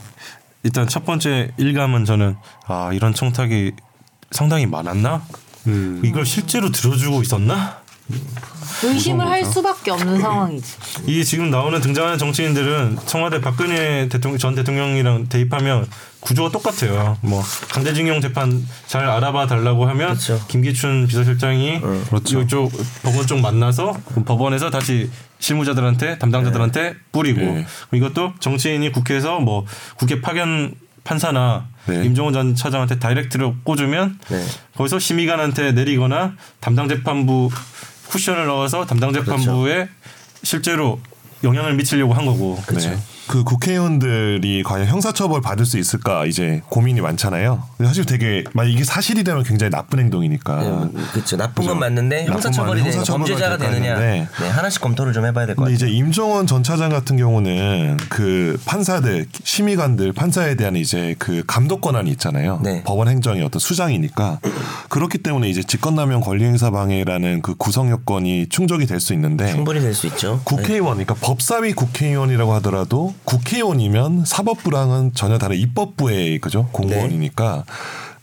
[0.63, 2.35] 일단 첫 번째 일감은 저는
[2.67, 3.71] 아 이런 청탁이
[4.31, 5.25] 상당히 많았나?
[6.03, 7.81] 이걸 실제로 들어주고 있었나?
[8.83, 10.77] 의심을 할 수밖에 없는 상황이지.
[11.07, 15.87] 이 지금 나오는 등장하는 정치인들은 청와대 박근혜 대통령 전 대통령이랑 대입하면
[16.21, 17.17] 구조가 똑같아요.
[17.21, 20.39] 뭐 강제징용 재판 잘 알아봐 달라고 하면 그렇죠.
[20.47, 22.41] 김기춘 비서실장이 그렇죠.
[22.41, 22.71] 이쪽
[23.03, 23.93] 법원 쪽 만나서
[24.25, 25.09] 법원에서 다시
[25.39, 27.65] 실무자들한테 담당자들한테 뿌리고 네.
[27.93, 29.65] 이것도 정치인이 국회에서 뭐
[29.97, 32.05] 국회 파견 판사나 네.
[32.05, 34.45] 임종원 전 차장한테 다이렉트로 꽂으면 네.
[34.75, 37.49] 거기서 심의관한테 내리거나 담당 재판부
[38.13, 39.89] 쿠션을 넣어서 담당 재판부에
[40.43, 40.99] 실제로
[41.43, 42.61] 영향을 미치려고 한 거고.
[42.91, 42.97] 네.
[43.33, 47.63] 그 국회의원들이 과연 형사처벌 받을 수 있을까 이제 고민이 많잖아요.
[47.83, 50.89] 사실 되게 만약 이게 사실이라면 굉장히 나쁜 행동이니까.
[51.13, 51.35] 그렇죠.
[51.35, 51.79] 나쁜 건 그죠.
[51.79, 53.97] 맞는데 나쁜 형사처벌이 건 되는 범죄자가 되느냐.
[53.97, 55.89] 네, 하나씩 검토를 좀 해봐야 될 것 근데 같아요.
[55.89, 62.11] 이제 임종원 전 차장 같은 경우는 그 판사들, 심의관들, 판사에 대한 이제 그 감독 권한이
[62.11, 62.59] 있잖아요.
[62.63, 62.83] 네.
[62.83, 64.41] 법원 행정의 어떤 수장이니까
[64.89, 69.95] 그렇기 때문에 이제 직권남용 권리행사 방해라는 그 구성 요건이 충족이 될 수 있는데 충분히 될
[69.95, 70.39] 수 있죠.
[70.43, 77.63] 국회의원, 그러니까 법사위 국회의원이라고 하더라도 국회의원이면 사법부랑은 전혀 다른 입법부의 그죠 공무원이니까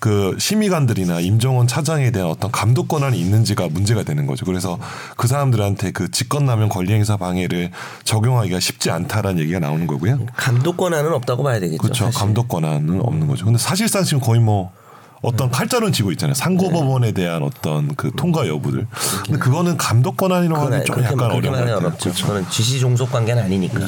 [0.00, 4.46] 그 심의관들이나 임종원 차장에 대한 어떤 감독 권한이 있는지가 문제가 되는 거죠.
[4.46, 4.78] 그래서
[5.16, 7.70] 그 사람들한테 그 직권남용 권리행사 방해를
[8.04, 10.20] 적용하기가 쉽지 않다라는 얘기가 나오는 거고요.
[10.36, 11.82] 감독 권한은 없다고 봐야 되겠죠.
[11.82, 12.04] 그렇죠.
[12.06, 12.18] 사실.
[12.18, 13.44] 감독 권한은 없는 거죠.
[13.44, 14.72] 근데 사실상 지금 거의 뭐
[15.22, 16.34] 어떤 칼자루는 쥐고 있잖아요.
[16.34, 18.86] 상고법원에 대한 어떤 그 통과 여부들.
[19.24, 21.76] 근데 그거는 감독 권한이라고 하기 좀 약간 어려운 것 말하기 같아요.
[21.76, 22.04] 어렵죠.
[22.04, 22.26] 그렇죠.
[22.26, 23.80] 그거는 지시 종속 관계는 아니니까.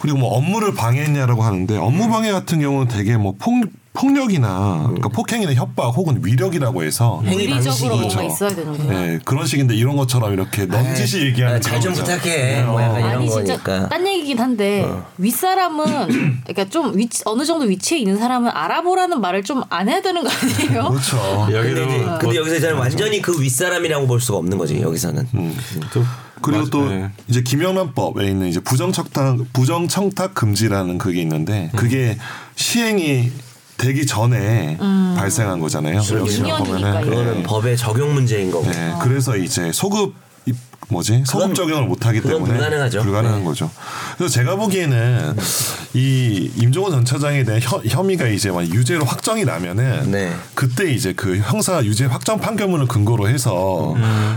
[0.00, 3.52] 그리고 뭐 업무를 방해했냐라고 하는데 업무 방해 같은 경우는 되게 뭐 폭,
[3.94, 8.22] 폭력이나 그러니까 폭행이나 협박 혹은 위력이라고 해서 행위 물리적으로 뭐가 그렇죠.
[8.34, 8.92] 있어야 되는구나.
[9.00, 12.16] 네, 그런 식인데 이런 것처럼 이렇게 넌지시 얘기하는 잘 좀 그런 거죠.
[12.18, 12.62] 부탁해.
[12.64, 13.88] 뭐 약간 이런 아니 진짜 거니까.
[13.88, 14.84] 딴 얘기긴 한데
[15.18, 15.84] 윗사람은
[16.44, 20.28] 그러니까 좀 위치, 어느 정도 위치에 있는 사람은 알아보라는 말을 좀 안 해야 되는 거
[20.30, 20.88] 아니에요?
[20.90, 21.46] 그렇죠.
[21.46, 25.26] 근데, 여기도 이제, 뭐 근데 여기서 저는 완전히 그 윗사람이라고 볼 수가 없는 거지 여기서는.
[25.92, 26.02] 또
[26.42, 27.08] 그리고 맞- 또 네.
[27.28, 32.18] 이제 김영란법에 있는 이제 부정청탁 부정청탁 금지라는 그게 있는데 그게
[32.56, 33.30] 시행이
[33.76, 34.76] 되기 전에
[35.16, 36.00] 발생한 거잖아요.
[36.00, 37.00] 6년이니까 보면은.
[37.02, 37.42] 그거는 네.
[37.42, 38.70] 법의 적용 문제인 거고.
[38.70, 40.14] 네, 그래서 이제 소급 입-
[40.88, 43.02] 뭐지 소급 적용을 못하기 때문에 불가능하죠.
[43.02, 43.44] 불가능한 네.
[43.44, 43.70] 거죠.
[44.16, 45.36] 그래서 제가 보기에는
[45.94, 50.32] 이 임종원 전 차장에 대한 혐, 혐의가 이제 만약 유죄로 확정이 나면은 네.
[50.54, 53.94] 그때 이제 그 형사 유죄 확정 판결문을 근거로 해서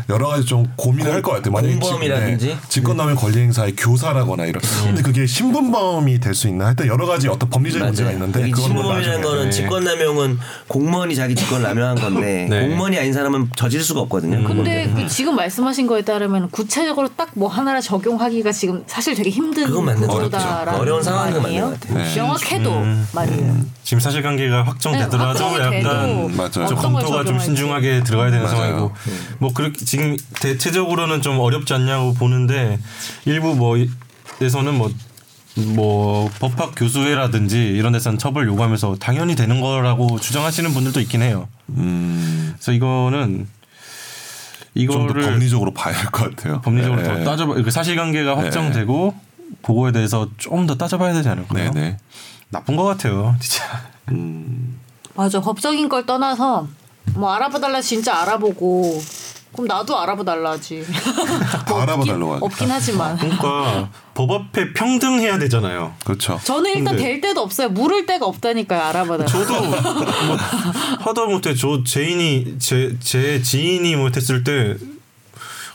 [0.10, 1.52] 여러 가지 좀 고민을 할 것 같아요.
[1.52, 2.48] 만약에 지- 공범이라든지?
[2.48, 4.62] 네, 직권남용 권리 행사의 교사라거나 이런.
[4.84, 6.68] 근데 그게 신분범이 될 수 있나?
[6.68, 9.24] 하여튼 여러 가지 어떤 법리적인 문제가 있는데 그건 뭐 신고범이라는 나중에.
[9.24, 9.50] 거는 네.
[9.50, 12.68] 직권남용은 공무원이 자기 직권 남용한 건데 네.
[12.68, 14.48] 공무원이 아닌 사람은 저질 수가 없거든요.
[14.48, 19.70] 근데 그 지금 말씀하신 거에 따르면 구체적으로 딱 뭐 하나를 적용하기가 지금 사실 되게 힘든
[19.70, 20.80] 구조다라는.
[20.80, 21.42] 어려운 상황인?
[21.42, 21.98] 맞는 것 같아요.
[22.04, 22.16] 네.
[22.16, 22.84] 명확해도
[23.14, 23.58] 말이에요.
[23.84, 26.76] 지금 사실관계가 확정되더라도 네, 약간 맞아요.
[26.76, 27.38] 검토가 좀.
[27.38, 28.56] 신중하게 들어가야 되는 맞아요.
[28.58, 28.92] 상황이고
[29.40, 32.80] 뭐 그렇게 지금 대체적으로는 좀 어렵지 않냐고 보는데
[33.26, 34.74] 일부 뭐에서는
[35.76, 41.48] 뭐뭐 법학 교수회라든지 이런 데서는 처벌 요구하면서 당연히 되는 거라고 주장하시는 분들도 있긴 해요.
[41.70, 43.48] 음, 그래서 이거는
[44.78, 46.62] 이거를 법리적으로 봐야 할 것 같아요.
[46.62, 47.08] 법리적으로 네.
[47.08, 49.14] 더 따져봐 그 사실관계가 확정되고
[49.64, 51.72] 그거에 대해서 좀 더 따져봐야 되지 않을까요?
[51.72, 51.98] 네, 네.
[52.50, 53.64] 나쁜 것 같아요, 진짜.
[55.16, 56.68] 맞아 법적인 걸 떠나서
[57.16, 59.02] 뭐 알아봐달라 진짜 알아보고
[59.54, 60.86] 그럼 나도 알아봐달라지.
[60.86, 62.46] 다 알아봐달라고 하니까.
[62.46, 63.18] 없긴 하지만.
[63.18, 65.94] 그러니까 법 앞에 평등해야 되잖아요.
[66.04, 66.40] 그렇죠.
[66.44, 67.70] 저는 일단 근데- 될 데도 없어요.
[67.70, 68.82] 물을 데가 없다니까요.
[68.82, 69.26] 알아봐달라.
[69.28, 69.76] 저도 뭐
[71.06, 74.76] 하다 못해 저 지인이 제, 제 지인이 못했을 때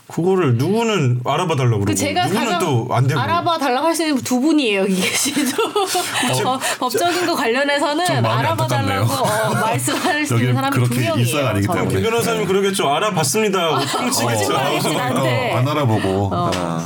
[0.07, 4.03] 그거를 누구는 알아봐 달라고 그러고 그 제가 누구는 또 안 되고 알아봐 달라고 할 수
[4.05, 5.55] 있는 두 분이에요 여기 계시죠.
[6.45, 9.51] 어, 법적인 거 관련해서는 좀 마음이 알아봐 달라고 안타깝네요.
[9.51, 11.47] 어, 말씀할 수 있는 사람이 두 그렇게 명이에요.
[11.47, 11.67] 아니기.
[11.67, 11.89] 때문에.
[11.89, 15.51] 김 변호사님 그러겠죠 알아봤습니다 뻥치겠죠 거짓말이지, 나한테.
[15.53, 16.29] 어, 안 알아보고.
[16.33, 16.85] 아.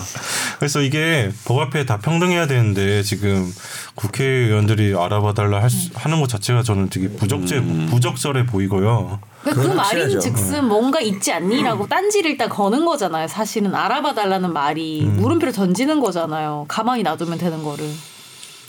[0.59, 3.51] 그래서 이게 법 앞에 다 평등해야 되는데 지금
[3.95, 9.19] 국회의원들이 알아봐 달라 할 수- 하는 것 자체가 저는 되게 부적절 부적절해 보이고요.
[9.53, 10.19] 그 말인.
[10.19, 13.27] 즉슨 뭔가 있지 않니라고 딴지를 일단 거는 거잖아요.
[13.27, 16.65] 사실은 알아봐 달라는 말이 물음표를 던지는 거잖아요.
[16.67, 17.89] 가만히 놔두면 되는 거를.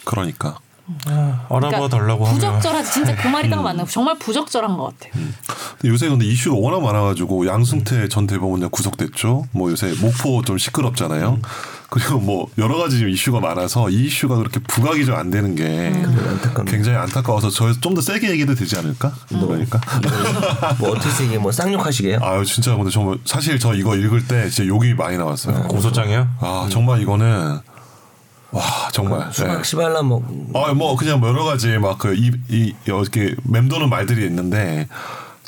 [0.05, 0.59] 그러니까
[1.49, 3.91] 알아봐 달라고 하면 부적절하지 진짜 그 말이 딱 맞는 거.
[3.91, 5.13] 정말 부적절한 것 같아요.
[5.79, 9.47] 근데 요새 근데 이슈가 워낙 많아가지고 양승태 전 대법원장 구속됐죠.
[9.53, 11.39] 뭐 요새 목포 좀 시끄럽잖아요.
[11.91, 16.65] 그리고 뭐 여러 가지 이슈가 많아서 이 이슈가 그렇게 부각이 좀 안 되는 게 안타깝네요.
[16.67, 19.13] 굉장히 안타까워서 저 좀 더 세게 얘기도 되지 않을까?
[19.29, 19.81] 그러니까.
[20.79, 22.19] 뭐 어떻게 이게 뭐 쌍욕하시게요?
[22.23, 25.63] 아유 진짜 근데 정말 사실 저 이거 읽을 때 진짜 욕이 많이 나왔어요.
[25.69, 26.29] 공소장이요?
[26.41, 27.59] 아 정말 이거는
[28.51, 28.63] 와
[28.93, 29.31] 정말.
[29.33, 29.63] 수박 네.
[29.65, 30.23] 시발라 뭐
[30.55, 34.89] 아, 뭐 그냥 뭐 여러 가지 막 그 이 이 이렇게 맴도는 말들이 있는데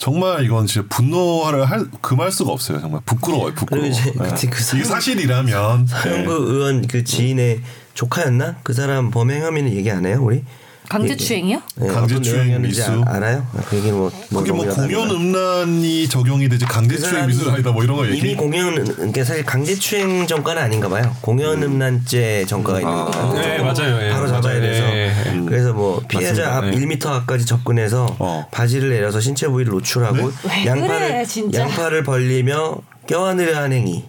[0.05, 2.81] 정말 이건 진짜 분노를 할 금할 수가 없어요.
[2.81, 3.53] 정말 부끄러워요.
[3.55, 3.87] 부끄러워.
[3.87, 4.29] 이제 네.
[4.31, 7.61] 그때 그 이게 사실이라면 서영구 의원 그 지인의
[7.93, 8.57] 조카였나?
[8.63, 10.43] 그 사람 범행 혐의는 얘기 안 해요, 우리?
[10.89, 11.63] 강제추행이요?
[11.77, 13.05] 네, 강제추행 미수.
[13.07, 13.47] 아- 알아요?
[13.57, 14.67] 아, 그 얘기는 뭐, 뭐 그게 뭐.
[14.67, 18.35] 공연 음란이 적용이 되지 그 강제추행 사람이 미수가 아니다 뭐 이런 거 이미 얘기.
[18.37, 21.15] 공연 그러니까 사실 강제추행 전과는 아닌가 봐요.
[21.21, 23.33] 공연 음 란죄 전과가 있는 거예요.
[23.35, 24.03] 네, 맞아요.
[24.05, 24.61] 예, 바로 잡아야 맞아요.
[24.63, 25.30] 돼서 예, 예.
[25.51, 26.93] 그래서 뭐 피해자 앞 맞습니다.
[26.93, 26.97] 예.
[26.97, 28.47] 1m 앞까지 접근해서 어.
[28.53, 31.59] 바지를 내려서 신체 부위를 노출하고 왜 양팔을 그래.
[31.59, 32.79] 양팔을 벌리며
[33.09, 34.05] 껴안으려 한 행위.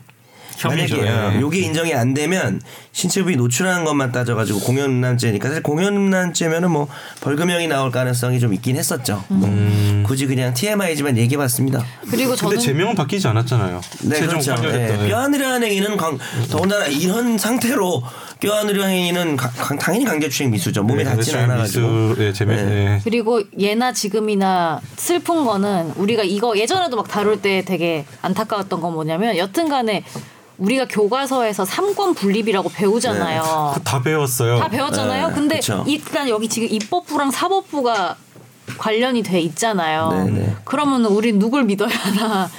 [0.57, 0.97] 혐의죠.
[0.97, 1.41] 만약에 예.
[1.41, 2.61] 요게 인정이 안 되면
[2.91, 6.87] 신체 부위 노출하는 것만 따져가지고 공연 음란죄니까 사실 공연 음란죄면은 뭐
[7.21, 9.23] 벌금형이 나올 가능성이 좀 있긴 했었죠.
[9.29, 10.03] 뭐 음.
[10.05, 11.83] 굳이 그냥 TMI지만 얘기해봤습니다.
[12.11, 13.81] 그리고 근데 저는 제명은 바뀌지 않았잖아요.
[14.01, 14.53] 네, 최종 그렇죠.
[14.53, 15.05] 판결했던.
[15.05, 16.19] 예, 뼈안으려 한 행위는 강,
[16.51, 18.03] 더군다나 이런 상태로
[18.41, 20.83] 뼈안으려 행위는 가- 강- 당연히 강제추행 미수죠.
[20.83, 21.87] 몸에 닿지는 않아가지고.
[21.87, 22.55] 네, 미수 예, 제명.
[22.57, 22.95] 네.
[22.95, 23.01] 예.
[23.03, 29.37] 그리고 예나 지금이나 슬픈 거는 우리가 이거 예전에도 막 다룰 때 되게 안타까웠던 건 뭐냐면
[29.37, 30.03] 여튼간에
[30.57, 33.41] 우리가 교과서에서 삼권 분립이라고 배우잖아요.
[33.41, 34.57] 그거 다 배웠어요.
[34.59, 35.27] 다 배웠잖아요.
[35.29, 35.83] 네, 근데 그쵸.
[35.87, 38.15] 일단 여기 지금 입법부랑 사법부가
[38.77, 40.09] 관련이 돼 있잖아요.
[40.25, 40.55] 네, 네.
[40.65, 42.49] 그러면 우리 누굴 믿어야 하나?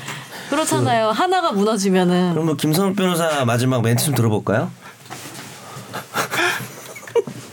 [0.51, 1.09] 그렇잖아요.
[1.11, 4.71] 하나가 무너지면은 그럼 뭐 김선욱 변호사 마지막 멘트 좀 들어볼까요?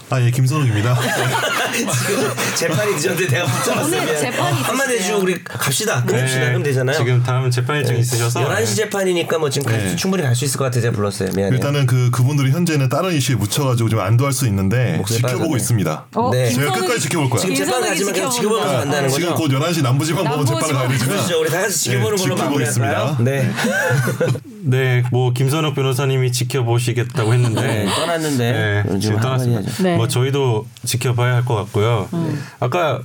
[0.10, 0.98] 아, 예, 김선욱입니다.
[1.74, 4.02] 지금 재판이 늦었는데 내가 붙잡았어요.
[4.02, 4.94] 오늘 재판이 한마디.
[5.00, 6.04] 해주고 우리 갑시다.
[6.04, 6.40] 끝냅시다.
[6.42, 6.98] 네, 그럼 되잖아요.
[6.98, 9.96] 지금 다음 재판 일정 이 있으셔서 11시 재판이니까 뭐 지금 갈 수- 네.
[9.96, 11.30] 충분히 갈 수 있을 것 같아서 제가 불렀어요.
[11.36, 11.54] 미안해요.
[11.56, 15.56] 일단은 그 그분들이 현재는 다른 이슈에 묻혀가지고 좀 안도할 수 있는데 지켜보고 빠졌네.
[15.58, 16.06] 있습니다.
[16.16, 16.50] 어, 네.
[16.50, 17.42] 제가 끝까지 지켜볼 거야.
[17.42, 18.30] 지금 재판 가지만 계속.
[18.32, 19.42] 지켜보면서 간다는 지금 거죠.
[19.42, 21.40] 곧 11시 남부지방법원 재판을 가야 되지만 그렇죠.
[21.42, 23.18] 우리 다 같이 지켜보는 네, 걸로 마무리할까요?
[23.20, 23.52] 네.
[24.62, 29.72] 네, 뭐 김선욱 변호사님이 지켜보시겠다고 했는데 네, 떠났는데 네, 지금 지금 떠났습니다.
[29.84, 29.96] 네.
[29.96, 32.08] 뭐 저희도 지켜봐야 할 것 같 고요.
[32.60, 33.02] 아까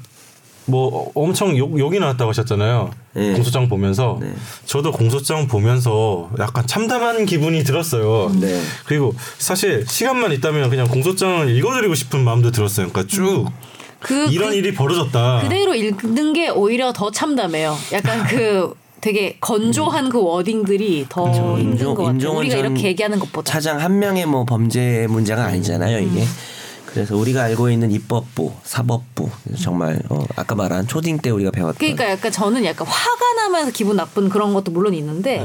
[0.67, 2.91] 뭐 엄청 욕, 욕이 나왔다고 하셨잖아요.
[3.15, 3.33] 네.
[3.35, 4.33] 공소장 보면서 네.
[4.65, 8.33] 저도 공소장 보면서 약간 참담한 기분이 들었어요.
[8.41, 8.61] 네.
[8.87, 12.89] 그리고 사실 시간만 있다면 그냥 공소장을 읽어드리고 싶은 마음도 들었어요.
[12.89, 13.47] 그러니까 쭉
[14.01, 15.41] 그, 이런 그 일이 벌어졌다.
[15.43, 17.77] 그대로 읽는 게 오히려 더 참담해요.
[17.93, 21.27] 약간 그 되게 건조한 그 워딩들이 더
[21.59, 22.39] 힘든 인종- 것 같아요.
[22.39, 23.53] 우리가 전 이렇게 얘기하는 것보다.
[23.53, 26.25] 차장 한 명의 뭐 범죄 문제가 아니잖아요 이게.
[26.95, 29.29] 그래서 우리가 알고 있는 입법부, 사법부
[29.61, 33.97] 정말 어, 아까 말한 초딩 때 우리가 배웠던 그러니까 약간 저는 약간 화가 나면서 기분
[33.97, 35.45] 나쁜 그런 것도 물론 있는데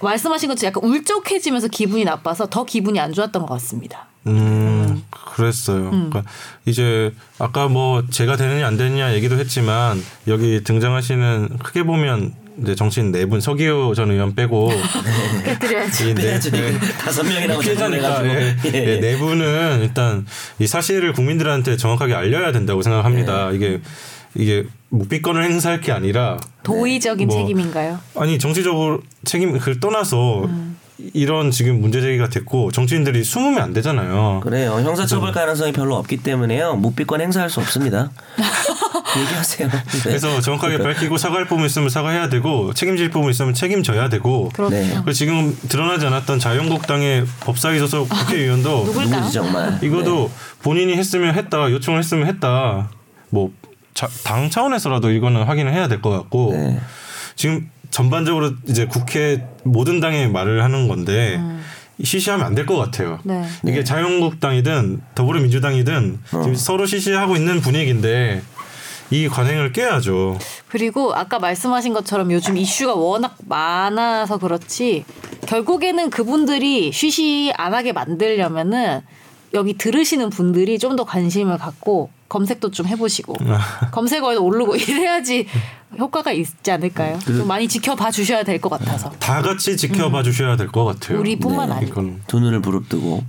[0.00, 4.08] 말씀하신 것처럼 약간 울적해지면서 기분이 나빠서 더 기분이 안 좋았던 것 같습니다.
[4.26, 5.90] 음, 그랬어요.
[5.90, 6.24] 그러니까
[6.66, 13.12] 이제 아까 뭐 제가 되느냐 안 되느냐 얘기도 했지만 여기 등장하시는 크게 보면 이제 정치인
[13.12, 14.70] 네 분 서기호 전 의원 빼고.
[15.44, 16.10] 깨뜨려야지.
[16.10, 16.78] 이 네, 네.
[17.00, 20.26] 다섯 명이라고 피해자니까 예, 예, 네 분은 일단
[20.58, 23.50] 이 사실을 국민들한테 정확하게 알려야 된다고 생각합니다.
[23.52, 23.80] 이게
[24.34, 27.98] 이게 묵비권을 행사할 게 아니라 도의적인 뭐- 책임인가요?
[28.16, 30.48] 아니 정치적으로 책임 그걸 떠나서
[31.14, 34.40] 이런 지금 문제 제기가 됐고 정치인들이 숨으면 안 되잖아요.
[34.42, 34.72] 그래요.
[34.72, 36.74] 형사처벌 가능성이 별로 없기 때문에요.
[36.76, 38.10] 묵비권 행사할 수 없습니다.
[39.18, 39.68] 얘기하세요.
[39.70, 40.00] 네.
[40.04, 44.74] 그래서 정확하게 밝히고 사과할 부분 있으면 사과해야 되고 책임질 부분 있으면 책임져야 되고 그렇죠.
[44.74, 44.88] 네.
[44.94, 49.16] 그리고 지금 드러나지 않았던 자유한국당의 법사위 소속 국회의원도 누굴까?
[49.16, 49.78] 누구지 정말.
[49.82, 50.30] 이것도
[50.62, 52.90] 본인이 했으면 했다 요청을 했으면 했다
[53.30, 53.50] 뭐
[54.24, 56.80] 당 차원에서라도 이거는 확인을 해야 될 것 같고 네.
[57.36, 61.40] 지금 전반적으로 이제 국회 모든 당의 말을 하는 건데
[62.02, 63.20] 시시하면 안 될 것 같아요.
[63.22, 63.44] 네.
[63.64, 66.42] 이게 자유한국당이든 더불어민주당이든 어.
[66.42, 68.42] 지금 서로 시시하고 있는 분위기인데
[69.10, 70.38] 이 관행을 깨야죠.
[70.68, 75.04] 그리고 아까 말씀하신 것처럼 요즘 이슈가 워낙 많아서 그렇지
[75.46, 79.02] 결국에는 그분들이 쉬쉬 안 하게 만들려면은
[79.54, 83.34] 여기 들으시는 분들이 좀 더 관심을 갖고 검색도 좀 해보시고
[83.92, 85.46] 검색어에 오르고 이래야지
[85.98, 87.18] 효과가 있지 않을까요?
[87.24, 91.18] 그 좀 많이 지켜봐 주셔야 될 것 같아서 다 같이 지켜봐 주셔야 될 것 같아요.
[91.20, 91.74] 우리뿐만 네.
[91.76, 93.24] 아니고 두 눈을 부릅뜨고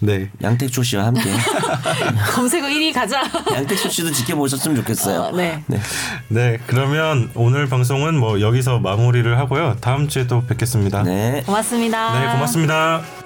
[0.00, 0.30] 네.
[0.42, 1.22] 양택조 씨와 함께
[2.34, 3.22] 검색어 1위 가자.
[3.52, 5.20] 양택조 씨도 지켜보셨으면 좋겠어요.
[5.20, 5.62] 어, 네.
[5.66, 5.80] 네.
[6.28, 9.76] 네, 그러면 오늘 방송은 뭐 여기서 마무리를 하고요.
[9.80, 11.02] 다음 주에 또 뵙겠습니다.
[11.02, 11.42] 네.
[11.46, 12.20] 고맙습니다.
[12.20, 13.23] 네, 고맙습니다.